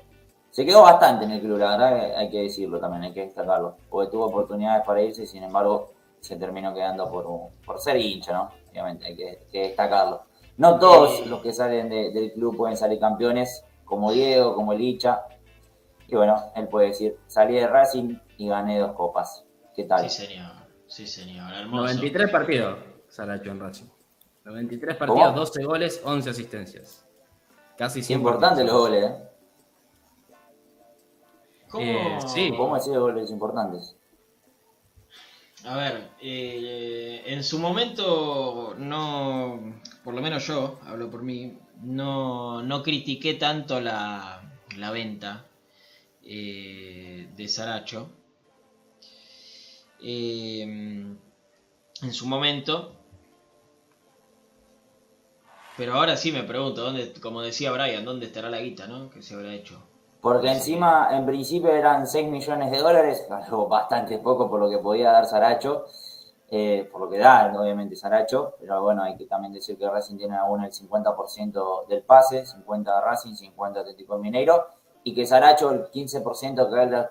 se 0.49 0.65
quedó 0.65 0.81
bastante 0.83 1.25
en 1.25 1.31
el 1.31 1.41
club, 1.41 1.57
la 1.59 1.77
verdad 1.77 1.95
que 1.95 2.15
hay 2.15 2.29
que 2.29 2.41
decirlo 2.43 2.79
también, 2.79 3.03
hay 3.03 3.13
que 3.13 3.21
destacarlo, 3.25 3.77
porque 3.89 4.11
tuvo 4.11 4.25
oportunidades 4.25 4.83
para 4.85 5.01
irse, 5.01 5.25
sin 5.27 5.43
embargo, 5.43 5.93
se 6.19 6.35
terminó 6.35 6.73
quedando 6.73 7.09
por, 7.09 7.25
por 7.65 7.79
ser 7.79 7.97
hincha, 7.97 8.33
¿no? 8.33 8.51
Obviamente, 8.71 9.05
hay 9.05 9.15
que, 9.15 9.39
que 9.51 9.59
destacarlo. 9.67 10.23
No 10.57 10.77
todos 10.77 11.25
los 11.27 11.41
que 11.41 11.51
salen 11.53 11.89
de- 11.89 12.11
del 12.11 12.33
club 12.33 12.55
pueden 12.57 12.77
salir 12.77 12.99
campeones, 12.99 13.63
como 13.85 14.11
Diego, 14.11 14.53
como 14.55 14.73
Licha. 14.73 15.23
Y 16.07 16.15
bueno, 16.15 16.35
él 16.55 16.67
puede 16.67 16.87
decir, 16.87 17.17
salí 17.27 17.55
de 17.55 17.67
Racing 17.67 18.15
y 18.37 18.47
gané 18.49 18.77
dos 18.79 18.91
copas. 18.91 19.45
¿Qué 19.75 19.85
tal? 19.85 20.09
Sí, 20.09 20.25
señor. 20.27 20.51
Sí, 20.87 21.07
señor. 21.07 21.51
Hermoso. 21.53 21.83
93 21.83 22.29
partidos, 22.29 22.77
Saracho 23.11 23.51
en 23.51 23.59
Racing. 23.59 23.85
93 24.45 24.95
partidos, 24.95 25.27
¿Cómo? 25.27 25.39
12 25.39 25.63
goles, 25.65 26.01
11 26.03 26.29
asistencias. 26.29 27.05
Casi 27.77 27.99
Es 27.99 28.07
100 28.07 28.19
importante 28.19 28.63
los 28.63 28.73
goles, 28.73 29.03
¿eh? 29.03 29.29
¿Cómo? 31.69 31.83
Eh, 31.83 32.19
sí. 32.25 32.53
¿Cómo 32.55 32.75
decir 32.75 32.97
goles 32.97 33.29
importantes? 33.29 33.97
A 35.65 35.77
ver, 35.77 36.11
eh, 36.21 37.21
en 37.27 37.43
su 37.43 37.59
momento 37.59 38.75
no, 38.77 39.59
por 40.03 40.13
lo 40.13 40.21
menos 40.21 40.47
yo, 40.47 40.79
hablo 40.85 41.11
por 41.11 41.21
mí, 41.21 41.59
no, 41.81 42.63
no 42.63 42.81
critiqué 42.81 43.33
tanto 43.33 43.79
la, 43.81 44.41
la 44.77 44.91
venta 44.91 45.45
eh, 46.23 47.29
de 47.35 47.47
Saracho. 47.47 48.09
Eh, 50.01 50.61
en 52.01 52.13
su 52.13 52.25
momento. 52.25 53.00
Pero 55.81 55.95
ahora 55.95 56.15
sí 56.15 56.31
me 56.31 56.43
pregunto, 56.43 56.83
¿dónde, 56.83 57.11
como 57.19 57.41
decía 57.41 57.71
Brian, 57.71 58.05
¿dónde 58.05 58.27
estará 58.27 58.51
la 58.51 58.59
guita, 58.59 58.85
no? 58.85 59.09
Que 59.09 59.23
se 59.23 59.33
habrá 59.33 59.51
hecho. 59.51 59.81
Porque 60.21 60.51
encima, 60.51 61.09
en 61.11 61.25
principio 61.25 61.71
eran 61.71 62.05
6 62.05 62.29
millones 62.29 62.69
de 62.69 62.77
dólares, 62.77 63.25
algo 63.31 63.67
bastante 63.67 64.19
poco 64.19 64.47
por 64.47 64.59
lo 64.59 64.69
que 64.69 64.77
podía 64.77 65.11
dar 65.11 65.25
Saracho, 65.25 65.85
eh, 66.51 66.87
por 66.91 67.01
lo 67.01 67.09
que 67.09 67.17
da, 67.17 67.51
obviamente, 67.59 67.95
Saracho, 67.95 68.53
pero 68.59 68.79
bueno, 68.83 69.01
hay 69.01 69.17
que 69.17 69.25
también 69.25 69.55
decir 69.55 69.75
que 69.75 69.89
Racing 69.89 70.17
tiene 70.17 70.37
aún 70.37 70.63
el 70.63 70.71
50% 70.71 71.87
del 71.87 72.03
pase, 72.03 72.45
50 72.45 72.95
de 72.97 73.01
Racing, 73.01 73.33
50 73.33 73.79
de 73.79 73.81
Atlético 73.81 74.19
Mineiro, 74.19 74.67
y 75.03 75.15
que 75.15 75.25
Saracho, 75.25 75.71
el 75.71 75.89
15% 75.89 76.69
que 76.69 76.83
él 76.83 77.07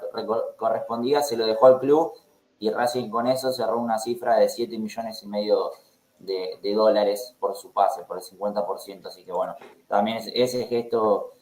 correspondía, 0.57 1.23
se 1.23 1.37
lo 1.37 1.45
dejó 1.45 1.66
al 1.66 1.81
club, 1.81 2.12
y 2.61 2.71
Racing 2.71 3.11
con 3.11 3.27
eso 3.27 3.51
cerró 3.51 3.81
una 3.81 3.99
cifra 3.99 4.37
de 4.37 4.49
7 4.49 4.79
millones 4.79 5.25
y 5.25 5.27
medio 5.27 5.73
de, 5.89 5.89
de 6.21 6.75
dólares 6.75 7.35
por 7.41 7.55
su 7.57 7.73
pase, 7.73 8.03
por 8.05 8.18
el 8.18 8.23
50%, 8.23 9.07
así 9.09 9.25
que 9.25 9.33
bueno, 9.33 9.55
también 9.89 10.18
es- 10.18 10.31
ese 10.35 10.66
gesto 10.66 11.33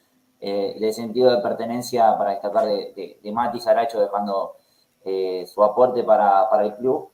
eh, 0.40 0.76
de 0.78 0.92
sentido 0.92 1.30
de 1.34 1.42
pertenencia 1.42 2.16
para 2.16 2.30
destacar 2.30 2.64
de, 2.66 2.92
de, 2.94 3.18
de 3.22 3.32
Mati 3.32 3.58
Saracho 3.60 3.98
dejando 4.00 4.54
eh, 5.04 5.44
su 5.52 5.62
aporte 5.64 6.04
para, 6.04 6.48
para 6.48 6.64
el 6.64 6.74
club. 6.76 7.10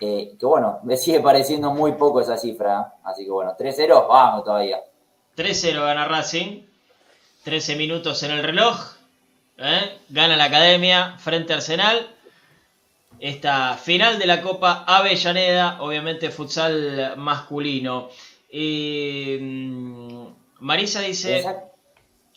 eh, 0.00 0.36
que 0.40 0.46
bueno, 0.46 0.80
me 0.84 0.96
sigue 0.96 1.20
pareciendo 1.20 1.70
muy 1.72 1.92
poco 1.92 2.20
esa 2.20 2.36
cifra. 2.38 2.94
Así 3.04 3.24
que 3.24 3.30
bueno, 3.30 3.54
3-0, 3.58 4.06
vamos 4.08 4.42
todavía. 4.44 4.80
3-0 5.36 5.80
gana 5.82 6.06
Racing. 6.06 6.62
13 7.44 7.76
minutos 7.76 8.22
en 8.22 8.30
el 8.30 8.42
reloj. 8.42 8.76
Gana 10.08 10.36
la 10.36 10.44
academia 10.44 11.16
frente 11.18 11.52
a 11.52 11.56
Arsenal. 11.56 12.11
Esta 13.22 13.74
final 13.76 14.18
de 14.18 14.26
la 14.26 14.42
Copa 14.42 14.82
Avellaneda, 14.84 15.80
obviamente 15.80 16.30
futsal 16.30 17.14
masculino. 17.16 18.08
Eh, 18.50 19.38
Marisa 20.58 21.00
dice. 21.00 21.44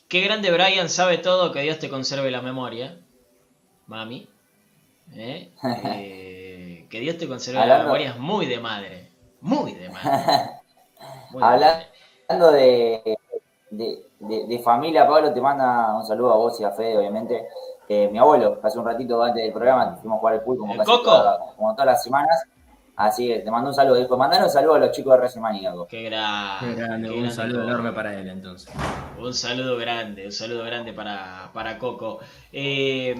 Qué 0.07 0.21
grande 0.21 0.51
Brian, 0.51 0.87
sabe 0.87 1.17
todo, 1.17 1.51
que 1.51 1.61
Dios 1.61 1.79
te 1.79 1.89
conserve 1.89 2.29
la 2.29 2.43
memoria. 2.43 2.99
Mami. 3.87 4.27
¿Eh? 5.15 5.49
Eh, 5.63 6.85
que 6.89 6.99
Dios 6.99 7.17
te 7.17 7.27
conserve 7.27 7.65
la 7.65 7.79
memoria 7.79 8.11
es 8.11 8.17
muy 8.19 8.45
de 8.45 8.59
madre. 8.59 9.09
Muy 9.41 9.73
de 9.73 9.89
madre. 9.89 10.11
Muy 11.31 11.41
de 11.41 11.47
Habla- 11.47 11.65
madre. 11.73 11.85
Hablando 12.29 12.51
de, 12.51 13.17
de, 13.71 14.03
de- 14.19 14.45
de 14.47 14.59
familia, 14.59 15.07
Pablo, 15.07 15.33
te 15.33 15.41
manda 15.41 15.95
un 15.97 16.05
saludo 16.05 16.31
a 16.33 16.37
vos 16.37 16.59
y 16.61 16.63
a 16.63 16.71
Fede, 16.71 16.95
obviamente. 16.97 17.47
Eh, 17.87 18.09
mi 18.11 18.17
abuelo, 18.17 18.59
hace 18.63 18.79
un 18.79 18.85
ratito 18.85 19.21
antes 19.23 19.43
del 19.43 19.53
programa, 19.53 19.95
fuimos 20.01 20.17
a 20.17 20.19
jugar 20.19 20.33
al 20.35 20.41
pool 20.43 20.57
como, 20.57 20.73
¿El 20.73 20.79
casi 20.79 20.91
Coco? 20.91 21.03
toda- 21.03 21.39
como 21.55 21.71
todas 21.73 21.85
las 21.85 22.03
semanas. 22.03 22.43
Así 22.97 23.27
que 23.27 23.39
te 23.39 23.51
mando 23.51 23.69
un 23.71 23.75
saludo. 23.75 23.95
Dijo, 23.97 24.15
mandar 24.17 24.41
un 24.41 24.49
saludo 24.49 24.75
a 24.75 24.79
los 24.79 24.91
chicos 24.91 25.11
de 25.13 25.19
Racing 25.19 25.41
Maníaco. 25.41 25.85
Qué 25.85 26.03
grande. 26.03 26.65
Qué 26.75 26.81
grande, 26.81 27.07
qué 27.09 27.13
un 27.13 27.19
grande 27.23 27.35
saludo 27.35 27.63
enorme 27.63 27.91
para 27.91 28.13
él 28.17 28.29
entonces. 28.29 28.73
Un 29.19 29.33
saludo 29.33 29.75
grande, 29.75 30.25
un 30.25 30.31
saludo 30.31 30.63
grande 30.63 30.93
para, 30.93 31.49
para 31.53 31.77
Coco. 31.77 32.19
Eh, 32.53 33.13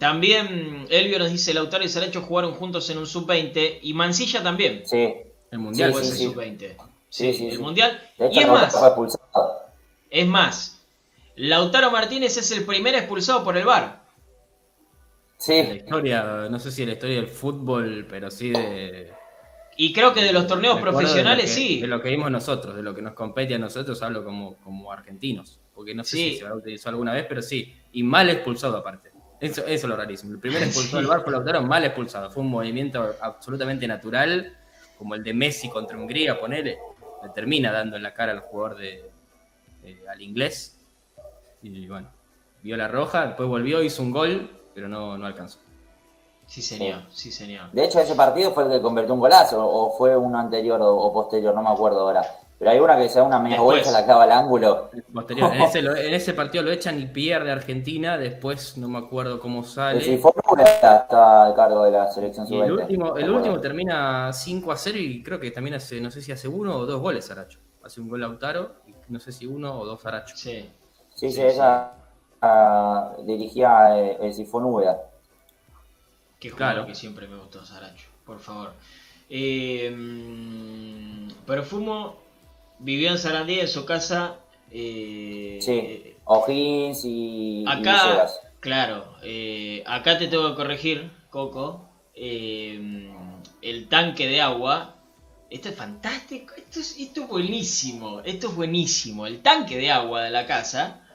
también 0.00 0.86
Elvio 0.90 1.20
nos 1.20 1.30
dice, 1.30 1.54
Lautaro 1.54 1.84
y 1.84 1.88
Saracho 1.88 2.20
jugaron 2.22 2.52
juntos 2.54 2.90
en 2.90 2.98
un 2.98 3.06
sub-20 3.06 3.78
y 3.82 3.94
Mancilla 3.94 4.42
también 4.42 4.82
Sí, 4.84 5.14
El 5.52 5.58
mundial. 5.60 5.94
sí, 5.94 6.04
sí. 6.04 6.24
sub-20. 6.26 6.58
Sí, 7.08 7.32
Sí, 7.32 7.32
sí, 7.34 7.46
el 7.48 7.56
sí. 7.56 7.62
Mundial. 7.62 7.98
hecho, 8.18 8.40
Y 8.40 8.42
es 8.42 8.48
más, 8.48 8.76
es 10.10 10.26
más, 10.26 10.75
Lautaro 11.36 11.90
Martínez 11.90 12.36
es 12.36 12.50
el 12.52 12.64
primer 12.64 12.94
expulsado 12.94 13.44
por 13.44 13.56
el 13.56 13.64
VAR. 13.64 14.04
De 15.46 15.62
la 15.62 15.70
Sí, 15.70 15.76
historia, 15.76 16.48
no 16.50 16.58
sé 16.58 16.70
si 16.72 16.86
la 16.86 16.92
historia 16.92 17.16
del 17.16 17.28
fútbol, 17.28 18.06
pero 18.08 18.30
sí 18.30 18.50
de. 18.50 19.12
Y 19.76 19.92
creo 19.92 20.14
que 20.14 20.22
de 20.24 20.32
los 20.32 20.46
torneos 20.46 20.80
profesionales 20.80 21.44
de 21.44 21.50
lo 21.52 21.66
que, 21.66 21.68
sí. 21.68 21.80
De 21.82 21.86
lo 21.86 22.00
que 22.00 22.08
vimos 22.08 22.30
nosotros, 22.30 22.74
de 22.74 22.82
lo 22.82 22.94
que 22.94 23.02
nos 23.02 23.12
compete 23.12 23.54
a 23.54 23.58
nosotros, 23.58 24.02
hablo 24.02 24.24
como, 24.24 24.56
como 24.56 24.90
argentinos. 24.90 25.60
Porque 25.74 25.94
no 25.94 26.02
sé 26.04 26.16
Sí. 26.16 26.30
si 26.32 26.38
se 26.38 26.50
utilizado 26.50 26.90
alguna 26.94 27.12
vez, 27.12 27.26
pero 27.28 27.42
sí. 27.42 27.74
Y 27.92 28.02
mal 28.02 28.30
expulsado 28.30 28.78
aparte. 28.78 29.10
Eso, 29.38 29.60
eso 29.60 29.68
es 29.68 29.84
lo 29.84 29.94
rarísimo. 29.96 30.32
El 30.32 30.38
primer 30.38 30.62
expulsado 30.62 30.96
del 30.96 31.06
bar 31.06 31.22
fue 31.22 31.32
Lautaro 31.32 31.60
mal 31.62 31.84
expulsado. 31.84 32.30
Fue 32.30 32.42
un 32.42 32.48
movimiento 32.48 33.14
absolutamente 33.20 33.86
natural, 33.86 34.56
como 34.96 35.14
el 35.14 35.22
de 35.22 35.34
Messi 35.34 35.68
contra 35.68 35.98
Hungría, 35.98 36.40
ponele. 36.40 36.78
Le 37.22 37.28
termina 37.34 37.70
dando 37.70 37.96
en 37.96 38.02
la 38.02 38.14
cara 38.14 38.32
al 38.32 38.40
jugador 38.40 38.78
de, 38.78 39.10
de- 39.82 40.08
al 40.08 40.22
inglés. 40.22 40.75
Y 41.74 41.88
bueno, 41.88 42.08
vio 42.62 42.76
la 42.76 42.88
roja, 42.88 43.26
después 43.26 43.48
volvió, 43.48 43.82
hizo 43.82 44.02
un 44.02 44.12
gol, 44.12 44.50
pero 44.74 44.88
no, 44.88 45.16
no 45.18 45.26
alcanzó. 45.26 45.58
Sí, 46.46 46.62
señor, 46.62 47.02
sí, 47.10 47.32
señor. 47.32 47.72
de 47.72 47.84
hecho 47.84 47.98
ese 47.98 48.14
partido 48.14 48.52
fue 48.52 48.64
el 48.64 48.70
que 48.70 48.80
convirtió 48.80 49.12
un 49.14 49.18
golazo, 49.20 49.66
o 49.68 49.90
fue 49.98 50.16
uno 50.16 50.38
anterior 50.38 50.80
o, 50.80 50.94
o 50.96 51.12
posterior, 51.12 51.52
no 51.54 51.62
me 51.62 51.70
acuerdo 51.70 52.00
ahora. 52.00 52.22
Pero 52.58 52.70
hay 52.70 52.78
una 52.78 52.96
que 52.96 53.08
se 53.08 53.18
da 53.18 53.24
una 53.24 53.38
media 53.40 53.60
vuelta, 53.60 53.90
la 53.90 54.04
clava 54.04 54.22
al 54.22 54.32
ángulo. 54.32 54.88
Posterior. 55.12 55.52
En, 55.52 55.60
ese, 55.62 55.82
lo- 55.82 55.96
en 55.96 56.14
ese 56.14 56.32
partido 56.34 56.62
lo 56.64 56.70
echan 56.70 56.98
y 57.00 57.06
pierde 57.06 57.50
Argentina, 57.50 58.16
después 58.16 58.78
no 58.78 58.88
me 58.88 58.98
acuerdo 58.98 59.40
cómo 59.40 59.60
El 59.60 59.66
sale. 59.66 60.00
Cifonura 60.00 60.62
está 60.64 61.46
a 61.48 61.54
cargo 61.54 61.84
de 61.84 61.90
la 61.90 62.10
selección 62.10 62.46
Y 62.48 62.56
el 62.60 62.68
sub-20. 62.70 62.80
último, 62.82 63.16
el 63.16 63.24
¿te 63.24 63.30
último 63.30 63.60
termina 63.60 64.32
5 64.32 64.72
a 64.72 64.76
0 64.76 64.98
y 64.98 65.22
creo 65.24 65.38
que 65.40 65.50
también 65.50 65.74
hace, 65.74 66.00
no 66.00 66.10
sé 66.12 66.22
si 66.22 66.30
hace 66.32 66.46
uno 66.48 66.76
o 66.76 66.86
dos 66.86 67.00
goles 67.00 67.28
Aracho. 67.30 67.58
Hace 67.84 68.00
un 68.00 68.08
gol 68.08 68.20
Lautaro, 68.20 68.76
y 68.86 68.92
no 69.12 69.20
sé 69.20 69.32
si 69.32 69.46
uno 69.46 69.78
o 69.78 69.84
dos 69.84 70.06
Aracho. 70.06 70.34
Sí. 70.36 70.70
Sí, 71.16 71.32
sí, 71.32 71.40
Sí, 71.40 71.42
esa 71.42 71.92
ah, 72.42 73.16
dirigía 73.24 73.98
eh, 73.98 74.18
el 74.20 74.32
Sifonura. 74.34 74.96
Qué 76.38 76.50
jugador 76.50 76.84
Claro. 76.84 76.86
que 76.86 76.94
siempre 76.94 77.26
me 77.28 77.36
gustó 77.36 77.64
Saracho, 77.64 78.08
por 78.24 78.38
favor. 78.40 78.74
Eh, 79.30 79.90
mm, 79.90 81.28
Perfumo 81.46 82.16
vivió 82.78 83.10
en 83.10 83.18
Sarandí 83.18 83.60
en 83.60 83.68
su 83.68 83.84
casa. 83.84 84.36
eh, 84.70 85.58
Sí, 85.60 86.16
O'Higgins 86.24 87.02
y, 87.04 87.64
Acá, 87.66 88.26
claro, 88.60 89.16
eh, 89.22 89.82
acá 89.86 90.18
te 90.18 90.26
tengo 90.28 90.50
que 90.50 90.56
corregir, 90.56 91.10
Coco. 91.30 91.88
eh, 92.14 93.10
el 93.62 93.88
tanque 93.88 94.26
de 94.26 94.40
agua. 94.40 94.92
Esto 95.50 95.68
es 95.68 95.76
fantástico, 95.76 96.54
esto 96.56 96.80
es, 96.80 96.96
esto 96.98 97.22
es 97.22 97.28
buenísimo, 97.28 98.20
esto 98.22 98.48
es 98.48 98.56
buenísimo. 98.56 99.26
El 99.26 99.42
tanque 99.42 99.76
de 99.78 99.90
agua 99.92 100.22
de 100.24 100.30
la 100.30 100.44
casa, 100.46 101.05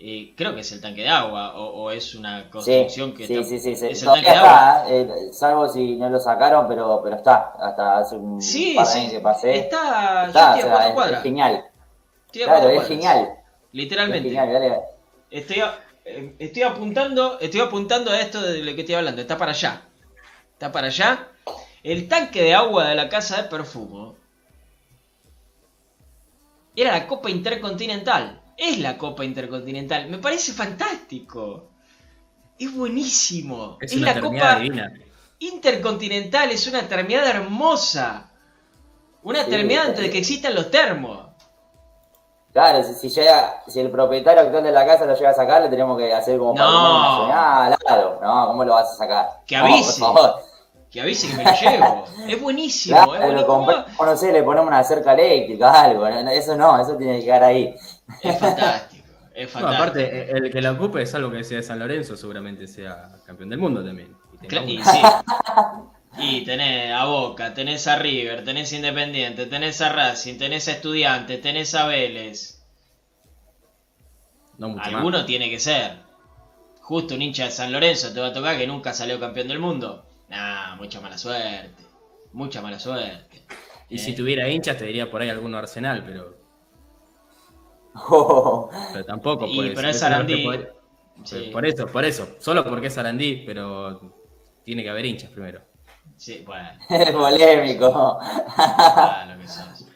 eh, 0.00 0.34
creo 0.36 0.54
que 0.54 0.60
es 0.60 0.72
el 0.72 0.80
tanque 0.80 1.02
de 1.02 1.08
agua, 1.08 1.54
o, 1.56 1.82
o 1.84 1.90
es 1.90 2.14
una 2.14 2.42
Sí, 2.42 2.50
construcción 2.50 3.14
que 3.14 3.26
sí, 3.26 3.34
está... 3.34 3.48
sí, 3.48 3.58
sí, 3.60 3.76
sí. 3.76 3.86
es 3.86 4.02
el 4.02 4.12
tanque 4.12 4.30
Todavía 4.30 4.32
de 4.32 4.38
agua. 4.38 4.68
está, 4.84 4.90
eh, 4.90 5.32
salvo 5.32 5.68
si 5.68 5.96
no 5.96 6.08
lo 6.10 6.20
sacaron, 6.20 6.66
pero, 6.68 7.00
pero 7.02 7.16
está. 7.16 7.52
Hasta 7.58 7.98
hace 7.98 8.16
un 8.16 8.40
Sí, 8.40 8.74
par 8.74 8.86
de 8.86 8.92
sí, 8.92 8.98
años 9.00 9.12
que 9.12 9.20
pasé. 9.20 9.58
está, 9.58 10.26
Está, 10.26 10.60
yo 10.60 10.68
o 10.68 10.76
a 10.76 10.82
sea, 10.82 10.94
cuatro 10.94 11.16
es- 11.16 11.22
genial. 11.22 11.64
Estoy 12.26 12.42
a 12.42 12.44
Claro, 12.46 12.60
cuatro 12.60 12.68
es 12.70 12.74
cuadras. 12.74 12.88
genial. 12.88 13.30
Es 13.34 13.72
Literalmente. 13.72 14.28
genial, 14.28 14.52
dale. 14.52 14.80
Estoy, 15.30 15.60
a- 15.60 15.78
eh, 16.04 16.36
estoy 16.38 16.62
apuntando, 16.62 17.38
estoy 17.40 17.60
apuntando 17.60 18.10
a 18.10 18.20
esto 18.20 18.40
de 18.42 18.62
lo 18.62 18.74
que 18.74 18.80
estoy 18.82 18.94
hablando. 18.96 19.20
Está 19.20 19.36
para 19.38 19.52
allá. 19.52 19.82
Está 20.52 20.72
para 20.72 20.88
allá. 20.88 21.28
El 21.82 22.08
tanque 22.08 22.42
de 22.42 22.54
agua 22.54 22.88
de 22.88 22.94
la 22.94 23.08
casa 23.08 23.42
de 23.42 23.48
perfumo 23.48 24.16
era 26.76 26.92
la 26.92 27.06
Copa 27.06 27.30
Intercontinental. 27.30 28.40
Es 28.58 28.78
la 28.80 28.98
Copa 28.98 29.24
Intercontinental. 29.24 30.08
Me 30.10 30.18
parece 30.18 30.52
fantástico. 30.52 31.68
Es 32.58 32.74
buenísimo. 32.74 33.78
Es, 33.80 33.92
Es, 33.92 33.96
una 33.98 34.06
la 34.06 34.18
eternidad 34.18 34.48
Copa 34.52 34.60
divina. 34.60 34.92
Intercontinental. 35.38 36.50
Es 36.50 36.66
una 36.66 36.82
terminal 36.88 37.24
hermosa. 37.26 38.30
Una 39.22 39.44
Sí, 39.44 39.50
sí. 39.50 39.88
antes 39.88 40.00
de 40.04 40.10
que 40.10 40.18
existan 40.18 40.54
los 40.56 40.70
termos. 40.70 41.26
Claro, 42.52 42.82
si, 42.82 42.94
si 42.94 43.08
llega, 43.10 43.62
si 43.68 43.78
el 43.78 43.90
propietario 43.90 44.40
actual 44.42 44.64
de 44.64 44.72
la 44.72 44.84
casa 44.84 45.04
lo 45.04 45.14
llega 45.14 45.30
a 45.30 45.34
sacar, 45.34 45.62
le 45.62 45.68
tenemos 45.68 45.96
que 45.96 46.12
hacer 46.12 46.38
como 46.38 46.54
No. 46.54 46.64
patrimonio 46.64 46.98
nacional, 47.28 47.78
claro. 47.78 48.20
No, 48.20 48.46
¿cómo 48.48 48.64
lo 48.64 48.74
vas 48.74 48.90
a 48.90 48.96
sacar? 48.96 49.28
Que 49.46 49.56
No, 49.56 49.64
avise. 49.66 50.00
por 50.00 50.14
favor. 50.14 50.40
Que 50.90 51.00
avise 51.02 51.28
que 51.28 51.34
me 51.36 51.44
lo 51.44 51.50
llevo. 51.52 52.04
Es 52.28 52.40
buenísimo. 52.42 52.96
Claro, 52.96 53.14
es 53.14 53.34
lo 53.46 54.06
no 54.06 54.16
sé, 54.16 54.32
le 54.32 54.42
ponemos 54.42 54.68
una 54.68 54.82
cerca 54.82 55.12
eléctrica, 55.12 55.70
algo. 55.82 56.06
Eso 56.06 56.56
no, 56.56 56.80
eso 56.80 56.96
tiene 56.96 57.18
que 57.20 57.26
quedar 57.26 57.44
ahí. 57.44 57.74
Es 58.22 58.38
fantástico. 58.38 59.08
Es 59.34 59.54
No, 59.54 59.60
fantástico. 59.60 59.68
aparte, 59.68 60.02
eh, 60.04 60.30
el 60.34 60.50
que 60.50 60.60
la 60.62 60.72
ocupe 60.72 61.02
es 61.02 61.14
algo 61.14 61.30
que 61.30 61.44
sea 61.44 61.58
de 61.58 61.62
San 61.62 61.78
Lorenzo, 61.78 62.16
seguramente 62.16 62.66
sea 62.66 63.20
campeón 63.26 63.50
del 63.50 63.58
mundo 63.58 63.84
también. 63.84 64.16
Y 64.42 64.46
y 64.46 64.76
una. 64.76 64.84
sí. 64.84 64.98
Y 66.20 66.44
tenés 66.44 66.92
a 66.92 67.04
Boca, 67.04 67.54
tenés 67.54 67.86
a 67.86 67.96
River, 67.96 68.44
tenés 68.44 68.72
a 68.72 68.76
Independiente, 68.76 69.46
tenés 69.46 69.80
a 69.82 69.90
Racing, 69.90 70.38
tenés 70.38 70.66
a 70.68 70.72
Estudiantes, 70.72 71.40
tenés 71.40 71.74
a 71.74 71.86
Vélez. 71.86 72.64
No 74.56 74.70
mucho 74.70 74.82
Alguno 74.84 75.18
más. 75.18 75.26
tiene 75.26 75.48
que 75.50 75.60
ser. 75.60 75.98
Justo 76.80 77.14
un 77.14 77.22
hincha 77.22 77.44
de 77.44 77.50
San 77.50 77.70
Lorenzo 77.70 78.12
te 78.12 78.20
va 78.20 78.28
a 78.28 78.32
tocar 78.32 78.56
que 78.56 78.66
nunca 78.66 78.92
salió 78.94 79.20
campeón 79.20 79.48
del 79.48 79.58
mundo. 79.60 80.06
Nah, 80.28 80.74
mucha 80.76 81.00
mala 81.00 81.18
suerte. 81.18 81.84
Mucha 82.32 82.60
mala 82.62 82.78
suerte. 82.78 83.44
Y 83.88 83.96
Eh, 83.96 83.98
si 83.98 84.14
tuviera 84.14 84.48
hinchas, 84.48 84.76
te 84.78 84.86
diría 84.86 85.10
por 85.10 85.22
ahí 85.22 85.28
alguno 85.28 85.58
Arsenal, 85.58 86.02
pero, 86.04 86.37
pero 88.92 89.04
tampoco. 89.04 89.46
Y, 89.46 89.56
pues, 89.56 89.72
pero 89.74 89.88
es 89.88 89.98
Sarandí. 89.98 90.46
Sí, 91.24 91.50
Por 91.52 91.66
eso, 91.66 91.86
por 91.86 92.04
eso. 92.04 92.28
Solo 92.38 92.64
porque 92.64 92.86
es 92.86 92.94
Sarandí, 92.94 93.42
pero 93.44 94.00
tiene 94.64 94.82
que 94.82 94.90
haber 94.90 95.04
hinchas 95.06 95.30
primero. 95.30 95.60
sí, 96.16 96.44
bueno, 96.46 96.68
Es 96.88 97.10
polémico. 97.10 98.18
claro 98.54 99.40
que 99.40 99.48
sos. 99.48 99.86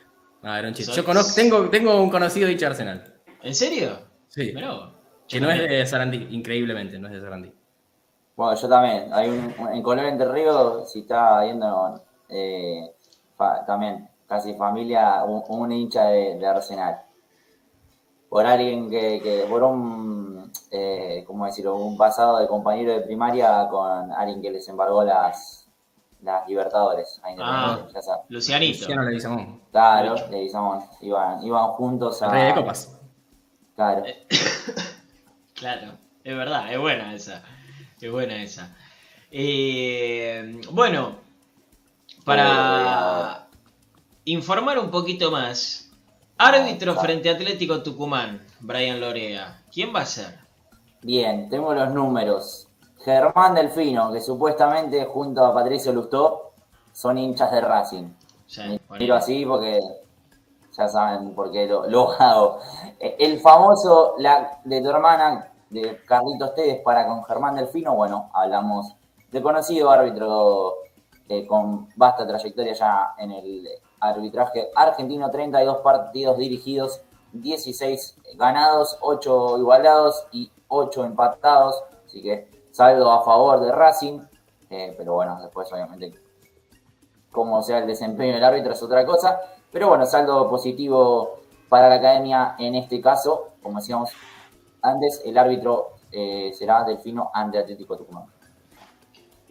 Ah, 0.43 0.59
era 0.59 0.69
un 0.69 0.75
chiste. 0.75 0.93
Yo 0.93 1.05
conozco, 1.05 1.33
tengo, 1.35 1.69
tengo 1.71 2.03
un 2.03 2.11
conocido 2.11 2.49
hincha 2.51 2.67
de 2.67 2.71
Arsenal. 2.73 3.15
¿En 3.43 3.55
serio? 3.55 3.99
Sí. 4.29 4.53
Vos. 4.53 4.91
Que 5.29 5.41
no 5.41 5.51
es 5.51 5.61
de 5.61 5.87
Sarandí, 5.87 6.27
increíblemente, 6.31 6.99
no 6.99 7.07
es 7.09 7.15
de 7.15 7.21
Sarandí. 7.21 7.53
Bueno, 8.35 8.55
yo 8.61 8.69
también. 8.69 9.13
Hay 9.13 9.29
un, 9.29 9.55
en 9.73 9.83
Color 9.83 10.07
Entre 10.07 10.31
Ríos, 10.33 10.91
si 10.91 11.01
está 11.01 11.43
viendo, 11.45 12.03
eh, 12.29 12.91
fa- 13.37 13.65
también, 13.65 14.09
casi 14.27 14.55
familia, 14.55 15.23
un, 15.25 15.45
un 15.49 15.71
hincha 15.73 16.07
de, 16.07 16.37
de 16.39 16.47
Arsenal. 16.47 17.03
Por 18.33 18.47
alguien 18.47 18.89
que, 18.89 19.21
que 19.23 19.45
por 19.47 19.63
un, 19.63 20.51
eh, 20.71 21.23
¿cómo 21.27 21.45
decirlo? 21.45 21.77
Un 21.77 21.99
pasado 21.99 22.39
de 22.39 22.47
compañero 22.49 22.91
de 22.95 23.03
primaria 23.03 23.69
con 23.71 24.11
alguien 24.11 24.41
que 24.41 24.51
les 24.51 24.67
embargó 24.71 25.05
las, 25.05 25.69
las 26.23 26.49
Libertadores. 26.49 27.21
a 27.23 27.31
Independiente, 27.31 27.83
Ah. 27.89 27.89
ya 27.93 28.01
sabes. 28.01 28.25
Lucianito. 28.31 28.79
Luciano 28.79 29.03
Leguizamón, 29.03 29.61
Claro, 29.71 30.13
Mucho. 30.13 30.29
le 30.31 30.41
Guizamón. 30.45 30.81
Iban, 31.03 31.45
iban 31.45 31.67
juntos 31.73 32.23
a. 32.23 32.31
rey 32.31 32.47
de 32.47 32.55
copas. 32.55 32.99
Claro. 33.77 34.03
Claro, 35.55 35.93
es 36.25 36.35
verdad, 36.37 36.73
es 36.73 36.79
buena 36.81 37.15
esa. 37.15 37.43
Es 38.01 38.11
buena 38.11 38.43
esa. 38.43 38.75
Eh, 39.31 40.61
bueno, 40.73 41.17
para 42.25 43.47
informar 44.25 44.79
un 44.79 44.91
poquito 44.91 45.31
más, 45.31 45.92
árbitro 46.45 46.97
frente 46.97 47.31
a 47.31 47.35
Atlético 47.35 47.85
Tucumán, 47.85 48.45
Brian 48.59 49.01
Lorea, 49.01 49.63
¿quién 49.73 49.95
va 49.95 50.01
a 50.01 50.07
ser? 50.07 50.41
Bien, 51.01 51.49
tengo 51.49 51.73
los 51.73 51.93
números. 51.93 52.69
Germán 53.05 53.55
Delfino, 53.55 54.13
que 54.13 54.21
supuestamente 54.21 55.05
junto 55.05 55.45
a 55.45 55.55
Patricio 55.55 55.93
Lustó 55.93 56.51
son 56.93 57.19
hinchas 57.19 57.53
de 57.53 57.61
Racing. 57.61 58.11
Sí, 58.47 58.81
Me 58.91 59.13
así 59.13 59.47
porque 59.47 59.79
ya 60.77 60.89
saben 60.89 61.33
por 61.33 61.53
qué 61.53 61.67
lo, 61.67 61.89
lo 61.89 62.11
hago. 62.11 62.59
Eh, 62.99 63.17
El 63.21 63.39
famoso 63.39 64.15
la, 64.19 64.59
de 64.65 64.83
tu 64.83 64.91
hermana, 64.91 65.49
de 65.71 66.03
Carlitos 66.05 66.57
Tevez 66.57 66.83
para 66.83 67.07
con 67.07 67.23
Germán 67.25 67.55
Delfino, 67.55 67.95
bueno, 67.95 68.31
hablamos 68.35 68.97
de 69.31 69.41
conocido 69.41 69.93
árbitro 69.93 70.75
eh, 71.29 71.47
con 71.47 71.89
vasta 71.95 72.27
trayectoria 72.27 72.73
ya 72.73 73.15
en 73.17 73.31
el 73.31 73.69
arbitraje 74.03 74.69
argentino, 74.75 75.31
32 75.31 75.79
partidos 75.79 76.37
dirigidos, 76.37 77.01
16 77.33 78.17
ganados, 78.37 78.99
8 79.01 79.59
igualados 79.59 80.27
y 80.33 80.51
8 80.69 81.05
empatados, 81.05 81.83
así 82.05 82.23
que 82.23 82.49
saldo 82.73 83.11
a 83.11 83.25
favor 83.25 83.61
de 83.61 83.73
Racing, 83.73 84.21
eh, 84.71 84.95
pero 84.99 85.15
bueno, 85.15 85.39
después 85.41 85.73
obviamente 85.73 86.13
cómo 87.31 87.63
sea 87.63 87.79
el 87.79 87.87
desempeño 87.87 88.35
del 88.35 88.45
árbitro 88.45 88.73
es 88.73 88.83
otra 88.83 89.07
cosa, 89.07 89.41
pero 89.71 89.89
bueno, 89.89 90.05
saldo 90.05 90.49
positivo 90.51 91.41
para 91.69 91.89
la 91.89 91.95
academia 91.95 92.57
en 92.59 92.75
este 92.75 93.01
caso, 93.01 93.51
como 93.63 93.79
decíamos 93.79 94.11
antes, 94.83 95.23
el 95.25 95.39
árbitro 95.39 95.93
eh, 96.11 96.53
será 96.55 96.83
Delfino 96.85 97.31
ante 97.33 97.59
Atlético 97.59 97.97
Tucumán. 97.97 98.25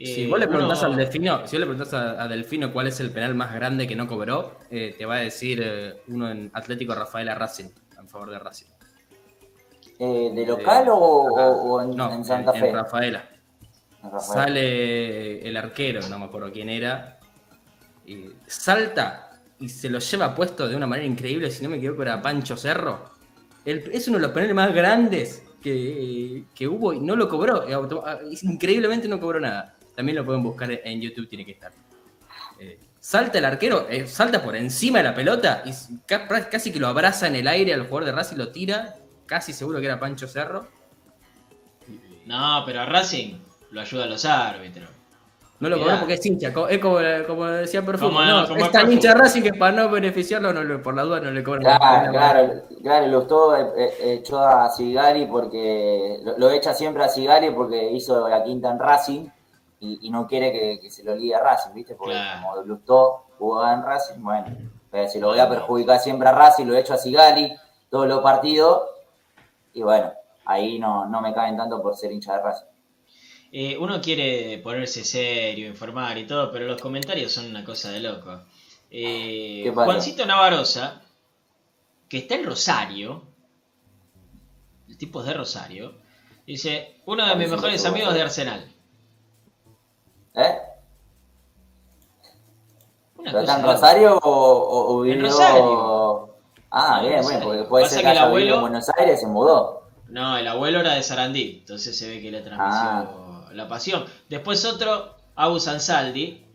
Si 0.03 0.23
Eh, 0.23 0.27
vos 0.27 0.39
le 0.39 0.47
preguntás 0.47 0.79
uno- 0.79 0.91
al 0.91 0.97
Delfino, 0.97 1.37
si 1.47 1.55
vos 1.57 1.59
le 1.59 1.65
preguntás 1.67 1.93
a, 1.93 2.23
a 2.23 2.27
Delfino 2.27 2.73
cuál 2.73 2.87
es 2.87 2.99
el 2.99 3.11
penal 3.11 3.35
más 3.35 3.53
grande 3.53 3.87
que 3.87 3.95
no 3.95 4.07
cobró, 4.07 4.57
eh, 4.71 4.95
te 4.97 5.05
va 5.05 5.15
a 5.15 5.19
decir 5.19 5.61
eh, 5.63 6.01
uno 6.07 6.31
en 6.31 6.49
Atlético 6.53 6.95
Rafaela 6.95 7.35
Racing, 7.35 7.69
en 7.99 8.07
favor 8.09 8.31
de 8.31 8.39
Racing. 8.39 8.65
Eh, 9.99 10.31
¿De 10.33 10.45
local 10.47 10.89
o, 10.89 10.95
o- 10.95 11.73
o 11.73 11.81
en, 11.81 11.91
No, 11.95 12.11
en 12.11 12.25
Santa 12.25 12.51
en, 12.55 12.59
Fe? 12.59 12.69
en 12.69 12.75
Rafaela. 12.75 13.29
En 14.03 14.11
Rafael. 14.11 14.45
Sale 14.47 15.47
el 15.47 15.55
arquero, 15.57 16.07
no 16.09 16.17
me 16.17 16.25
acuerdo 16.25 16.51
quién 16.51 16.69
era, 16.69 17.19
y 18.07 18.31
salta 18.47 19.39
y 19.59 19.69
se 19.69 19.87
lo 19.89 19.99
lleva 19.99 20.33
puesto 20.33 20.67
de 20.67 20.75
una 20.75 20.87
manera 20.87 21.07
increíble, 21.07 21.51
si 21.51 21.63
no 21.63 21.69
me 21.69 21.77
equivoco 21.77 22.01
era 22.01 22.19
Pancho 22.19 22.57
Cerro. 22.57 23.11
El- 23.63 23.91
es 23.93 24.07
uno 24.07 24.17
de 24.17 24.23
los 24.23 24.31
penales 24.31 24.55
más 24.55 24.73
grandes 24.73 25.43
que, 25.61 26.45
que 26.55 26.67
hubo 26.67 26.91
y 26.93 26.99
no 26.99 27.15
lo 27.15 27.29
cobró, 27.29 27.63
ah, 28.03 28.17
increíblemente 28.41 29.07
no 29.07 29.19
cobró 29.19 29.39
nada. 29.39 29.75
También 30.01 30.15
lo 30.17 30.25
pueden 30.25 30.41
buscar 30.41 30.67
en 30.71 30.99
YouTube, 30.99 31.29
tiene 31.29 31.45
que 31.45 31.51
estar. 31.51 31.71
Eh, 32.59 32.79
salta 32.99 33.37
el 33.37 33.45
arquero, 33.45 33.85
eh, 33.87 34.07
salta 34.07 34.41
por 34.41 34.55
encima 34.55 34.97
de 34.97 35.03
la 35.03 35.13
pelota 35.13 35.61
y 35.63 35.69
ca- 36.07 36.27
casi 36.49 36.71
que 36.71 36.79
lo 36.79 36.87
abraza 36.87 37.27
en 37.27 37.35
el 37.35 37.47
aire 37.47 37.71
al 37.71 37.81
jugador 37.81 38.05
de 38.05 38.11
Racing, 38.13 38.37
lo 38.37 38.47
tira, 38.51 38.95
casi 39.27 39.53
seguro 39.53 39.79
que 39.79 39.85
era 39.85 39.99
Pancho 39.99 40.27
Cerro. 40.27 40.67
No, 42.25 42.63
pero 42.65 42.81
a 42.81 42.85
Racing 42.87 43.35
lo 43.69 43.81
ayudan 43.81 44.09
los 44.09 44.25
árbitros. 44.25 44.89
No 45.59 45.69
lo 45.69 45.77
cobró 45.77 45.99
porque 45.99 46.15
es 46.15 46.25
hincha, 46.25 46.47
es 46.71 46.79
como, 46.79 46.97
como 47.27 47.45
decía 47.45 47.85
Perfumo. 47.85 48.19
No, 48.25 48.47
como 48.47 48.65
es 48.65 48.71
tan 48.71 48.91
hincha 48.91 49.13
Racing 49.13 49.43
que 49.43 49.53
para 49.53 49.71
no 49.75 49.89
beneficiarlo, 49.91 50.51
no 50.51 50.63
le- 50.63 50.79
por 50.79 50.95
la 50.95 51.03
duda 51.03 51.19
no 51.19 51.29
le 51.29 51.43
cobran. 51.43 51.77
Claro, 51.77 52.11
claro, 52.11 52.53
claro, 52.81 53.05
lo 53.07 53.19
gustó, 53.19 53.55
eh, 53.77 53.93
echó 54.01 54.39
a 54.39 54.71
Sigali 54.71 55.27
porque 55.27 56.17
lo, 56.23 56.39
lo 56.39 56.49
echa 56.49 56.73
siempre 56.73 57.03
a 57.03 57.09
Sigali 57.09 57.51
porque 57.51 57.91
hizo 57.91 58.27
la 58.27 58.43
quinta 58.43 58.71
en 58.71 58.79
Racing 58.79 59.27
y, 59.81 60.07
y 60.07 60.09
no 60.09 60.25
quiere 60.27 60.51
que, 60.53 60.79
que 60.79 60.89
se 60.89 61.03
lo 61.03 61.13
ligue 61.15 61.35
a 61.35 61.39
Racing, 61.43 61.73
¿viste? 61.73 61.95
Porque 61.95 62.13
Claro. 62.13 62.41
como 62.47 62.61
Lustó 62.63 63.25
jugaba 63.37 63.73
en 63.73 63.83
Racing, 63.83 64.21
bueno, 64.21 64.45
pero 64.89 65.09
si 65.09 65.19
lo 65.19 65.27
voy 65.27 65.39
a 65.39 65.49
perjudicar 65.49 65.99
siempre 65.99 66.29
a 66.29 66.31
Racing, 66.31 66.65
lo 66.65 66.75
echo 66.75 66.93
a 66.93 66.97
Sigali 66.97 67.53
todos 67.89 68.07
los 68.07 68.21
partidos 68.21 68.83
y 69.73 69.81
bueno, 69.81 70.13
ahí 70.45 70.79
no, 70.79 71.05
no 71.09 71.19
me 71.21 71.33
caen 71.33 71.57
tanto 71.57 71.81
por 71.81 71.95
ser 71.97 72.11
hincha 72.13 72.37
de 72.37 72.43
Racing. 72.43 72.65
Eh, 73.53 73.77
uno 73.77 73.99
quiere 73.99 74.59
ponerse 74.59 75.03
serio, 75.03 75.67
informar 75.67 76.17
y 76.17 76.25
todo, 76.25 76.51
pero 76.53 76.65
los 76.67 76.79
comentarios 76.81 77.33
son 77.33 77.47
una 77.47 77.65
cosa 77.65 77.89
de 77.91 77.99
loco. 77.99 78.43
Eh. 78.89 79.69
Juancito 79.73 80.25
Navarosa, 80.25 81.01
que 82.07 82.19
está 82.19 82.35
en 82.35 82.45
Rosario, 82.45 83.23
el 84.87 84.97
tipo 84.97 85.21
es 85.21 85.25
de 85.27 85.33
Rosario, 85.33 85.95
dice, 86.45 87.01
uno 87.05 87.25
de 87.27 87.35
mis 87.35 87.49
mejores 87.49 87.83
amigos 87.85 88.13
de. 88.13 88.21
Arsenal. 88.21 88.71
¿Eh? 90.35 90.57
Una 93.17 93.31
¿Pero 93.31 93.39
está 93.41 93.57
en. 93.59 93.63
Rosario 93.65 94.17
o, 94.17 94.29
o- 94.29 94.95
o 94.95 95.05
En 95.05 95.11
vivió- 95.13 95.27
Rosario. 95.27 96.35
Ah, 96.71 96.99
En 97.01 97.07
bien, 97.09 97.17
Rosario. 97.17 97.39
bueno, 97.39 97.45
porque 97.45 97.69
puede 97.69 97.83
Pasa 97.85 97.95
ser 97.95 98.03
que 98.03 98.11
que 98.11 98.11
el 98.13 98.17
abuelo- 98.23 98.55
en 98.55 98.61
Buenos 98.61 98.85
Aires 98.97 99.19
se 99.19 99.27
mudó. 99.27 99.81
No, 100.07 100.37
el 100.37 100.47
abuelo 100.47 100.79
era 100.81 100.93
de 100.95 101.03
Sarandí, 101.03 101.59
entonces 101.61 101.97
se 101.97 102.09
ve 102.09 102.21
que 102.21 102.31
le 102.31 102.41
transmitió 102.41 103.45
la 103.53 103.67
pasión. 103.67 104.05
Después 104.29 104.65
otro, 104.65 105.15
Abu 105.35 105.55
Ansaldi, 105.55 106.45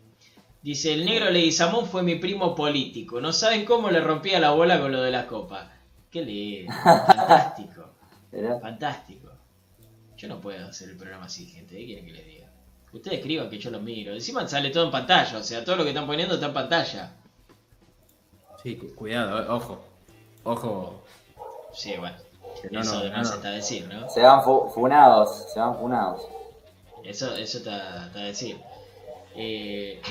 dice, 0.61 0.93
el 0.93 1.05
negro 1.05 1.29
Leguizamón 1.31 1.87
fue 1.87 2.03
mi 2.03 2.15
primo 2.15 2.53
político, 2.53 3.19
no 3.19 3.33
saben 3.33 3.65
cómo 3.65 3.89
le 3.89 3.99
rompía 4.01 4.39
la 4.39 4.51
bola 4.51 4.79
con 4.79 4.91
lo 4.91 5.01
de 5.01 5.09
la 5.11 5.25
copa. 5.27 5.71
Qué 6.11 6.21
lindo, 6.23 6.71
fantástico, 6.83 7.85
fantástico. 8.61 9.29
Yo 10.17 10.27
no 10.27 10.39
puedo 10.39 10.67
hacer 10.67 10.89
el 10.89 10.97
programa 10.97 11.25
así, 11.25 11.47
gente, 11.47 11.75
¿qué 11.77 11.85
quieren 11.85 12.05
que 12.05 12.11
les 12.13 12.25
diga? 12.25 12.36
Ustedes 12.97 13.19
escriban 13.19 13.49
que 13.49 13.57
yo 13.59 13.69
los 13.71 13.81
miro, 13.81 14.13
encima 14.13 14.47
sale 14.47 14.69
todo 14.69 14.85
en 14.85 14.91
pantalla, 14.91 15.37
o 15.37 15.43
sea, 15.43 15.63
todo 15.63 15.75
lo 15.77 15.83
que 15.83 15.89
están 15.89 16.05
poniendo 16.07 16.35
está 16.35 16.47
en 16.47 16.53
pantalla. 16.53 17.11
Sí, 18.63 18.75
cu- 18.75 18.93
cuidado, 18.95 19.39
eh, 19.41 19.45
ojo. 19.49 19.83
Ojo. 20.43 21.03
Sí, 21.73 21.95
bueno, 21.97 22.17
no, 22.71 22.81
eso 22.81 22.95
no, 22.95 23.01
de 23.03 23.09
no, 23.09 23.17
más 23.17 23.29
no. 23.29 23.35
está 23.35 23.47
a 23.49 23.51
decir, 23.51 23.87
¿no? 23.87 24.09
Se 24.09 24.21
van 24.21 24.43
fu- 24.43 24.69
funados, 24.69 25.51
se 25.53 25.59
van 25.59 25.77
funados. 25.77 26.21
Eso, 27.03 27.35
eso 27.35 27.59
está, 27.59 28.07
está 28.07 28.19
a 28.19 28.23
decir. 28.23 28.57
Eh, 29.35 30.01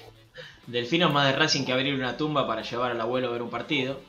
Delfino 0.66 1.08
es 1.08 1.12
más 1.12 1.26
de 1.26 1.38
Racing 1.38 1.64
que 1.64 1.72
abrir 1.72 1.94
una 1.94 2.16
tumba 2.16 2.46
para 2.46 2.62
llevar 2.62 2.92
al 2.92 3.00
abuelo 3.00 3.28
a 3.28 3.32
ver 3.32 3.42
un 3.42 3.50
partido. 3.50 4.00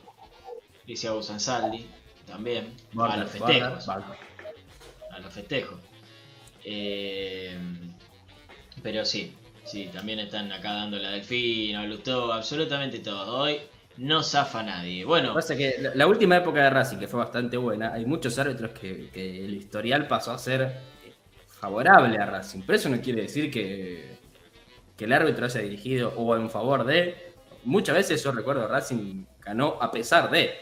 Dice 0.86 1.08
Abu 1.08 1.22
Sansaldi, 1.22 1.86
también. 2.26 2.74
a 2.98 3.16
los 3.16 3.30
festejos. 3.30 3.86
Barca. 3.86 4.16
A 5.10 5.18
los 5.18 5.32
festejos. 5.32 5.78
Eh, 6.64 7.58
pero 8.84 9.02
sí, 9.06 9.34
sí, 9.64 9.88
también 9.90 10.18
están 10.18 10.52
acá 10.52 10.74
dando 10.74 10.98
la 10.98 11.12
Delfino, 11.12 11.86
Lutó, 11.86 12.30
absolutamente 12.34 12.98
todo. 12.98 13.38
Hoy 13.38 13.62
no 13.96 14.22
zafa 14.22 14.62
nadie. 14.62 15.06
Bueno, 15.06 15.32
Pasa 15.32 15.56
que 15.56 15.76
la, 15.80 15.94
la 15.94 16.06
última 16.06 16.36
época 16.36 16.62
de 16.62 16.68
Racing, 16.68 16.98
que 16.98 17.08
fue 17.08 17.20
bastante 17.20 17.56
buena, 17.56 17.94
hay 17.94 18.04
muchos 18.04 18.38
árbitros 18.38 18.72
que, 18.72 19.08
que 19.08 19.42
el 19.46 19.54
historial 19.54 20.06
pasó 20.06 20.32
a 20.32 20.38
ser 20.38 20.60
eh, 20.60 21.14
favorable 21.46 22.18
a 22.18 22.26
Racing. 22.26 22.60
Pero 22.66 22.76
eso 22.76 22.90
no 22.90 23.00
quiere 23.00 23.22
decir 23.22 23.50
que, 23.50 24.18
que 24.98 25.06
el 25.06 25.12
árbitro 25.14 25.46
haya 25.46 25.62
dirigido 25.62 26.12
o 26.18 26.36
en 26.36 26.50
favor 26.50 26.84
de. 26.84 27.32
Muchas 27.64 27.96
veces 27.96 28.22
yo 28.22 28.32
recuerdo 28.32 28.68
Racing 28.68 29.24
ganó 29.40 29.78
a 29.80 29.90
pesar 29.90 30.30
de. 30.30 30.58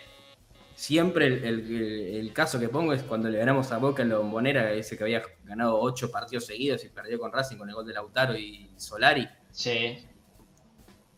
Siempre 0.74 1.26
el, 1.26 1.44
el- 1.44 2.16
el 2.16 2.32
caso 2.32 2.58
que 2.58 2.68
pongo 2.68 2.92
es 2.92 3.02
cuando 3.02 3.28
le 3.28 3.38
ganamos 3.38 3.70
a 3.72 3.78
Boca 3.78 4.02
en 4.02 4.08
la 4.08 4.18
bombonera, 4.18 4.72
ese 4.72 4.96
que 4.96 5.04
había 5.04 5.22
ganado 5.44 5.78
ocho 5.80 6.10
partidos 6.10 6.46
seguidos 6.46 6.84
y 6.84 6.88
perdió 6.88 7.18
con 7.18 7.32
Racing 7.32 7.56
con 7.56 7.68
el 7.68 7.74
gol 7.74 7.86
de 7.86 7.92
Lautaro 7.92 8.36
y 8.36 8.70
Solari. 8.76 9.28
sí, 9.50 10.06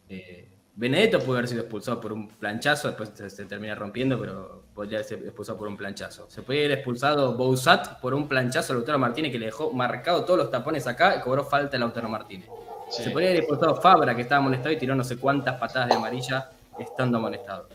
Eh, 0.08 0.48
Benedetto 0.76 1.20
pudo 1.20 1.34
haber 1.36 1.46
sido 1.48 1.60
expulsado 1.62 2.00
por 2.00 2.12
un 2.12 2.26
planchazo, 2.28 2.88
después 2.88 3.12
se, 3.14 3.30
se 3.30 3.44
termina 3.44 3.76
rompiendo, 3.76 4.18
pero 4.18 4.64
podría 4.74 5.02
ser 5.04 5.20
expulsado 5.20 5.56
por 5.56 5.68
un 5.68 5.76
planchazo. 5.76 6.26
Se 6.28 6.42
podría 6.42 6.64
haber 6.66 6.78
expulsado 6.78 7.36
Bouzat 7.36 8.00
por 8.00 8.12
un 8.12 8.26
planchazo 8.26 8.72
a 8.72 8.76
Lautaro 8.76 8.98
Martínez 8.98 9.30
que 9.30 9.38
le 9.38 9.46
dejó 9.46 9.72
marcado 9.72 10.24
todos 10.24 10.36
los 10.36 10.50
tapones 10.50 10.86
acá 10.88 11.16
y 11.16 11.20
cobró 11.20 11.44
falta 11.44 11.76
a 11.76 11.80
Lautaro 11.80 12.08
Martínez. 12.08 12.48
sí. 12.90 13.04
Se 13.04 13.10
podría 13.10 13.28
haber 13.30 13.42
expulsado 13.42 13.76
Fabra 13.80 14.16
que 14.16 14.22
estaba 14.22 14.40
amonestado 14.40 14.72
y 14.72 14.76
tiró 14.76 14.96
no 14.96 15.04
sé 15.04 15.16
cuántas 15.16 15.58
patadas 15.60 15.88
de 15.90 15.94
amarilla 15.94 16.50
estando 16.76 17.18
amonestado. 17.18 17.68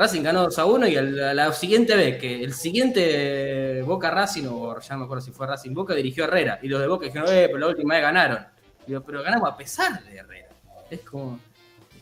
Racing 0.00 0.22
ganó 0.22 0.44
2 0.44 0.58
a 0.58 0.64
1 0.64 0.88
y 0.88 0.96
el- 0.96 1.22
a 1.22 1.34
la 1.34 1.52
siguiente 1.52 1.94
vez 1.94 2.16
que 2.16 2.42
el 2.42 2.54
siguiente 2.54 3.82
Boca 3.82 4.10
Racing, 4.10 4.46
o 4.48 4.80
ya 4.80 4.94
no 4.94 5.00
me 5.00 5.04
acuerdo 5.04 5.22
si 5.22 5.30
fue 5.30 5.46
Racing 5.46 5.74
Boca, 5.74 5.92
dirigió 5.94 6.24
a 6.24 6.26
Herrera. 6.28 6.58
Y 6.62 6.68
los 6.68 6.80
de 6.80 6.86
Boca 6.86 7.04
dijeron, 7.04 7.28
eh, 7.30 7.44
pero 7.48 7.58
la 7.58 7.66
última 7.66 7.94
vez 7.94 8.02
ganaron. 8.02 8.46
Digo, 8.86 9.02
pero 9.02 9.22
ganamos 9.22 9.50
a 9.50 9.54
pesar 9.58 10.02
de 10.02 10.16
Herrera. 10.16 10.48
Es 10.90 11.00
como. 11.00 11.38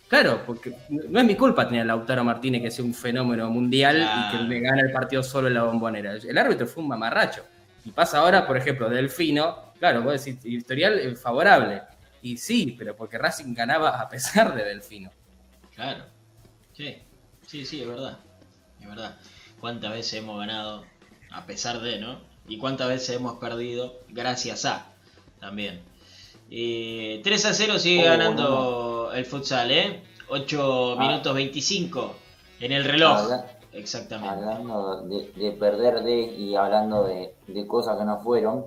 Claro, 0.07 0.43
porque 0.47 0.73
no 0.89 1.19
es 1.19 1.27
mi 1.27 1.35
culpa 1.35 1.67
tener 1.67 1.83
a 1.83 1.87
Lautaro 1.87 2.23
Martínez 2.23 2.63
que 2.63 2.71
sea 2.71 2.85
un 2.85 2.95
fenómeno 2.95 3.51
mundial 3.51 3.97
y 4.01 4.31
que 4.37 4.45
me 4.45 4.61
gana 4.61 4.81
el 4.83 4.93
partido 4.93 5.23
solo 5.25 5.49
en 5.49 5.55
la 5.55 5.65
bombonera. 5.65 6.13
El 6.15 6.39
árbitro 6.39 6.69
fue 6.69 6.85
un 6.85 6.89
mamarracho. 6.89 7.43
Y 7.85 7.91
pasa 7.91 8.19
ahora, 8.19 8.47
por 8.47 8.57
ejemplo, 8.57 8.89
Delfino, 8.89 9.73
claro, 9.79 10.03
vos 10.03 10.25
decís, 10.25 10.43
historial 10.47 11.17
favorable. 11.17 11.83
Y 12.23 12.37
sí, 12.37 12.77
pero 12.79 12.95
porque 12.95 13.19
Racing 13.19 13.53
ganaba 13.55 14.01
a 14.01 14.09
pesar 14.09 14.55
de 14.55 14.65
Delfino. 14.65 15.11
Claro. 15.75 16.05
Sí, 16.73 16.97
sí, 17.49 17.65
sí, 17.67 17.81
es 17.83 17.89
verdad. 17.89 18.19
Es 18.81 18.89
verdad. 18.89 19.17
¿Cuántas 19.61 19.91
veces 19.93 20.15
hemos 20.15 20.39
ganado 20.39 20.85
a 21.33 21.45
pesar 21.47 21.81
de, 21.81 21.99
no? 21.99 22.21
Y 22.47 22.59
cuántas 22.59 22.89
veces 22.89 23.17
hemos 23.17 23.39
perdido 23.39 23.95
gracias 24.09 24.65
a 24.65 24.87
también. 25.41 25.83
Eh, 26.51 27.21
3 27.25 27.45
a 27.47 27.53
0 27.55 27.79
sigue 27.79 28.03
Oh, 28.03 28.11
ganando 28.11 29.13
el 29.13 29.25
futsal, 29.27 29.71
¿eh? 29.71 30.03
8 30.29 30.95
Ah. 30.99 31.01
minutos 31.01 31.35
25 31.35 32.15
en 32.61 32.73
el 32.73 32.85
reloj. 32.85 33.19
Habla- 33.19 33.47
Exactamente. 33.73 34.31
Hablando 34.35 35.03
de, 35.03 35.31
de 35.33 35.53
perder 35.53 36.03
de 36.03 36.21
y 36.23 36.57
hablando 36.57 37.05
de, 37.05 37.35
de 37.47 37.67
cosas 37.67 37.99
que 37.99 38.05
no 38.05 38.19
fueron, 38.21 38.65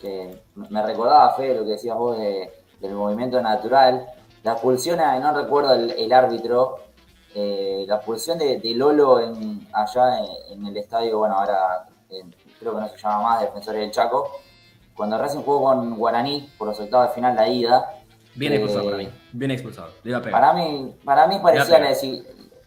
que 0.00 0.40
me 0.54 0.80
recordaba, 0.82 1.34
Fede, 1.34 1.56
lo 1.56 1.64
que 1.64 1.70
decías 1.72 1.96
vos 1.96 2.16
de- 2.18 2.50
del 2.80 2.92
movimiento 2.94 3.42
natural. 3.42 4.06
La 4.44 4.52
expulsión, 4.52 5.00
a- 5.00 5.18
no 5.18 5.34
recuerdo 5.34 5.74
el, 5.74 5.90
el 5.90 6.12
árbitro, 6.12 6.76
eh, 7.34 7.84
la 7.86 7.96
expulsión 7.96 8.38
de, 8.38 8.58
de 8.58 8.74
Lolo 8.74 9.20
en, 9.20 9.66
allá 9.72 10.18
en, 10.18 10.52
en 10.60 10.66
el 10.66 10.76
estadio, 10.76 11.18
bueno, 11.18 11.36
ahora 11.38 11.84
eh, 12.10 12.22
creo 12.58 12.74
que 12.74 12.80
no 12.80 12.88
se 12.88 12.96
llama 12.98 13.22
más 13.22 13.40
Defensores 13.42 13.80
del 13.80 13.90
Chaco, 13.90 14.40
cuando 14.94 15.16
Racing 15.18 15.42
jugó 15.42 15.62
con 15.64 15.96
Guaraní 15.96 16.48
por 16.58 16.68
los 16.68 16.80
octavos 16.80 17.08
de 17.08 17.14
final 17.14 17.36
la 17.36 17.48
ida. 17.48 17.94
Bien 18.34 18.52
eh, 18.52 18.56
expulsado 18.56 18.84
para 18.86 18.96
mí. 18.96 19.08
Bien 19.32 19.50
expulsado. 19.50 19.90
Le 20.02 20.10
iba 20.10 20.18
a 20.18 20.22
pegar. 20.22 20.40
Para 20.40 20.52
mí, 20.54 20.94
para 21.04 21.26
mí 21.26 21.38
parecía 21.42 21.78
la 21.78 21.88
decir. 21.88 22.24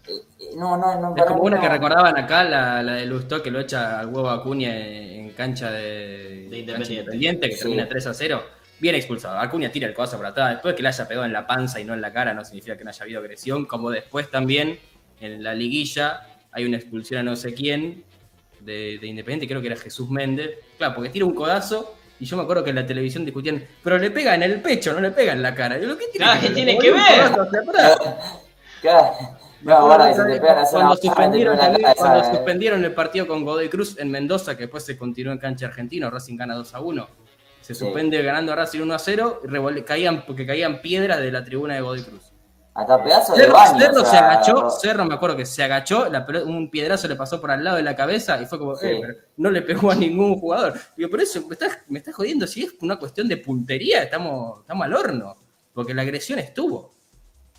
eh, 0.08 0.12
eh, 0.40 0.50
No, 0.56 0.78
no, 0.78 1.00
no. 1.00 1.16
Es 1.16 1.26
como 1.26 1.44
una 1.44 1.58
no. 1.58 1.62
que 1.62 1.70
recordaban 1.70 2.18
acá, 2.18 2.44
la, 2.44 2.82
la 2.84 2.94
de 2.94 3.06
Lustó, 3.06 3.42
que 3.42 3.52
lo 3.52 3.60
echa 3.60 4.00
al 4.00 4.08
huevo 4.08 4.30
Acuña 4.30 4.70
en, 4.76 5.26
en 5.26 5.30
cancha 5.32 5.72
de, 5.72 6.48
De 6.50 6.66
cancha 6.66 6.94
Independiente. 6.94 6.94
Independiente, 6.94 7.50
que 7.50 7.56
Sí. 7.56 7.62
termina 7.62 7.88
3 7.90 8.08
a 8.08 8.14
0. 8.14 8.42
Bien 8.82 8.96
expulsado. 8.96 9.38
Acuña 9.38 9.72
tira 9.72 9.88
el 9.88 9.94
codazo 9.94 10.18
por 10.18 10.26
atrás. 10.26 10.54
Después 10.54 10.74
que 10.74 10.82
le 10.82 10.88
haya 10.88 11.08
pegado 11.08 11.26
en 11.26 11.32
la 11.32 11.46
panza 11.46 11.80
y 11.80 11.84
no 11.84 11.94
en 11.94 12.02
la 12.02 12.12
cara, 12.12 12.34
no 12.34 12.44
significa 12.44 12.76
que 12.76 12.84
no 12.84 12.90
haya 12.90 13.04
habido 13.04 13.20
agresión. 13.20 13.66
Como 13.66 13.92
después 13.92 14.32
también 14.32 14.80
en 15.20 15.44
la 15.44 15.54
liguilla 15.54 16.26
hay 16.52 16.66
una 16.66 16.78
expulsión 16.78 17.20
a 17.20 17.24
no 17.24 17.36
sé 17.36 17.54
quién 17.54 18.04
de, 18.60 18.98
de 19.00 19.08
Independiente, 19.08 19.48
creo 19.48 19.62
que 19.62 19.68
era 19.68 19.76
Jesús 19.76 20.10
Méndez. 20.10 20.58
Claro, 20.80 20.96
porque 20.96 21.12
tira 21.12 21.26
un 21.26 21.36
codazo. 21.36 21.96
Y 22.20 22.26
yo 22.26 22.36
me 22.38 22.44
acuerdo 22.44 22.64
que 22.64 22.72
en 22.72 22.78
la 22.78 22.86
televisión 22.86 23.24
discutían, 23.24 23.64
pero 23.84 24.00
le 24.00 24.10
pega 24.10 24.34
en 24.34 24.42
el 24.42 24.62
pecho, 24.62 24.94
no 24.94 25.00
le 25.00 25.12
pega 25.12 25.34
en 25.34 25.44
la 25.44 25.54
cara. 25.54 25.78
Yo, 25.78 25.96
¿qué 25.96 26.06
tiene 26.08 26.26
Claro, 26.26 26.42
que, 26.42 26.48
¿qué 26.48 26.54
tiene 26.54 26.72
ver? 26.74 26.82
que 26.82 26.92
ver? 26.92 27.32
Claro. 28.82 29.14
No, 29.62 29.74
ahora 29.76 30.12
que 30.12 30.40
pegan 30.42 30.66
cuando, 30.72 30.96
suspendieron, 30.96 31.56
la 31.56 31.94
cuando 31.96 32.20
eh. 32.20 32.32
suspendieron 32.32 32.84
el 32.84 32.94
partido 32.94 33.28
con 33.28 33.46
Godoy 33.46 33.70
Cruz 33.70 33.96
en 34.00 34.10
Mendoza, 34.10 34.56
que 34.56 34.64
después 34.64 34.84
se 34.84 34.98
continuó 34.98 35.34
en 35.34 35.40
cancha 35.40 35.68
argentino, 35.68 36.10
Racing 36.10 36.36
gana 36.36 36.56
2 36.56 36.74
a 36.74 36.80
1. 36.80 37.08
Se 37.74 37.80
Sí. 37.80 37.86
suspende 37.86 38.22
ganando 38.22 38.52
a 38.54 38.56
Racing 38.56 38.82
1 38.82 38.94
a 38.94 39.00
0, 39.00 39.42
y 39.76 39.82
caían, 39.84 40.26
porque 40.26 40.46
caían 40.46 40.82
piedras 40.82 41.20
de 41.20 41.32
la 41.32 41.44
tribuna 41.44 41.76
de 41.76 41.82
Godoy 41.82 42.04
Cruz. 42.04 42.34
Hasta 42.74 43.04
pedazo 43.04 43.34
de 43.34 43.42
Cerro, 43.42 43.54
baño. 43.54 43.80
Cerro 43.80 44.02
o 44.02 44.06
se 44.06 44.18
agachó, 44.18 44.70
Cerro 44.70 45.06
me 45.06 45.14
acuerdo 45.16 45.36
que 45.36 45.46
se 45.46 45.62
agachó, 45.62 46.08
la 46.10 46.26
un 46.46 46.72
piedrazo 46.72 47.08
le 47.10 47.16
pasó 47.18 47.42
por 47.42 47.52
al 47.52 47.64
lado 47.64 47.76
de 47.78 47.84
la 47.84 47.96
cabeza 47.98 48.42
y 48.42 48.46
fue 48.46 48.60
como, 48.60 48.76
Sí. 48.78 48.88
eh, 48.88 49.00
pero 49.02 49.14
no 49.38 49.50
le 49.52 49.62
pegó 49.62 49.92
a 49.92 49.96
ningún 49.96 50.40
jugador. 50.40 50.74
Digo, 50.96 51.10
por 51.10 51.20
eso 51.22 51.42
me 51.48 51.54
estás, 51.54 51.80
me 51.90 52.00
estás 52.00 52.16
jodiendo, 52.16 52.48
si 52.48 52.64
es 52.64 52.74
una 52.82 52.98
cuestión 52.98 53.28
de 53.28 53.36
puntería, 53.38 54.04
estamos, 54.04 54.62
estamos 54.62 54.86
al 54.86 54.94
horno, 54.94 55.36
porque 55.74 55.94
la 55.94 56.04
agresión 56.04 56.40
estuvo. 56.40 56.94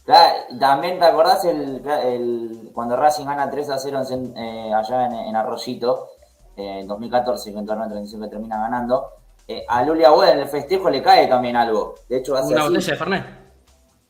Claro, 0.05 0.35
también 0.59 0.99
te 0.99 1.05
acordás 1.05 1.45
el, 1.45 1.83
el- 2.05 2.71
cuando 2.73 2.97
Racing 2.97 3.27
gana 3.27 3.49
3 3.51 3.69
a 3.71 3.79
0 3.79 3.99
en 3.99 4.05
Cen- 4.05 4.35
eh, 4.37 4.73
allá 4.75 5.07
en, 5.07 5.13
en 5.13 5.37
Arroyito, 5.37 6.09
eh, 6.57 6.81
en 6.81 6.87
2014, 6.89 7.53
que 7.53 7.59
en 7.59 7.67
torneo 7.67 7.85
de 7.87 7.93
transición 7.93 8.23
que 8.23 8.29
termina 8.29 8.59
ganando. 8.59 9.11
Eh, 9.49 9.65
a 9.69 9.83
Luli 9.85 10.05
Agüeda 10.05 10.33
en 10.33 10.39
el 10.41 10.49
festejo 10.49 10.89
le 10.91 11.03
cae 11.03 11.27
también 11.27 11.57
algo. 11.57 11.97
De 12.09 12.19
hecho, 12.19 12.35
hace 12.37 12.53
Una 12.53 12.63
así. 12.63 12.71
botella 12.73 12.91
de 12.93 12.97
Fernet. 12.97 13.25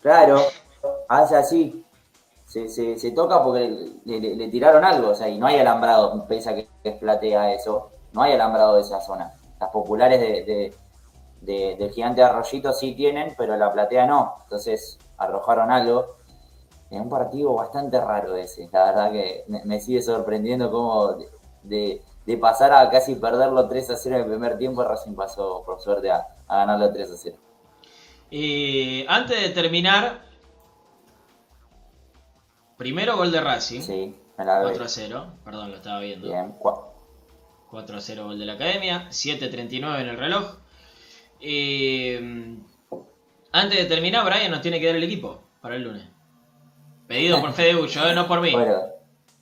Claro, 0.01 0.41
hace 1.09 1.37
así. 1.37 1.85
Se, 2.47 2.69
se, 2.69 2.99
se 2.99 3.13
toca 3.13 3.43
porque 3.43 3.71
le, 4.05 4.21
le- 4.21 4.37
le 4.37 4.49
tiraron 4.49 4.85
algo, 4.85 5.11
o 5.11 5.15
sea, 5.15 5.27
y 5.29 5.39
no 5.39 5.47
hay 5.47 5.59
alambrado, 5.59 6.27
pese 6.27 6.51
a 6.51 6.55
que 6.55 6.69
es 6.85 6.97
platea 6.99 7.55
eso, 7.55 7.91
no 8.13 8.23
hay 8.23 8.33
alambrado 8.35 8.75
de 8.75 8.83
esa 8.83 9.01
zona. 9.01 9.33
Las 9.59 9.71
populares 9.71 10.21
de, 10.21 10.45
de- 10.45 10.75
de- 11.41 11.77
del 11.77 11.91
gigante 11.93 12.23
Arroyito 12.23 12.73
sí 12.75 12.95
tienen, 12.95 13.35
pero 13.39 13.57
la 13.57 13.73
platea 13.73 14.07
no. 14.07 14.37
Entonces 14.43 14.99
arrojaron 15.17 15.71
algo. 15.71 16.17
Es 16.91 17.01
un 17.01 17.09
partido 17.09 17.55
bastante 17.55 17.99
raro 17.99 18.37
ese, 18.37 18.69
la 18.71 18.85
verdad 18.85 19.13
que 19.13 19.45
me, 19.49 19.65
me 19.65 19.81
sigue 19.81 20.03
sorprendiendo 20.03 20.71
cómo 20.71 21.17
de, 21.63 22.03
de- 22.27 22.37
pasar 22.37 22.73
a 22.73 22.89
casi 22.91 23.15
perderlo 23.17 23.69
3 23.69 23.91
a 23.91 23.97
0 23.97 24.17
en 24.17 24.23
el 24.23 24.29
primer 24.29 24.59
tiempo, 24.59 24.85
Racing 24.85 25.15
pasó 25.15 25.63
por 25.65 25.81
suerte 25.81 26.11
a, 26.11 26.27
a 26.49 26.57
ganarlo 26.59 26.93
3 26.93 27.11
a 27.11 27.17
0. 27.17 27.37
Y 28.31 29.05
antes 29.09 29.41
de 29.41 29.49
terminar, 29.51 30.23
primero 32.77 33.17
gol 33.17 33.31
de 33.33 33.41
Racing. 33.41 33.81
Sí, 33.81 34.17
la 34.39 34.45
4 34.63 34.71
veo. 34.73 34.85
a 34.85 34.89
0, 34.89 35.33
perdón, 35.45 35.71
lo 35.71 35.77
estaba 35.77 36.01
viendo. 36.01 36.29
Bien, 36.29 36.53
cua- 36.59 36.89
4 37.71 37.97
a 37.97 38.01
0 38.01 38.25
gol 38.27 38.39
de 38.39 38.45
la 38.47 38.55
academia, 38.55 39.09
7.39 39.11 40.01
en 40.01 40.09
el 40.09 40.17
reloj. 40.19 40.57
Eh, 41.41 42.57
antes 43.53 43.79
de 43.79 43.85
terminar, 43.87 44.25
Brian 44.25 44.51
nos 44.51 44.61
tiene 44.63 44.79
que 44.81 44.87
dar 44.87 44.97
el 44.97 45.03
equipo 45.05 45.41
para 45.61 45.77
el 45.77 45.83
lunes. 45.83 46.07
Pedido 47.07 47.41
por 47.41 47.53
Fede 47.55 47.75
Bullo, 47.75 48.09
eh, 48.09 48.15
no 48.15 48.27
por 48.27 48.41
mí. 48.41 48.53
Bueno, 48.53 48.79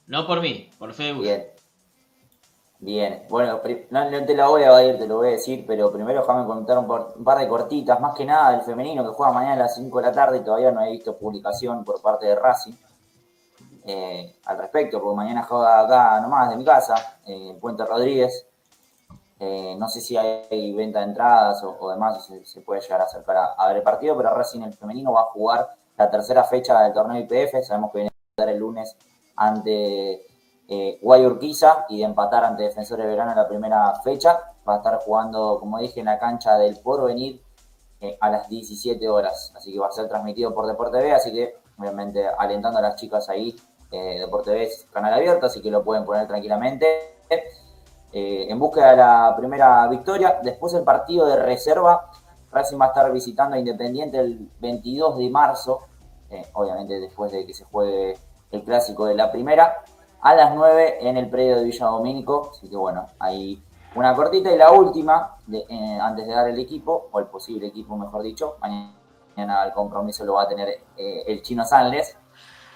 No 0.06 0.26
por 0.26 0.40
mí, 0.40 0.70
por 0.78 0.92
Fede 0.94 1.12
Bullo. 1.12 1.28
Bien. 1.28 1.46
Bien. 2.82 3.26
Bueno, 3.28 3.60
no, 3.90 4.26
te 4.26 4.34
la 4.34 4.48
voy 4.48 4.62
a 4.62 4.68
evadir, 4.68 4.98
te 4.98 5.06
lo 5.06 5.18
voy 5.18 5.28
a 5.28 5.30
decir, 5.32 5.64
pero 5.66 5.92
primero 5.92 6.20
déjame 6.20 6.46
contar 6.46 6.78
un 6.78 6.86
par, 6.86 7.08
un 7.14 7.24
par 7.24 7.38
de 7.38 7.46
cortitas, 7.46 8.00
más 8.00 8.14
que 8.14 8.24
nada 8.24 8.52
del 8.52 8.62
femenino 8.62 9.04
que 9.04 9.10
juega 9.10 9.32
mañana 9.32 9.54
a 9.56 9.64
las 9.64 9.74
5 9.74 9.98
de 9.98 10.06
la 10.06 10.12
tarde 10.12 10.38
y 10.38 10.40
todavía 10.40 10.70
no 10.70 10.82
he 10.82 10.90
visto 10.92 11.18
publicación 11.18 11.84
por 11.84 12.00
parte 12.00 12.24
de 12.24 12.36
Racing 12.36 12.72
eh, 13.84 14.34
al 14.46 14.56
respecto, 14.56 14.98
porque 14.98 15.14
mañana 15.14 15.42
juega 15.42 15.80
acá 15.80 16.20
nomás 16.22 16.48
de 16.48 16.56
mi 16.56 16.64
casa, 16.64 17.18
eh, 17.26 17.50
en 17.50 17.60
Puente 17.60 17.84
Rodríguez. 17.84 18.46
Eh, 19.38 19.74
no 19.78 19.86
sé 19.88 20.00
si 20.00 20.16
hay 20.16 20.72
venta 20.74 21.00
de 21.00 21.06
entradas 21.06 21.62
o, 21.62 21.76
o 21.80 21.90
demás, 21.90 22.30
se, 22.44 22.60
puede 22.62 22.80
llegar 22.80 23.02
a 23.02 23.04
acercar 23.04 23.36
a, 23.36 23.44
a 23.58 23.68
ver 23.68 23.78
el 23.78 23.82
partido, 23.82 24.16
pero 24.16 24.34
Racing 24.34 24.62
el 24.62 24.72
femenino 24.72 25.12
va 25.12 25.22
a 25.22 25.24
jugar 25.24 25.68
la 25.98 26.10
tercera 26.10 26.44
fecha 26.44 26.80
del 26.82 26.94
torneo 26.94 27.18
IPF, 27.20 27.62
sabemos 27.62 27.92
que 27.92 27.98
viene 27.98 28.10
a 28.10 28.34
jugar 28.34 28.54
el 28.54 28.58
lunes 28.58 28.96
ante 29.36 30.29
eh, 30.72 31.00
Guay 31.02 31.26
Urquiza 31.26 31.84
y 31.88 31.98
de 31.98 32.04
empatar 32.04 32.44
ante 32.44 32.62
Defensores 32.62 33.04
de 33.04 33.10
Verano 33.10 33.32
en 33.32 33.36
la 33.36 33.48
primera 33.48 33.92
fecha. 34.04 34.38
Va 34.66 34.74
a 34.74 34.76
estar 34.76 34.98
jugando, 35.00 35.58
como 35.58 35.80
dije, 35.80 35.98
en 35.98 36.06
la 36.06 36.18
cancha 36.18 36.56
del 36.56 36.78
Porvenir 36.78 37.42
eh, 38.00 38.16
a 38.20 38.30
las 38.30 38.48
17 38.48 39.08
horas. 39.08 39.52
Así 39.56 39.72
que 39.72 39.80
va 39.80 39.88
a 39.88 39.92
ser 39.92 40.08
transmitido 40.08 40.54
por 40.54 40.68
Deporte 40.68 40.98
B, 40.98 41.12
así 41.12 41.32
que 41.32 41.56
obviamente 41.76 42.24
alentando 42.38 42.78
a 42.78 42.82
las 42.82 42.94
chicas 42.94 43.28
ahí. 43.28 43.56
Eh, 43.90 44.20
Deporte 44.20 44.52
B 44.52 44.62
es 44.62 44.86
canal 44.92 45.12
abierto, 45.12 45.46
así 45.46 45.60
que 45.60 45.72
lo 45.72 45.82
pueden 45.82 46.04
poner 46.04 46.28
tranquilamente. 46.28 46.86
Eh, 48.12 48.46
en 48.48 48.58
búsqueda 48.58 48.90
de 48.92 48.96
la 48.96 49.34
primera 49.36 49.88
victoria. 49.88 50.40
Después 50.42 50.72
el 50.74 50.84
partido 50.84 51.26
de 51.26 51.36
reserva. 51.36 52.10
Racing 52.52 52.80
va 52.80 52.86
a 52.86 52.88
estar 52.88 53.12
visitando 53.12 53.56
a 53.56 53.58
Independiente 53.58 54.18
el 54.18 54.50
22 54.60 55.18
de 55.18 55.30
marzo. 55.30 55.80
eh, 56.30 56.46
obviamente 56.52 57.00
después 57.00 57.32
de 57.32 57.44
que 57.44 57.52
se 57.52 57.64
juegue 57.64 58.16
el 58.52 58.62
clásico 58.62 59.06
de 59.06 59.14
la 59.16 59.32
primera. 59.32 59.82
A 60.22 60.34
las 60.34 60.54
9 60.54 60.98
en 61.08 61.16
el 61.16 61.28
predio 61.30 61.56
de 61.56 61.64
Villa 61.64 61.86
Domínico. 61.86 62.50
Así 62.50 62.68
que 62.68 62.76
bueno, 62.76 63.06
ahí 63.18 63.62
una 63.94 64.14
cortita. 64.14 64.50
Y 64.52 64.58
la 64.58 64.70
última, 64.72 65.36
de- 65.46 65.66
eh, 65.68 65.98
antes 66.00 66.26
de 66.26 66.32
dar 66.34 66.48
el 66.48 66.58
equipo, 66.58 67.08
o 67.10 67.18
el 67.18 67.26
posible 67.26 67.66
equipo 67.68 67.96
mejor 67.96 68.22
dicho. 68.22 68.56
Mañana 68.60 69.64
el 69.64 69.72
compromiso 69.72 70.24
lo 70.24 70.34
va 70.34 70.42
a 70.42 70.48
tener 70.48 70.68
eh, 70.96 71.24
el 71.26 71.42
chino 71.42 71.64
Sanles. 71.64 72.16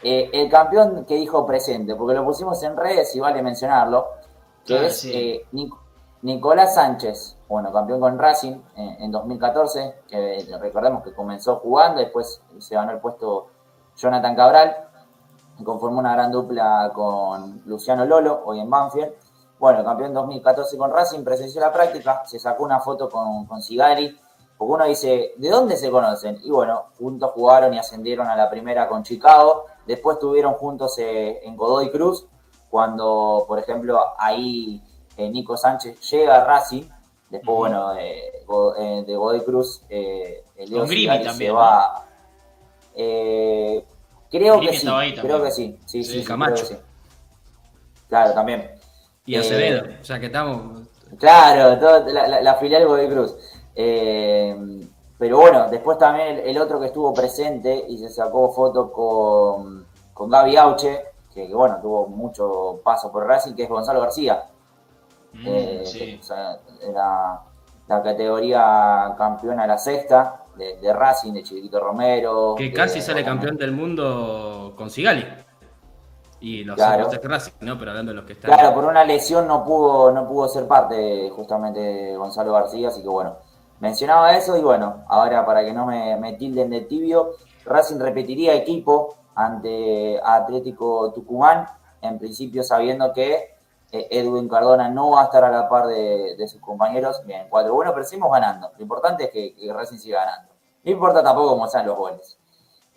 Eh, 0.02 0.30
el 0.32 0.50
campeón 0.50 1.04
que 1.06 1.14
dijo 1.14 1.46
presente, 1.46 1.94
porque 1.94 2.14
lo 2.14 2.24
pusimos 2.24 2.62
en 2.62 2.76
redes 2.76 3.14
y 3.16 3.20
vale 3.20 3.42
mencionarlo, 3.42 4.06
que 4.66 4.78
Ah, 4.78 4.86
es 4.86 5.00
sí. 5.00 5.40
Nic- 5.52 5.74
Nicolás 6.22 6.74
Sánchez, 6.74 7.36
bueno, 7.48 7.70
campeón 7.72 8.00
con 8.00 8.18
Racing 8.18 8.56
en 8.76 9.10
2014, 9.10 9.94
que 10.08 10.46
recordemos 10.60 11.02
que 11.04 11.12
comenzó 11.12 11.56
jugando, 11.56 12.00
después 12.00 12.42
se 12.58 12.74
ganó 12.74 12.92
el 12.92 12.98
puesto 12.98 13.48
Jonathan 13.96 14.34
Cabral, 14.34 14.88
conformó 15.62 16.00
una 16.00 16.14
gran 16.14 16.32
dupla 16.32 16.90
con 16.94 17.62
Luciano 17.66 18.04
Lolo, 18.04 18.42
hoy 18.44 18.60
en 18.60 18.70
Banfield. 18.70 19.12
Bueno, 19.58 19.84
campeón 19.84 20.12
2014 20.12 20.76
con 20.76 20.90
Racing, 20.90 21.22
presenció 21.22 21.60
la 21.60 21.72
práctica, 21.72 22.22
se 22.26 22.38
sacó 22.38 22.64
una 22.64 22.80
foto 22.80 23.08
con, 23.08 23.46
con 23.46 23.62
Sigali, 23.62 24.18
porque 24.58 24.72
uno 24.72 24.84
dice, 24.84 25.32
¿de 25.36 25.48
dónde 25.48 25.76
se 25.76 25.90
conocen? 25.90 26.38
Y 26.42 26.50
bueno, 26.50 26.86
juntos 26.98 27.30
jugaron 27.32 27.72
y 27.72 27.78
ascendieron 27.78 28.26
a 28.26 28.36
la 28.36 28.50
primera 28.50 28.88
con 28.88 29.02
Chicago, 29.04 29.66
después 29.86 30.16
estuvieron 30.16 30.54
juntos 30.54 30.98
eh, 30.98 31.40
en 31.44 31.56
Godoy 31.56 31.90
Cruz, 31.90 32.26
cuando, 32.68 33.44
por 33.46 33.58
ejemplo, 33.58 34.00
ahí 34.18 34.82
eh, 35.16 35.30
Nico 35.30 35.56
Sánchez 35.56 36.00
llega 36.10 36.36
a 36.36 36.44
Racing, 36.44 36.84
después, 37.30 37.56
bueno, 37.56 37.94
eh, 37.96 39.04
de 39.06 39.16
Godoy 39.16 39.44
Cruz, 39.44 39.82
Sigali 39.88 41.24
también, 41.24 41.36
se 41.36 41.50
va... 41.50 42.00
creo 44.38 44.60
que 44.60 44.72
sí, 44.78 44.86
creo 45.20 45.42
que 45.42 45.50
sí, 45.50 45.78
sí, 45.86 46.02
sí, 46.04 46.24
Camacho. 46.24 46.54
creo 46.64 46.68
que 46.68 46.74
sí. 46.74 46.80
Claro, 48.08 48.32
también. 48.32 48.70
Y 49.26 49.34
Eh, 49.34 49.38
Acevedo, 49.38 49.82
o 50.00 50.04
sea 50.04 50.20
que 50.20 50.26
estamos. 50.26 50.82
Claro, 51.18 51.78
todo- 51.78 52.06
la, 52.12 52.26
la- 52.28 52.40
la 52.42 52.54
filial 52.56 52.86
Godoy 52.86 53.08
Cruz. 53.08 53.34
Eh, 53.74 54.80
pero 55.18 55.38
bueno, 55.40 55.68
después 55.70 55.96
también 55.98 56.28
el, 56.28 56.38
el 56.40 56.58
otro 56.58 56.78
que 56.80 56.86
estuvo 56.86 57.12
presente 57.14 57.84
y 57.88 57.98
se 57.98 58.08
sacó 58.08 58.52
foto 58.52 58.92
con, 58.92 59.86
con 60.12 60.28
Gaby 60.30 60.56
Auche, 60.56 61.04
que, 61.32 61.46
que, 61.48 61.54
bueno, 61.54 61.78
tuvo 61.80 62.06
mucho 62.08 62.80
paso 62.84 63.10
por 63.10 63.26
Racing, 63.26 63.54
que 63.54 63.64
es 63.64 63.68
Gonzalo 63.68 64.00
García. 64.00 64.44
Mm, 65.32 65.46
Eh, 65.46 65.82
sí. 65.84 65.98
que, 65.98 66.18
o 66.20 66.22
sea, 66.22 66.58
era 66.80 67.40
la 67.88 68.02
categoría 68.02 69.14
campeona 69.18 69.66
la 69.66 69.78
sexta 69.78 70.43
de, 70.56 70.76
de 70.78 70.92
Racing, 70.92 71.32
de 71.32 71.42
Chiquito 71.42 71.80
Romero. 71.80 72.54
Que 72.56 72.64
de- 72.64 72.72
casi 72.72 73.00
sale 73.00 73.24
campeón 73.24 73.56
del 73.56 73.72
mundo 73.72 74.74
con 74.76 74.90
Sigali. 74.90 75.24
Y 76.40 76.62
los 76.64 76.76
Claro. 76.76 77.06
otros 77.06 77.22
de 77.22 77.28
Racing, 77.28 77.52
¿no? 77.60 77.78
Pero 77.78 77.92
hablando 77.92 78.12
de 78.12 78.16
los 78.16 78.24
que 78.26 78.34
están. 78.34 78.50
Claro, 78.52 78.74
por 78.74 78.84
una 78.84 79.02
lesión 79.04 79.46
no 79.48 79.64
pudo, 79.64 80.10
no 80.12 80.28
pudo 80.28 80.46
ser 80.48 80.66
parte 80.66 81.30
justamente 81.30 81.80
de 81.80 82.16
Gonzalo 82.16 82.52
García, 82.52 82.88
así 82.88 83.00
que 83.02 83.08
bueno, 83.08 83.36
mencionaba 83.80 84.36
eso 84.36 84.56
y 84.58 84.60
bueno, 84.62 85.04
ahora 85.08 85.46
para 85.46 85.64
que 85.64 85.72
no 85.72 85.86
me, 85.86 86.16
me 86.18 86.34
tilden 86.34 86.68
de 86.70 86.82
tibio, 86.82 87.30
Racing 87.64 87.98
repetiría 87.98 88.52
equipo 88.54 89.16
ante 89.34 90.20
Atlético 90.22 91.12
Tucumán, 91.14 91.66
en 92.02 92.18
principio 92.18 92.62
sabiendo 92.62 93.12
que 93.14 93.53
Edwin 94.10 94.48
Cardona 94.48 94.88
no 94.88 95.10
va 95.10 95.22
a 95.22 95.24
estar 95.24 95.44
a 95.44 95.50
la 95.50 95.68
par 95.68 95.86
de, 95.86 96.48
sus 96.48 96.60
compañeros. 96.60 97.22
Bien, 97.26 97.48
4-1, 97.48 97.92
pero 97.92 98.04
seguimos 98.04 98.32
ganando. 98.32 98.70
Lo 98.76 98.82
importante 98.82 99.24
es 99.24 99.30
que, 99.30 99.54
que 99.54 99.72
Racing 99.72 99.98
siga 99.98 100.24
ganando. 100.24 100.52
No 100.84 100.90
importa 100.90 101.22
tampoco 101.22 101.50
cómo 101.50 101.66
sean 101.66 101.86
los 101.86 101.96
goles. 101.96 102.38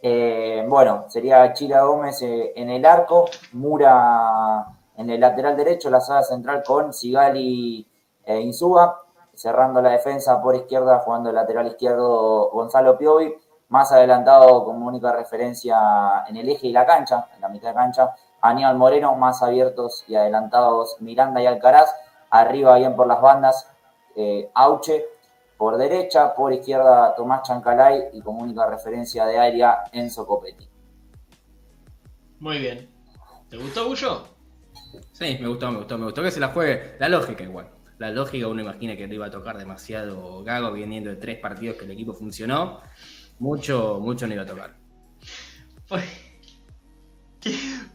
Eh, 0.02 0.66
bueno, 0.70 1.06
sería 1.08 1.54
Chila 1.54 1.82
Gómez 1.84 2.22
eh, 2.22 2.54
en 2.56 2.70
el 2.70 2.86
arco, 2.86 3.26
Mura 3.54 4.68
en 4.96 5.10
el 5.10 5.20
lateral 5.20 5.56
derecho, 5.56 5.90
la 5.90 6.02
sala 6.02 6.24
central 6.24 6.64
con 6.66 6.94
Sigali 6.94 7.88
e 8.24 8.40
Insúa, 8.42 9.04
cerrando 9.34 9.82
la 9.82 9.92
defensa 9.92 10.42
por 10.42 10.56
izquierda, 10.56 11.00
jugando 11.00 11.30
el 11.30 11.36
lateral 11.36 11.68
izquierdo 11.68 12.50
Gonzalo 12.52 12.98
Piovi, 12.98 13.34
más 13.70 13.92
adelantado 13.92 14.66
como 14.66 14.88
única 14.88 15.12
referencia 15.12 16.24
en 16.28 16.38
el 16.38 16.50
eje 16.50 16.68
y 16.68 16.72
la 16.72 16.86
cancha, 16.86 17.28
en 17.36 17.42
la 17.42 17.50
mitad 17.50 17.70
de 17.70 17.76
cancha, 17.76 18.16
Aníbal 18.50 18.78
Moreno, 18.78 19.16
más 19.16 19.44
abiertos 19.44 20.04
y 20.08 20.16
adelantados 20.16 20.98
Miranda 21.00 21.42
y 21.42 21.46
Alcaraz, 21.46 21.90
arriba 22.30 22.78
bien 22.78 22.96
por 22.96 23.08
las 23.08 23.22
bandas, 23.22 23.70
eh, 24.16 24.50
Auche, 24.54 25.06
por 25.58 25.78
derecha, 25.78 26.34
por 26.36 26.54
izquierda 26.54 27.16
Tomás 27.16 27.44
Chancalay 27.44 28.10
y 28.14 28.22
como 28.22 28.44
única 28.44 28.70
referencia 28.70 29.26
de 29.26 29.40
área 29.40 29.84
Enzo 29.92 30.26
Copetti. 30.26 30.68
Muy 32.40 32.60
bien. 32.60 32.90
¿Te 33.50 33.58
gustó, 33.58 33.88
Bullo? 33.88 34.24
Sí, 35.12 35.38
me 35.42 35.48
gustó, 35.48 35.72
me 35.72 35.80
gustó, 35.80 35.98
me 35.98 36.06
gustó 36.06 36.22
que 36.22 36.32
se 36.32 36.40
la 36.40 36.50
juegue. 36.50 36.96
La 37.00 37.10
lógica 37.10 37.44
igual. 37.44 37.70
La 37.98 38.12
lógica 38.12 38.48
uno 38.48 38.62
imagina 38.62 38.96
que 38.96 39.08
te 39.08 39.16
iba 39.16 39.26
a 39.26 39.32
tocar 39.32 39.58
demasiado 39.58 40.44
gago 40.44 40.72
viniendo 40.72 41.10
de 41.10 41.16
tres 41.16 41.40
partidos 41.40 41.78
que 41.78 41.86
el 41.86 41.92
equipo 41.92 42.14
funcionó. 42.14 42.82
Mucho, 43.40 44.00
mucho 44.00 44.28
no 44.28 44.34
iba 44.34 44.44
a 44.44 44.46
tocar. 44.46 44.76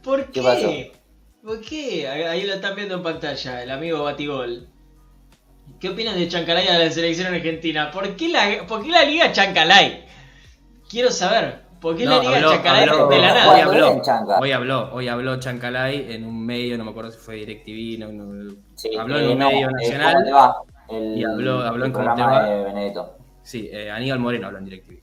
¿Por 0.03 0.27
qué? 0.31 0.41
¿Qué, 0.41 0.93
¿Por 1.43 1.61
qué? 1.61 2.09
Ahí 2.09 2.45
lo 2.47 2.55
están 2.55 2.77
viendo 2.77 2.97
en 2.97 3.03
pantalla, 3.03 3.63
el 3.63 3.71
amigo 3.71 4.05
Batigol. 4.05 4.69
¿Qué 5.81 5.89
opinas 5.89 6.15
de 6.15 6.29
Chancalay 6.29 6.69
a 6.69 6.79
la 6.79 6.91
selección 6.91 7.35
argentina? 7.35 7.91
¿Por 7.91 8.15
qué 8.17 8.29
la, 8.29 8.67
por 8.67 8.83
qué 8.83 8.91
la 8.91 9.05
liga 9.05 9.33
Chancalay? 9.33 10.05
Quiero 10.89 11.11
saber. 11.11 11.63
¿Por 11.81 11.97
qué 11.97 12.07
la 12.07 12.21
liga 12.21 12.41
Chancalay 12.41 12.87
de 12.87 13.19
la 13.19 13.35
nada? 13.35 13.55
Hoy 13.55 13.61
habló, 13.61 14.03
hoy 14.41 14.53
habló, 14.53 14.95
hoy 14.95 15.09
habló 15.09 15.41
Chancalay 15.41 16.13
en 16.13 16.25
un 16.25 16.47
medio, 16.47 16.79
no 16.79 16.85
me 16.85 16.91
acuerdo 16.91 17.11
si 17.11 17.19
fue 17.19 17.37
DirecTV, 17.37 17.99
no, 17.99 18.13
no, 18.13 18.55
habló 19.01 19.19
en 19.19 19.31
un 19.31 19.39
medio 19.39 19.69
eh, 19.69 19.73
nacional. 19.73 20.55
El, 20.89 21.19
y 21.19 21.25
habló, 21.25 21.61
habló 21.63 21.87
en 21.87 21.93
programa 21.93 22.49
de 22.49 22.65
Benedetto. 22.65 23.17
Sí, 23.43 23.69
eh, 23.73 23.91
Aníbal 23.91 24.21
Moreno 24.21 24.47
habló 24.47 24.59
en 24.59 24.65
DirecTV. 24.67 25.03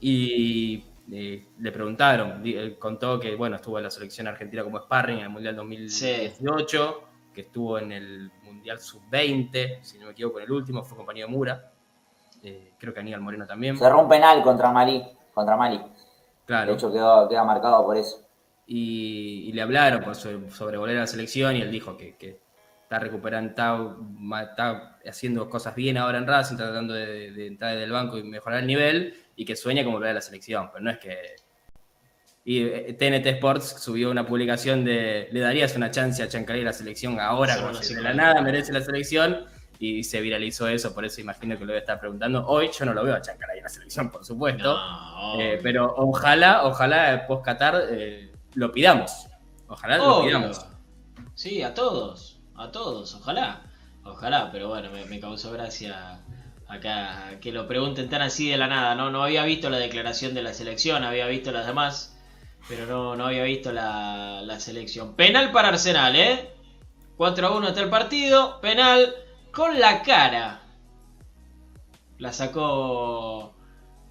Y 0.00 0.84
eh, 1.12 1.48
le 1.58 1.72
preguntaron, 1.72 2.42
él 2.44 2.78
contó 2.78 3.20
que 3.20 3.36
bueno, 3.36 3.56
estuvo 3.56 3.78
en 3.78 3.84
la 3.84 3.90
selección 3.90 4.26
argentina 4.26 4.64
como 4.64 4.78
sparring 4.78 5.18
en 5.18 5.24
el 5.24 5.30
Mundial 5.30 5.56
2018, 5.56 7.02
que 7.32 7.42
estuvo 7.42 7.78
en 7.78 7.92
el 7.92 8.32
Mundial 8.42 8.80
Sub-20, 8.80 9.82
si 9.82 9.98
no 9.98 10.06
me 10.06 10.12
equivoco, 10.12 10.38
en 10.38 10.44
el 10.44 10.52
último, 10.52 10.82
fue 10.82 10.96
compañero 10.96 11.26
de 11.26 11.32
Mura. 11.32 11.72
Eh, 12.42 12.72
creo 12.78 12.94
que 12.94 13.00
Aníbal 13.00 13.20
Moreno 13.20 13.46
también. 13.46 13.76
Cerró 13.76 14.02
un 14.02 14.08
penal 14.08 14.42
contra 14.42 14.70
Mali, 14.70 15.02
contra 15.32 15.56
Mali. 15.56 15.80
Claro. 16.46 16.70
De 16.70 16.76
hecho, 16.76 16.92
quedó, 16.92 17.28
queda 17.28 17.44
marcado 17.44 17.84
por 17.84 17.96
eso. 17.96 18.20
Y, 18.66 19.52
le 19.52 19.60
hablaron 19.60 20.14
sobre, 20.14 20.78
volver 20.78 20.96
a 20.96 21.00
la 21.00 21.06
selección 21.06 21.56
y 21.56 21.60
él 21.60 21.70
dijo 21.70 21.98
que, 21.98 22.40
está 22.82 22.98
recuperando, 22.98 23.50
está, 23.50 24.98
haciendo 25.06 25.50
cosas 25.50 25.74
bien 25.74 25.98
ahora 25.98 26.18
en 26.18 26.26
Racing, 26.26 26.56
tratando 26.56 26.94
de, 26.94 27.30
de 27.32 27.46
entrar 27.46 27.76
del 27.76 27.90
banco 27.90 28.16
y 28.16 28.22
mejorar 28.22 28.60
el 28.60 28.66
nivel 28.66 29.23
y 29.36 29.44
que 29.44 29.56
sueña 29.56 29.84
como 29.84 29.96
volver 29.96 30.10
a 30.10 30.14
la 30.14 30.20
selección, 30.20 30.70
pero 30.72 30.84
no 30.84 30.90
es 30.90 30.98
que 30.98 31.36
y 32.46 32.92
TNT 32.92 33.26
eh, 33.26 33.30
Sports 33.30 33.76
subió 33.80 34.10
una 34.10 34.26
publicación 34.26 34.84
de 34.84 35.28
¿le 35.32 35.40
darías 35.40 35.74
una 35.76 35.90
chance 35.90 36.22
a 36.22 36.28
Chancalay 36.28 36.60
a 36.60 36.66
la 36.66 36.72
selección 36.74 37.18
ahora? 37.18 37.56
como 37.56 37.74
si 37.74 37.94
de 37.94 38.02
la 38.02 38.12
nada 38.12 38.42
merece 38.42 38.70
la 38.70 38.82
selección 38.82 39.46
y 39.78 40.04
se 40.04 40.20
viralizó 40.20 40.68
eso, 40.68 40.94
por 40.94 41.04
eso 41.04 41.20
imagino 41.20 41.56
que 41.56 41.64
lo 41.64 41.68
voy 41.68 41.76
a 41.76 41.80
estar 41.80 41.98
preguntando. 41.98 42.46
Hoy 42.46 42.70
yo 42.78 42.84
no 42.84 42.94
lo 42.94 43.02
veo 43.02 43.14
a 43.14 43.22
Chancalay 43.22 43.58
en 43.58 43.64
la 43.64 43.68
selección, 43.68 44.10
por 44.10 44.24
supuesto, 44.24 44.78
eh, 45.38 45.58
pero 45.62 45.94
ojalá, 45.96 46.64
ojalá 46.64 47.26
post 47.26 47.44
Qatar 47.44 47.82
eh, 47.90 48.30
lo 48.54 48.70
pidamos. 48.70 49.26
Ojalá 49.66 49.98
lo 49.98 50.24
pidamos. 50.24 50.64
Sí, 51.34 51.62
a 51.62 51.74
todos, 51.74 52.40
a 52.56 52.70
todos, 52.70 53.14
ojalá, 53.14 53.62
ojalá, 54.04 54.50
pero 54.52 54.68
bueno, 54.68 54.90
me, 54.90 55.04
me 55.06 55.18
causó 55.18 55.50
gracia 55.50 56.20
acá 56.68 57.38
que 57.40 57.52
lo 57.52 57.68
pregunten 57.68 58.08
tan 58.08 58.22
así 58.22 58.48
de 58.48 58.56
la 58.56 58.66
nada, 58.66 58.94
¿no? 58.94 59.10
No 59.10 59.22
había 59.22 59.44
visto 59.44 59.70
la 59.70 59.78
declaración 59.78 60.34
de 60.34 60.42
la 60.42 60.54
selección, 60.54 61.04
había 61.04 61.26
visto 61.26 61.52
las 61.52 61.66
demás 61.66 62.14
pero 62.68 62.86
no, 62.86 63.16
no 63.16 63.26
había 63.26 63.44
visto 63.44 63.72
la, 63.72 64.56
selección. 64.58 65.14
Penal 65.14 65.52
para 65.52 65.68
Arsenal, 65.68 66.16
¿eh? 66.16 66.50
4 67.16 67.46
a 67.46 67.56
1 67.56 67.68
está 67.68 67.80
el 67.82 67.90
partido. 67.90 68.60
Penal 68.60 69.14
con 69.52 69.78
la 69.78 70.02
cara. 70.02 70.62
La 72.18 72.32
sacó 72.32 73.54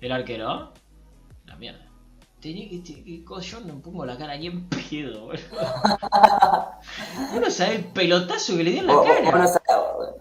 el 0.02 0.12
arquero. 0.12 0.74
La 1.46 1.56
mierda. 1.56 1.86
Tenía 2.44 2.68
que, 2.68 3.24
yo 3.24 3.60
no 3.62 3.80
pongo 3.82 4.06
la 4.06 4.18
cara 4.18 4.36
ni 4.36 4.48
en 4.48 4.68
pedo, 4.68 5.30
Uno 7.34 7.50
sabe 7.50 7.76
el 7.76 7.86
pelotazo 7.86 8.58
que 8.58 8.66
le 8.66 8.72
dio 8.72 8.82
en 8.82 8.88
la 8.88 9.02
cara. 9.02 9.48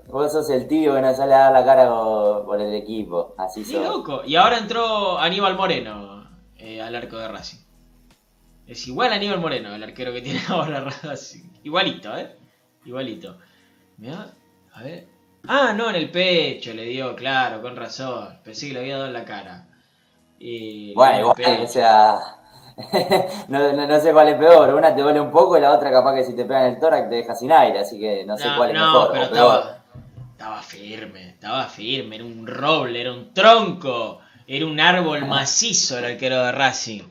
Vos, 0.07 0.31
sos 0.31 0.49
el 0.51 0.69
tío 0.69 0.95
que 0.95 1.01
no 1.01 1.13
sale 1.17 1.35
a 1.35 1.39
dar 1.39 1.53
la 1.53 1.65
cara 1.65 1.89
por, 1.89 2.61
el 2.61 2.75
equipo. 2.75 3.35
Así 3.37 3.65
sí, 3.65 3.73
loco. 3.75 4.23
Y 4.25 4.37
ahora 4.37 4.59
entró 4.59 5.19
Aníbal 5.19 5.57
Moreno 5.57 6.31
eh, 6.59 6.81
al 6.81 6.95
arco 6.95 7.19
de 7.19 7.27
Racing. 7.27 7.59
Es 8.69 8.87
igual 8.87 9.13
a 9.13 9.17
Aníbal 9.17 9.41
Moreno, 9.41 9.75
el 9.75 9.83
arquero 9.83 10.13
que 10.13 10.23
tiene 10.23 10.43
ahora 10.49 10.79
Racing. 11.03 11.43
Igualito, 11.65 12.17
¿eh? 12.17 12.37
Igualito. 12.85 13.37
Mirá, 13.97 14.33
a 14.75 14.83
ver. 14.85 15.09
Ah, 15.49 15.73
no, 15.77 15.91
en 15.91 15.97
el 15.97 16.09
pecho 16.13 16.73
le 16.73 16.85
dio, 16.85 17.17
claro, 17.17 17.61
con 17.61 17.75
razón. 17.75 18.39
Pensé 18.45 18.69
que 18.69 18.75
le 18.75 18.79
había 18.79 18.95
dado 18.95 19.09
en 19.09 19.13
la 19.13 19.25
cara. 19.25 19.72
Bueno, 20.95 21.19
igual, 21.21 21.61
o 21.63 21.67
sea. 21.67 22.19
no, 23.49 24.01
sé 24.01 24.13
cuál 24.13 24.29
es 24.29 24.37
peor. 24.37 24.75
Una 24.75 24.95
te 24.95 25.03
duele 25.03 25.21
un 25.21 25.31
poco 25.31 25.57
y 25.57 25.61
la 25.61 25.73
otra, 25.73 25.91
capaz 25.91 26.15
que 26.15 26.25
si 26.25 26.35
te 26.35 26.45
pega 26.45 26.67
en 26.67 26.75
el 26.75 26.81
tórax 26.81 27.09
te 27.09 27.17
deja 27.17 27.35
sin 27.35 27.53
aire. 27.53 27.79
Así 27.79 27.99
que 27.99 28.25
no 28.25 28.37
sé 28.37 28.49
cuál 28.57 28.71
es 28.71 28.77
mejor. 28.77 29.11
Pero 29.13 29.25
estaba, 29.25 29.79
estaba 30.33 30.63
firme, 30.63 31.29
estaba 31.31 31.65
firme. 31.67 32.17
Era 32.17 32.25
un 32.25 32.47
roble, 32.47 33.01
era 33.01 33.13
un 33.13 33.33
tronco. 33.33 34.21
Era 34.47 34.67
un 34.67 34.81
árbol 34.81 35.25
macizo 35.27 35.99
el 35.99 36.05
arquero 36.05 36.45
de 36.45 36.53
Racing 36.53 37.03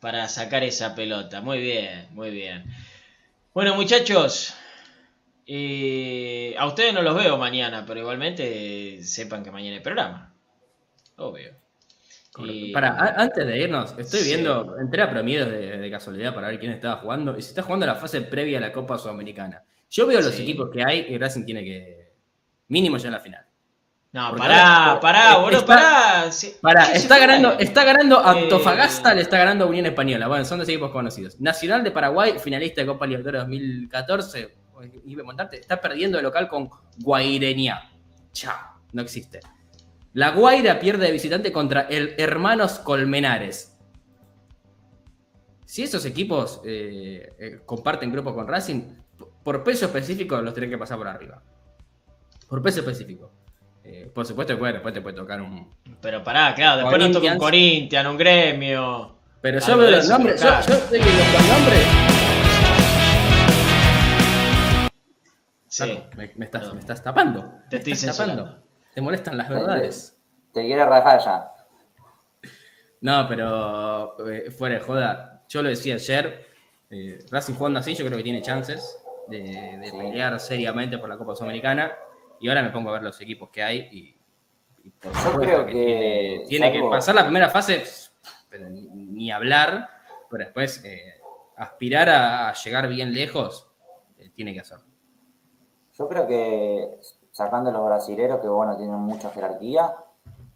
para 0.00 0.28
sacar 0.28 0.62
esa 0.62 0.94
pelota. 0.94 1.40
Muy 1.40 1.60
bien, 1.60 2.06
muy 2.12 2.30
bien. 2.30 2.64
Bueno, 3.52 3.74
muchachos, 3.74 4.54
eh, 5.46 6.54
a 6.58 6.66
ustedes 6.66 6.94
no 6.94 7.02
los 7.02 7.16
veo 7.16 7.36
mañana, 7.36 7.84
pero 7.86 8.00
igualmente 8.00 9.02
sepan 9.02 9.42
que 9.42 9.50
mañana 9.50 9.76
hay 9.76 9.82
programa. 9.82 10.32
Obvio. 11.16 11.65
Para, 12.72 13.14
antes 13.20 13.46
de 13.46 13.58
irnos, 13.58 13.94
estoy 13.98 14.22
viendo, 14.24 14.76
entré 14.78 15.02
a 15.02 15.10
promedios 15.10 15.48
de, 15.50 15.90
casualidad 15.90 16.34
para 16.34 16.48
ver 16.48 16.58
quién 16.58 16.72
estaba 16.72 16.96
jugando 16.96 17.36
y 17.38 17.42
se 17.42 17.50
está 17.50 17.62
jugando 17.62 17.86
la 17.86 17.94
fase 17.94 18.20
previa 18.22 18.58
a 18.58 18.60
la 18.60 18.72
Copa 18.72 18.98
Sudamericana. 18.98 19.62
Yo 19.90 20.06
veo 20.06 20.20
los 20.20 20.38
equipos 20.38 20.68
que 20.70 20.84
hay 20.84 21.06
y 21.08 21.16
Racing 21.16 21.44
tiene 21.44 21.64
que 21.64 22.12
mínimo 22.68 22.96
ya 22.98 23.08
en 23.08 23.12
la 23.12 23.20
final. 23.20 23.46
No, 24.12 24.34
pará, 24.34 24.98
pará, 25.00 25.36
boludo, 25.38 25.66
pará. 25.66 26.30
pará, 26.60 26.92
está 26.92 27.18
ganando, 27.18 27.58
está 27.58 27.84
ganando 27.84 28.24
Antofagasta, 28.24 29.14
le 29.14 29.22
está 29.22 29.36
ganando 29.36 29.64
a 29.64 29.68
Unión 29.68 29.86
Española. 29.86 30.26
Bueno, 30.26 30.44
son 30.44 30.58
dos 30.58 30.68
equipos 30.68 30.90
conocidos. 30.90 31.38
Nacional 31.40 31.84
de 31.84 31.90
Paraguay, 31.90 32.38
finalista 32.38 32.80
de 32.80 32.86
Copa 32.86 33.06
Libertadores 33.06 33.42
2014. 33.42 34.54
Está 35.52 35.80
perdiendo 35.80 36.18
el 36.18 36.24
local 36.24 36.48
con 36.48 36.70
Guaireña. 36.98 37.90
Chao, 38.32 38.80
no 38.92 39.02
existe. 39.02 39.40
La 40.16 40.30
Guaira 40.30 40.80
pierde 40.80 41.04
de 41.04 41.12
visitante 41.12 41.52
contra 41.52 41.82
el 41.82 42.14
Hermanos 42.16 42.78
Colmenares. 42.78 43.76
Si 45.66 45.82
esos 45.82 46.06
equipos 46.06 46.62
eh, 46.64 47.34
eh, 47.38 47.60
comparten 47.66 48.10
grupo 48.10 48.34
con 48.34 48.48
Racing, 48.48 48.80
por 49.42 49.62
peso 49.62 49.84
específico 49.84 50.40
los 50.40 50.54
tienen 50.54 50.70
que 50.70 50.78
pasar 50.78 50.96
por 50.96 51.06
arriba. 51.06 51.42
Por 52.48 52.62
peso 52.62 52.80
específico. 52.80 53.30
Eh, 53.84 54.10
por 54.14 54.24
supuesto 54.24 54.58
que 54.58 54.72
después 54.72 54.94
te 54.94 55.02
puede 55.02 55.14
tocar 55.14 55.42
un. 55.42 55.68
Pero 56.00 56.24
pará, 56.24 56.54
claro, 56.54 56.78
después 56.78 56.98
nos 56.98 57.12
toca 57.12 57.32
un 57.32 57.38
Corinthians, 57.38 58.08
un 58.08 58.16
gremio. 58.16 59.18
Pero 59.42 59.58
yo 59.58 59.76
veo 59.76 59.90
los 59.90 60.08
nombres, 60.08 60.40
yo, 60.40 60.48
yo 60.48 60.74
sé 60.76 60.98
que 60.98 61.04
los 61.04 61.48
nombres. 61.48 61.86
Sí. 65.68 65.98
Me, 66.16 66.44
estás, 66.46 66.72
me, 66.72 66.80
estás, 66.80 67.02
tapando. 67.04 67.52
Te 67.68 67.76
estoy 67.76 67.92
tapando. 67.92 68.65
Te 68.96 69.02
molestan 69.02 69.36
las 69.36 69.50
verdades. 69.50 70.18
Te, 70.54 70.62
quiere 70.62 70.82
rajar 70.86 71.20
ya. 71.20 71.52
No, 73.02 73.28
pero 73.28 74.26
eh, 74.26 74.50
fuera 74.50 74.76
de 74.76 74.80
joda. 74.80 75.44
Yo 75.50 75.62
lo 75.62 75.68
decía 75.68 75.96
ayer. 75.96 76.46
Eh, 76.88 77.18
Racing 77.30 77.52
jugando 77.52 77.80
así, 77.80 77.94
yo 77.94 78.06
creo 78.06 78.16
que 78.16 78.24
tiene 78.24 78.40
chances 78.40 78.98
de, 79.28 79.42
de 79.82 79.92
pelear 79.92 80.40
seriamente 80.40 80.96
por 80.96 81.10
la 81.10 81.18
Copa 81.18 81.36
Sudamericana. 81.36 81.92
Y 82.40 82.48
ahora 82.48 82.62
me 82.62 82.70
pongo 82.70 82.88
a 82.88 82.94
ver 82.94 83.02
los 83.02 83.20
equipos 83.20 83.50
que 83.50 83.62
hay 83.62 83.86
y, 83.92 84.90
por 84.92 85.12
Yo 85.12 85.40
creo 85.40 85.66
que, 85.66 86.44
tiene, 86.48 86.72
que 86.72 86.80
pasar 86.80 87.16
la 87.16 87.24
primera 87.24 87.50
fase, 87.50 87.84
pero 88.48 88.70
ni, 88.70 89.30
hablar, 89.30 89.90
pero 90.30 90.42
después 90.42 90.82
eh, 90.86 91.20
aspirar 91.54 92.08
a, 92.08 92.48
a 92.48 92.54
llegar 92.54 92.88
bien 92.88 93.12
lejos, 93.12 93.70
eh, 94.16 94.30
tiene 94.34 94.54
que 94.54 94.60
hacerlo. 94.60 94.86
Yo 95.92 96.08
creo 96.08 96.26
que 96.26 96.98
sacando 97.36 97.68
a 97.68 97.72
los 97.74 97.84
brasileros, 97.84 98.40
que 98.40 98.48
bueno, 98.48 98.78
tienen 98.78 98.98
mucha 98.98 99.28
jerarquía, 99.28 99.94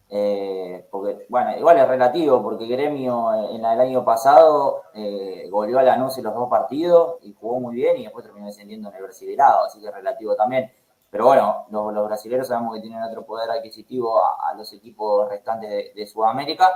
eh, 0.09 0.89
porque, 0.91 1.27
bueno, 1.29 1.55
igual 1.59 1.77
es 1.77 1.87
relativo, 1.87 2.43
porque 2.43 2.67
Gremio 2.67 3.35
eh, 3.35 3.55
en 3.55 3.63
el 3.67 3.81
año 3.81 4.03
pasado 4.03 4.85
eh, 4.95 5.47
goleó 5.51 5.79
a 5.79 5.83
Lanús 5.83 6.17
en 6.17 6.25
los 6.25 6.35
dos 6.35 6.49
partidos 6.49 7.19
y 7.21 7.35
jugó 7.35 7.61
muy 7.61 7.75
bien 7.75 7.99
y 7.99 8.05
después 8.05 8.25
terminó 8.25 8.47
descendiendo 8.47 8.89
en 8.89 8.95
el 8.95 9.03
Brasilerado, 9.03 9.67
así 9.67 9.79
que 9.79 9.89
es 9.89 9.95
relativo 9.95 10.35
también. 10.35 10.73
Pero 11.11 11.27
bueno, 11.27 11.67
los, 11.71 11.93
los 11.93 12.07
brasileños 12.07 12.49
sabemos 12.49 12.75
que 12.75 12.81
tienen 12.81 13.03
otro 13.03 13.27
poder 13.27 13.51
adquisitivo 13.51 14.19
a, 14.25 14.55
los 14.55 14.73
equipos 14.73 15.29
restantes 15.29 15.95
de, 15.95 16.07
Sudamérica, 16.07 16.73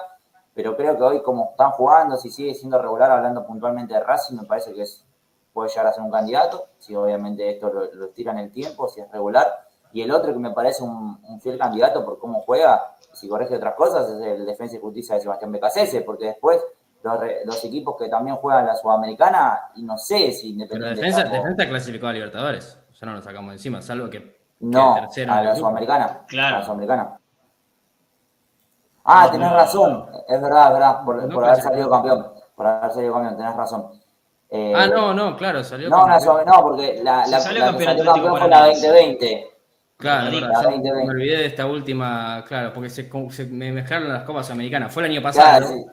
pero 0.52 0.76
creo 0.76 0.98
que 0.98 1.02
hoy 1.02 1.22
como 1.22 1.52
están 1.52 1.70
jugando, 1.70 2.18
si 2.18 2.28
sigue 2.28 2.52
siendo 2.52 2.76
regular, 2.76 3.10
hablando 3.10 3.46
puntualmente 3.46 3.94
de 3.94 4.00
Racing, 4.00 4.36
me 4.36 4.44
parece 4.44 4.74
que 4.74 4.82
es, 4.82 5.06
puede 5.54 5.70
llegar 5.70 5.86
a 5.86 5.92
ser 5.94 6.02
un 6.02 6.10
candidato, 6.10 6.66
si 6.78 6.94
obviamente 6.94 7.48
esto 7.48 7.72
lo, 7.72 7.90
lo 7.94 8.04
estira 8.04 8.32
en 8.32 8.38
el 8.40 8.52
tiempo, 8.52 8.86
si 8.86 9.00
es 9.00 9.10
regular. 9.10 9.64
Y 9.94 10.02
el 10.02 10.10
otro 10.10 10.32
que 10.32 10.40
me 10.40 10.50
parece 10.50 10.82
un, 10.82 11.20
un 11.22 11.40
fiel 11.40 11.56
candidato 11.56 12.04
por 12.04 12.18
cómo 12.18 12.40
juega, 12.40 12.96
si 13.12 13.28
corrige 13.28 13.54
otras 13.54 13.74
cosas, 13.76 14.10
es 14.10 14.20
el 14.20 14.44
Defensa 14.44 14.74
y 14.74 14.80
Justicia 14.80 15.14
de 15.14 15.20
Sebastián 15.20 15.52
Becasese, 15.52 16.00
porque 16.00 16.26
después 16.26 16.60
los, 17.04 17.20
los, 17.44 17.64
equipos 17.64 17.94
que 17.96 18.08
también 18.08 18.34
juegan 18.38 18.66
la 18.66 18.74
Sudamericana, 18.74 19.70
y 19.76 19.84
no 19.84 19.96
sé 19.96 20.32
si 20.32 20.50
Independiente. 20.50 21.00
Pero 21.00 21.12
defensa, 21.12 21.30
defensa 21.30 21.68
clasificó 21.68 22.08
a 22.08 22.12
Libertadores, 22.12 22.76
ya 22.92 23.06
no 23.06 23.14
lo 23.14 23.22
sacamos 23.22 23.50
de 23.50 23.54
encima, 23.54 23.80
salvo 23.82 24.10
que. 24.10 24.36
No, 24.58 24.96
que 25.14 25.22
a 25.22 25.42
la 25.42 25.54
Sudamericana. 25.54 26.24
Claro. 26.26 26.56
A 26.56 26.58
la 26.58 26.64
Sudamericana. 26.64 27.20
Ah, 29.04 29.26
no, 29.26 29.30
tenés 29.30 29.48
no, 29.48 29.54
razón, 29.54 30.06
es 30.26 30.42
verdad, 30.42 30.66
es 30.66 30.72
verdad, 30.72 31.04
por, 31.04 31.32
por 31.32 31.44
haber 31.44 31.62
salido 31.62 31.88
campeón. 31.88 32.32
Por 32.56 32.66
haber 32.66 32.90
salido 32.90 33.12
campeón, 33.12 33.36
tenés 33.36 33.54
razón. 33.54 33.90
Eh, 34.50 34.72
ah, 34.74 34.88
no, 34.88 35.14
no, 35.14 35.36
claro, 35.36 35.62
salió 35.62 35.88
no, 35.88 36.04
campeón. 36.04 36.46
No, 36.46 36.62
porque 36.62 37.00
la, 37.00 37.24
la, 37.28 37.38
salió 37.38 37.60
la 37.60 37.66
campeón, 37.66 37.96
salió 37.96 38.12
campeón 38.12 38.38
fue 38.38 38.48
la 38.48 38.66
2020. 38.66 39.53
Claro, 40.04 40.30
la 40.40 40.62
2020. 40.62 41.04
me 41.06 41.10
olvidé 41.10 41.36
de 41.38 41.46
esta 41.46 41.66
última, 41.66 42.44
claro, 42.46 42.72
porque 42.72 42.90
se, 42.90 43.10
se 43.30 43.44
me 43.46 43.72
mezclaron 43.72 44.08
las 44.08 44.22
copas 44.24 44.50
americanas. 44.50 44.92
Fue 44.92 45.04
el 45.04 45.10
año 45.12 45.22
pasado. 45.22 45.66
Claro, 45.66 45.66
sí. 45.68 45.86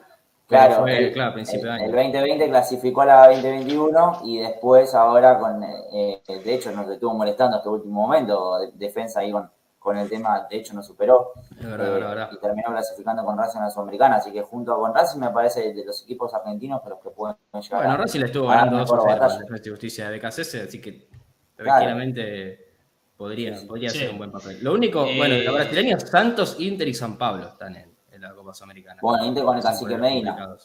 Claro, 0.48 0.82
fue, 0.82 0.98
el, 0.98 1.12
claro, 1.14 1.32
principio 1.32 1.66
de 1.66 1.72
año. 1.72 1.84
El 1.86 1.92
2020 1.92 2.48
clasificó 2.50 3.00
a 3.00 3.06
la 3.06 3.28
2021 3.28 4.20
y 4.24 4.38
después 4.38 4.94
ahora 4.94 5.38
con, 5.38 5.62
eh, 5.64 6.20
de 6.26 6.54
hecho 6.54 6.70
nos 6.72 6.90
estuvo 6.90 7.14
molestando 7.14 7.56
hasta 7.56 7.70
el 7.70 7.76
último 7.76 8.02
momento, 8.02 8.58
de, 8.58 8.72
defensa 8.74 9.20
ahí 9.20 9.32
con, 9.32 9.50
con 9.78 9.96
el 9.96 10.10
tema, 10.10 10.46
de 10.50 10.56
hecho 10.58 10.74
nos 10.74 10.86
superó 10.86 11.32
es 11.58 11.64
verdad, 11.64 11.86
eh, 11.86 11.90
verdad, 11.92 12.08
verdad. 12.10 12.30
y 12.32 12.36
terminó 12.38 12.68
clasificando 12.68 13.24
con 13.24 13.38
Racing 13.38 13.58
en 13.60 13.64
la 13.64 13.70
Sudamericana, 13.70 14.16
así 14.16 14.30
que 14.30 14.42
junto 14.42 14.76
con 14.76 14.94
Racing 14.94 15.20
me 15.20 15.30
parece 15.30 15.72
de 15.72 15.84
los 15.86 16.02
equipos 16.02 16.34
argentinos 16.34 16.82
que 16.82 16.90
los 16.90 16.98
que 17.00 17.08
pueden 17.10 17.36
llegar 17.54 17.78
Bueno, 17.80 17.92
a, 17.92 17.96
Racing 17.96 18.20
le 18.20 18.26
estuvo 18.26 18.50
a 18.50 18.54
ganando 18.56 18.78
2 18.78 18.92
mejor 18.92 19.08
a 19.10 19.14
0 19.14 19.20
batalla. 19.48 19.62
y 19.64 19.70
Justicia 19.70 20.10
de 20.10 20.18
BKCS, 20.18 20.54
así 20.68 20.80
que 20.82 21.08
Claro. 21.56 21.78
tranquilamente 21.78 22.71
podría, 23.16 23.56
podría 23.66 23.90
Sí. 23.90 23.98
ser 23.98 24.10
un 24.10 24.18
buen 24.18 24.32
papel. 24.32 24.58
Lo 24.62 24.72
único, 24.74 25.06
Eh, 25.06 25.16
bueno, 25.16 25.36
los 25.38 25.54
brasileños, 25.54 26.02
Santos, 26.02 26.56
Inter 26.58 26.88
y 26.88 26.94
San 26.94 27.16
Pablo 27.18 27.48
están 27.48 27.76
en, 27.76 27.90
en 28.10 28.20
la 28.20 28.32
Copa 28.34 28.52
Sudamericana. 28.54 28.98
Bueno, 29.02 29.24
Inter 29.26 29.44
con 29.44 29.56
el 29.56 29.62
cacique 29.62 29.96
Medina. 29.96 30.56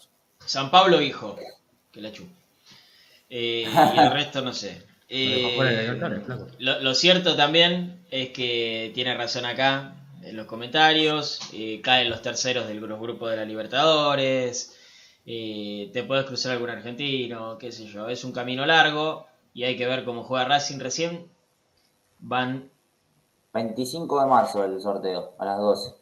San 0.46 0.72
Pablo, 0.72 1.02
hijo. 1.02 1.36
Que 1.92 2.02
la 2.02 2.12
chupa. 2.12 2.32
Eh, 3.30 3.66
y 3.96 4.00
el 4.00 4.12
resto 4.12 4.42
no 4.42 4.54
sé. 4.54 4.84
Eh, 5.10 5.98
lo, 6.60 6.82
lo 6.82 6.94
cierto 6.94 7.36
también 7.36 8.02
es 8.12 8.30
que 8.30 8.92
tiene 8.94 9.16
razón 9.16 9.46
acá 9.46 9.94
en 10.24 10.36
los 10.36 10.46
comentarios. 10.48 11.40
eh, 11.54 11.80
caen 11.82 12.10
los 12.10 12.22
terceros 12.22 12.68
del 12.68 12.82
gru- 12.82 13.00
grupo 13.00 13.28
de 13.28 13.38
la 13.38 13.46
Libertadores. 13.46 14.74
eh, 15.26 15.90
te 15.94 16.04
puedes 16.04 16.26
cruzar 16.26 16.54
algún 16.54 16.70
argentino, 16.70 17.58
qué 17.58 17.72
sé 17.72 17.86
yo. 17.88 18.08
Es 18.10 18.24
un 18.24 18.32
camino 18.32 18.66
largo 18.66 19.28
y 19.54 19.64
hay 19.66 19.76
que 19.78 19.86
ver 19.88 20.04
cómo 20.06 20.24
juega 20.24 20.46
Racing 20.46 20.80
recién. 20.80 21.28
Van 22.20 22.70
25 23.54 24.22
de 24.22 24.28
marzo 24.28 24.64
el 24.64 24.80
sorteo, 24.82 25.36
a 25.40 25.46
las 25.46 25.58
12. 25.60 25.96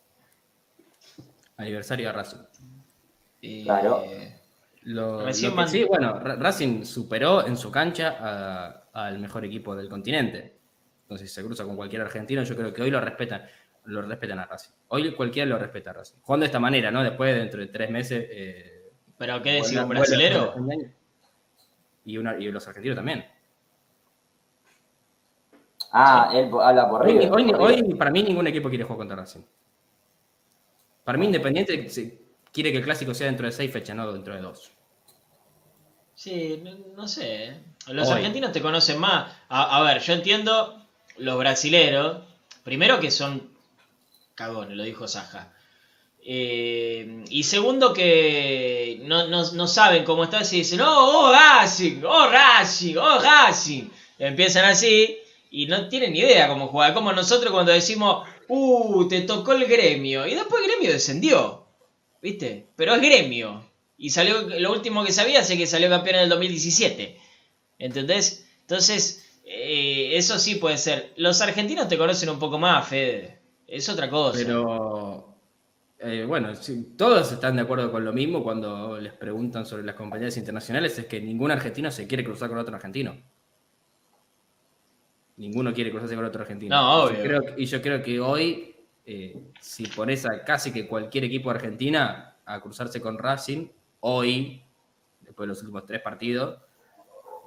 Aniversario 1.58 2.08
de 2.08 2.12
Racing. 2.14 2.40
eh, 3.42 3.64
Claro. 3.64 4.04
Lo, 4.84 5.26
Recién 5.26 5.50
lo 5.50 5.56
que 5.56 5.62
man- 5.62 5.70
sí, 5.70 5.84
bueno, 5.84 6.20
Ra- 6.20 6.36
Racing 6.36 6.84
superó 6.84 7.46
en 7.46 7.58
su 7.58 7.72
cancha 7.72 8.84
al 8.94 9.18
mejor 9.20 9.44
equipo 9.46 9.76
del 9.76 9.90
continente. 9.90 10.60
Entonces, 11.04 11.30
si 11.30 11.36
se 11.36 11.44
cruza 11.44 11.64
con 11.64 11.76
cualquier 11.76 12.02
argentino, 12.04 12.44
yo 12.44 12.56
creo 12.56 12.74
que 12.74 12.82
hoy 12.82 12.92
lo 12.92 13.00
respetan, 13.00 13.46
lo 13.86 14.02
respetan 14.04 14.40
a 14.40 14.46
Racing. 14.46 14.72
Hoy 14.90 15.14
cualquiera 15.16 15.50
lo 15.50 15.58
respeta 15.58 15.90
a 15.92 15.94
Racing. 15.94 16.18
Jugando 16.22 16.44
de 16.44 16.48
esta 16.48 16.60
manera, 16.60 16.92
¿no? 16.92 17.04
Después, 17.04 17.36
dentro 17.36 17.60
de 17.62 17.68
tres 17.68 17.90
meses. 17.90 18.28
eh, 18.30 18.92
¿Pero 19.18 19.42
qué 19.42 19.60
vuelve- 19.62 19.82
¿Un 19.84 19.90
brasilero? 19.90 20.54
una- 20.56 22.38
y 22.38 22.52
los 22.52 22.68
argentinos 22.68 22.96
también. 22.98 23.26
Ah, 25.98 26.30
él 26.34 26.50
habla 26.62 26.90
por 26.90 27.06
River. 27.06 27.24
hoy- 27.24 27.30
por 27.30 27.38
River. 27.70 27.86
hoy, 27.86 27.94
para 27.96 28.12
mí, 28.12 28.22
ningún 28.24 28.48
equipo 28.48 28.68
quiere 28.70 28.84
jugar 28.84 28.98
contra 28.98 29.16
Racing. 29.16 29.42
Para 31.04 31.18
mí, 31.18 31.26
Independiente 31.28 31.88
quiere 32.52 32.72
que 32.72 32.80
el 32.80 32.84
clásico 32.84 33.14
sea 33.14 33.28
dentro 33.28 33.46
de 33.46 33.52
seis 33.52 33.72
fechas, 33.72 33.96
no 33.96 34.12
dentro 34.12 34.36
de 34.36 34.42
dos. 34.42 34.72
Sí, 36.14 36.62
no, 36.64 36.72
no 36.96 37.08
sé. 37.08 37.46
¿eh? 37.46 37.60
Los 37.88 38.08
Hoy. 38.10 38.16
argentinos 38.16 38.52
te 38.52 38.62
conocen 38.62 39.00
más. 39.00 39.32
A, 39.50 39.78
a 39.78 39.84
ver, 39.84 40.02
yo 40.02 40.14
entiendo 40.14 40.82
los 41.18 41.38
brasileros. 41.38 42.24
Primero 42.64 43.00
que 43.00 43.12
son 43.12 43.52
cagones, 44.34 44.76
lo 44.76 44.84
dijo 44.84 45.08
Saja. 45.08 45.54
Eh, 46.28 47.24
y 47.30 47.44
segundo 47.44 47.94
que 47.94 49.00
no, 49.04 49.28
no- 49.28 49.52
no 49.52 49.68
saben 49.68 50.04
cómo 50.04 50.24
está 50.24 50.40
y 50.42 50.58
dicen, 50.58 50.82
oh, 50.82 51.28
oh 51.28 51.32
Racing, 51.32 52.02
oh 52.04 52.28
Racing, 52.30 52.96
oh 52.98 53.20
Racing. 53.20 53.90
Empiezan 54.18 54.66
así 54.66 55.20
y 55.56 55.68
no 55.68 55.88
tienen 55.88 56.12
ni 56.12 56.20
idea 56.20 56.50
cómo 56.50 56.68
jugar. 56.68 56.94
Como 56.94 57.14
nosotros 57.14 57.54
cuando 57.54 57.72
decimos, 57.72 58.28
uh, 58.50 59.08
te 59.08 59.22
tocó 59.22 59.54
el 59.54 59.66
gremio. 59.66 60.28
Y 60.28 60.36
después 60.36 60.62
el 60.62 60.70
gremio 60.70 60.92
descendió. 60.92 61.66
¿Viste? 62.22 62.68
Pero 62.76 62.94
es 62.94 63.02
gremio. 63.02 63.64
Y 63.98 64.10
salió, 64.10 64.42
lo 64.42 64.74
último 64.74 65.06
que 65.06 65.14
sabía 65.14 65.40
es 65.40 65.48
que 65.48 65.66
salió 65.66 65.90
campeón 65.90 66.18
en 66.18 66.24
el 66.24 66.30
2017. 66.30 67.18
¿Entendés? 67.80 68.46
Entonces, 68.62 69.40
eh, 69.46 70.18
eso 70.18 70.40
sí 70.40 70.56
puede 70.56 70.78
ser. 70.78 71.14
Los 71.16 71.40
argentinos 71.40 71.88
te 71.88 71.98
conocen 71.98 72.30
un 72.32 72.40
poco 72.40 72.60
más, 72.60 72.86
Fede. 72.90 73.40
Es 73.66 73.88
otra 73.88 74.10
cosa. 74.10 74.38
Pero, 74.38 75.38
eh, 76.00 76.26
bueno, 76.28 76.52
todos 76.98 77.32
están 77.32 77.56
de 77.56 77.62
acuerdo 77.62 77.94
con 77.94 78.04
lo 78.04 78.12
mismo 78.12 78.44
cuando 78.44 79.00
les 79.00 79.14
preguntan 79.14 79.66
sobre 79.66 79.84
las 79.84 79.96
compañías 79.96 80.36
internacionales, 80.36 81.00
es 81.00 81.06
que 81.06 81.22
ningún 81.22 81.52
argentino 81.52 81.90
se 81.92 82.08
quiere 82.08 82.26
cruzar 82.26 82.50
con 82.50 82.58
otro 82.58 82.76
argentino. 82.76 83.16
Ninguno 85.38 85.74
quiere 85.74 85.92
cruzarse 85.92 86.16
con 86.16 86.26
otro 86.26 86.42
argentino. 86.42 86.76
No, 86.76 87.06
Y 87.12 87.16
yo 87.16 87.22
creo, 87.24 87.42
y 87.58 87.66
yo 87.66 87.82
creo 87.82 88.02
que 88.02 88.20
hoy, 88.20 88.76
eh, 89.06 89.38
si 89.60 89.88
pones 89.88 90.26
a 90.26 90.44
casi 90.44 90.72
que 90.72 90.88
cualquier 90.88 91.26
equipo 91.26 91.50
de 91.50 91.56
Argentina 91.58 92.36
a 92.46 92.62
cruzarse 92.62 93.02
con 93.02 93.18
Racing, 93.18 93.68
hoy, 94.02 94.64
después 95.22 95.46
de 95.46 95.48
los 95.50 95.60
últimos 95.62 95.86
tres 95.86 96.02
partidos, 96.02 96.60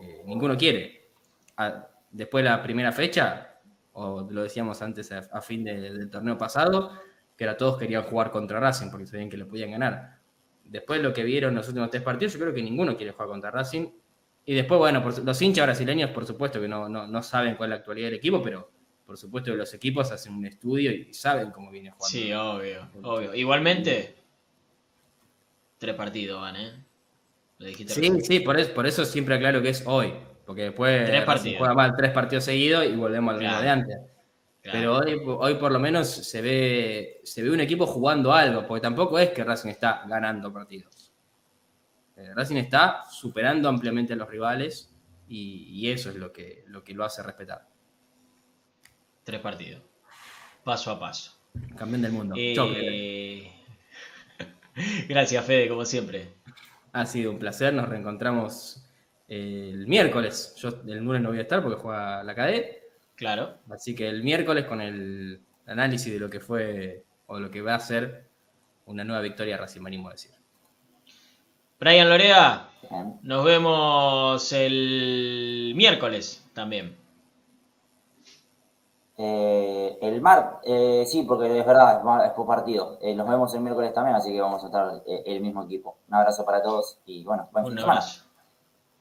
eh, 0.03 0.23
ninguno 0.27 0.57
quiere. 0.57 1.09
A- 1.57 1.89
después 2.11 2.45
de 2.45 2.51
la 2.51 2.63
primera 2.63 2.93
fecha, 2.93 3.59
o 3.93 4.29
lo 4.31 4.43
decíamos 4.43 4.81
antes 4.83 5.11
a, 5.13 5.19
a 5.33 5.41
fin 5.41 5.65
de- 5.65 5.81
del 5.81 6.11
torneo 6.11 6.37
pasado, 6.37 6.93
que 7.37 7.45
era 7.45 7.57
todos 7.57 7.79
querían 7.79 8.03
jugar 8.03 8.31
contra 8.31 8.61
Racing 8.61 8.91
porque 8.91 9.07
sabían 9.07 9.31
que 9.31 9.37
lo 9.37 9.47
podían 9.49 9.71
ganar. 9.71 10.19
Después 10.65 11.01
de 11.01 11.09
lo 11.09 11.15
que 11.15 11.23
vieron 11.25 11.55
los 11.55 11.67
últimos 11.69 11.89
tres 11.91 12.03
partidos, 12.03 12.35
yo 12.35 12.41
creo 12.41 12.53
que 12.53 12.63
ninguno 12.63 12.97
quiere 12.97 13.13
jugar 13.13 13.29
contra 13.29 13.51
Racing. 13.51 13.89
Y 14.49 14.55
después, 14.55 14.79
bueno, 14.79 15.03
por 15.03 15.23
los 15.23 15.43
hinchas 15.43 15.67
brasileños, 15.67 16.09
por 16.11 16.25
supuesto 16.27 16.59
que 16.59 16.67
no, 16.69 16.89
no, 16.89 17.07
no 17.07 17.23
saben 17.23 17.55
cuál 17.55 17.69
es 17.69 17.71
la 17.71 17.77
actualidad 17.81 18.07
del 18.07 18.15
equipo, 18.15 18.43
pero 18.43 18.71
por 19.05 19.19
supuesto 19.19 19.51
que 19.51 19.59
los 19.59 19.75
equipos 19.75 20.11
hacen 20.11 20.33
un 20.33 20.47
estudio 20.47 20.91
y 20.91 21.13
saben 21.13 21.51
cómo 21.51 21.71
viene 21.71 21.91
jugando. 21.91 22.07
Sí, 22.19 22.33
obvio, 22.33 22.89
obvio. 23.03 23.35
Igualmente, 23.35 24.17
tres 25.77 25.95
partidos 25.95 26.41
van, 26.41 26.57
¿eh? 26.57 26.73
Lo 27.59 27.67
dijiste 27.67 27.93
Sí, 27.93 28.01
recién. 28.01 28.25
sí, 28.25 28.41
por 28.41 28.59
eso, 28.59 28.73
por 28.73 28.87
eso 28.87 29.05
siempre 29.05 29.35
aclaro 29.35 29.61
que 29.61 29.69
es 29.69 29.83
hoy. 29.87 30.15
Porque 30.47 30.63
después 30.63 31.05
Tres 31.05 31.25
partidos. 31.25 31.59
juega 31.59 31.75
mal 31.75 31.95
tres 31.95 32.11
partidos 32.13 32.45
seguidos 32.45 32.87
y 32.87 32.93
volvemos 32.97 33.35
al 33.35 33.41
ritmo 33.41 33.51
Claro. 33.53 33.65
de 33.65 33.71
antes. 33.71 33.97
Claro. 34.63 34.79
Pero 34.79 34.97
hoy, 34.97 35.23
hoy 35.41 35.55
por 35.57 35.73
lo 35.73 35.79
menos 35.79 36.09
se 36.09 36.41
ve, 36.41 37.21
se 37.23 37.43
ve 37.43 37.51
un 37.51 37.61
equipo 37.61 37.87
jugando 37.87 38.33
algo, 38.33 38.67
porque 38.67 38.81
tampoco 38.81 39.19
es 39.19 39.29
que 39.31 39.45
Racing 39.45 39.69
está 39.69 40.05
ganando 40.09 40.51
partidos. 40.51 40.98
Eh, 42.19 42.35
Racing 42.35 42.57
está 42.57 43.05
superando 43.11 43.69
ampliamente 43.69 44.13
a 44.13 44.17
los 44.17 44.29
rivales 44.29 44.93
y, 45.29 45.69
y 45.71 45.91
eso 45.91 46.11
es 46.11 46.17
lo 46.17 46.33
que, 46.33 46.65
lo 46.67 46.83
que 46.83 46.95
lo 46.95 47.05
hace 47.05 47.23
respetar. 47.23 47.69
Tres 49.23 49.41
partidos. 49.41 49.83
Paso 50.65 50.91
a 50.91 50.99
paso. 50.99 51.39
Campeón 51.77 52.03
del 52.03 52.13
mundo. 52.13 52.35
Eh. 52.37 53.51
Gracias, 55.09 55.45
Fede, 55.45 55.69
como 55.69 55.85
siempre. 55.85 56.35
Ha 56.93 57.07
sido 57.07 57.31
un 57.31 57.39
placer, 57.39 57.73
nos 57.73 57.89
reencontramos 57.89 58.85
eh, 59.29 59.71
el 59.73 59.87
miércoles. 59.87 60.55
Yo 60.57 60.71
el 60.87 60.99
lunes 60.99 61.23
no 61.23 61.29
voy 61.29 61.39
a 61.39 61.43
estar 61.43 61.63
porque 61.63 61.81
juega 61.81 62.23
la 62.25 62.35
cadete. 62.35 62.83
Claro. 63.15 63.59
Así 63.71 63.95
que 63.95 64.09
el 64.09 64.23
miércoles 64.23 64.65
con 64.65 64.81
el 64.81 65.41
análisis 65.67 66.13
de 66.13 66.19
lo 66.19 66.31
que 66.31 66.41
fue 66.41 67.05
o 67.27 67.39
lo 67.39 67.51
que 67.51 67.61
va 67.61 67.75
a 67.75 67.81
ser 67.81 68.29
una 68.87 69.05
nueva 69.05 69.21
victoria 69.21 69.57
Racing, 69.57 69.83
me 69.83 69.89
animo 69.89 70.09
a 70.09 70.13
decir. 70.13 70.38
Brian 71.81 72.09
Lorea, 72.09 72.69
nos 73.23 73.45
vemos 73.45 74.53
el 74.53 75.73
miércoles 75.77 76.45
también. 76.55 76.97
Eh, 79.21 79.99
el 80.01 80.21
mar, 80.21 80.61
eh, 80.65 81.05
sí, 81.07 81.25
porque 81.25 81.59
es 81.59 81.67
verdad, 81.67 82.01
es 82.25 82.33
por 82.33 82.47
partido. 82.47 82.99
Eh, 83.03 83.15
nos 83.15 83.29
vemos 83.29 83.53
el 83.55 83.61
miércoles 83.61 83.93
también, 83.93 84.17
así 84.17 84.33
que 84.33 84.41
vamos 84.41 84.63
a 84.63 84.67
estar 84.67 85.03
eh, 85.07 85.23
el 85.27 85.41
mismo 85.41 85.65
equipo. 85.65 85.99
Un 86.09 86.15
abrazo 86.15 86.45
para 86.45 86.63
todos 86.63 86.99
y 87.07 87.25
bueno, 87.25 87.49
buen 87.53 87.65
fin 87.65 87.73
Un 87.73 87.79
semana. 87.81 88.01
abrazo. 88.01 88.25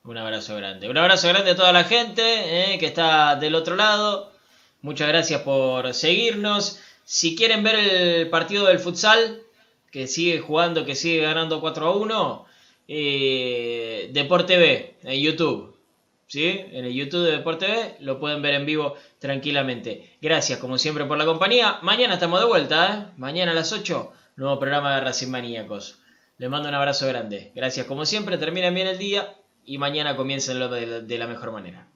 Un 0.03 0.17
abrazo 0.17 0.55
grande. 0.55 0.89
Un 0.89 0.97
abrazo 0.97 1.27
grande 1.27 1.51
a 1.51 1.55
toda 1.55 1.71
la 1.73 1.83
gente 1.83 2.77
que 2.79 2.85
está 2.85 3.35
del 3.35 3.55
otro 3.55 3.75
lado. 3.75 4.31
Muchas 4.81 5.07
gracias 5.07 5.41
por 5.41 5.93
seguirnos. 5.93 6.79
Si 7.03 7.35
quieren 7.35 7.63
ver 7.63 7.75
el 7.75 8.29
partido 8.29 8.65
del 8.65 8.79
futsal, 8.79 9.41
que 9.91 10.07
sigue 10.07 10.39
jugando, 10.39 10.85
que 10.85 10.95
sigue 10.95 11.21
ganando 11.21 11.59
4 11.61 11.87
a 11.87 11.95
1, 11.95 12.45
eh, 12.87 14.09
Deporte 14.13 14.57
B 14.57 14.95
en 15.03 15.21
YouTube. 15.21 15.75
¿Sí? 16.27 16.45
En 16.71 16.83
el 16.83 16.93
YouTube 16.93 17.23
de 17.23 17.31
Deporte 17.31 17.67
B 17.67 17.95
lo 18.01 18.19
pueden 18.19 18.41
ver 18.41 18.55
en 18.55 18.65
vivo 18.65 18.95
tranquilamente. 19.19 20.17
Gracias, 20.21 20.59
como 20.59 20.77
siempre, 20.77 21.05
por 21.05 21.17
la 21.17 21.25
compañía. 21.25 21.79
Mañana 21.83 22.15
estamos 22.15 22.41
de 22.41 22.45
vuelta, 22.45 22.93
¿eh? 22.93 23.13
Mañana 23.17 23.53
a 23.53 23.55
las 23.55 23.71
8, 23.71 24.11
nuevo 24.35 24.59
programa 24.59 24.95
de 24.95 25.01
Racing 25.01 25.29
Maníacos. 25.29 25.99
Les 26.37 26.49
mando 26.49 26.67
un 26.67 26.75
abrazo 26.75 27.07
grande. 27.07 27.53
Gracias, 27.55 27.85
como 27.85 28.05
siempre. 28.05 28.37
Terminen 28.37 28.75
bien 28.75 28.87
el 28.87 28.97
día 28.97 29.35
y 29.63 29.77
mañana 29.77 30.17
comiencen 30.17 30.59
de, 30.59 31.01
de 31.01 31.17
la 31.17 31.27
mejor 31.27 31.53
manera. 31.53 31.87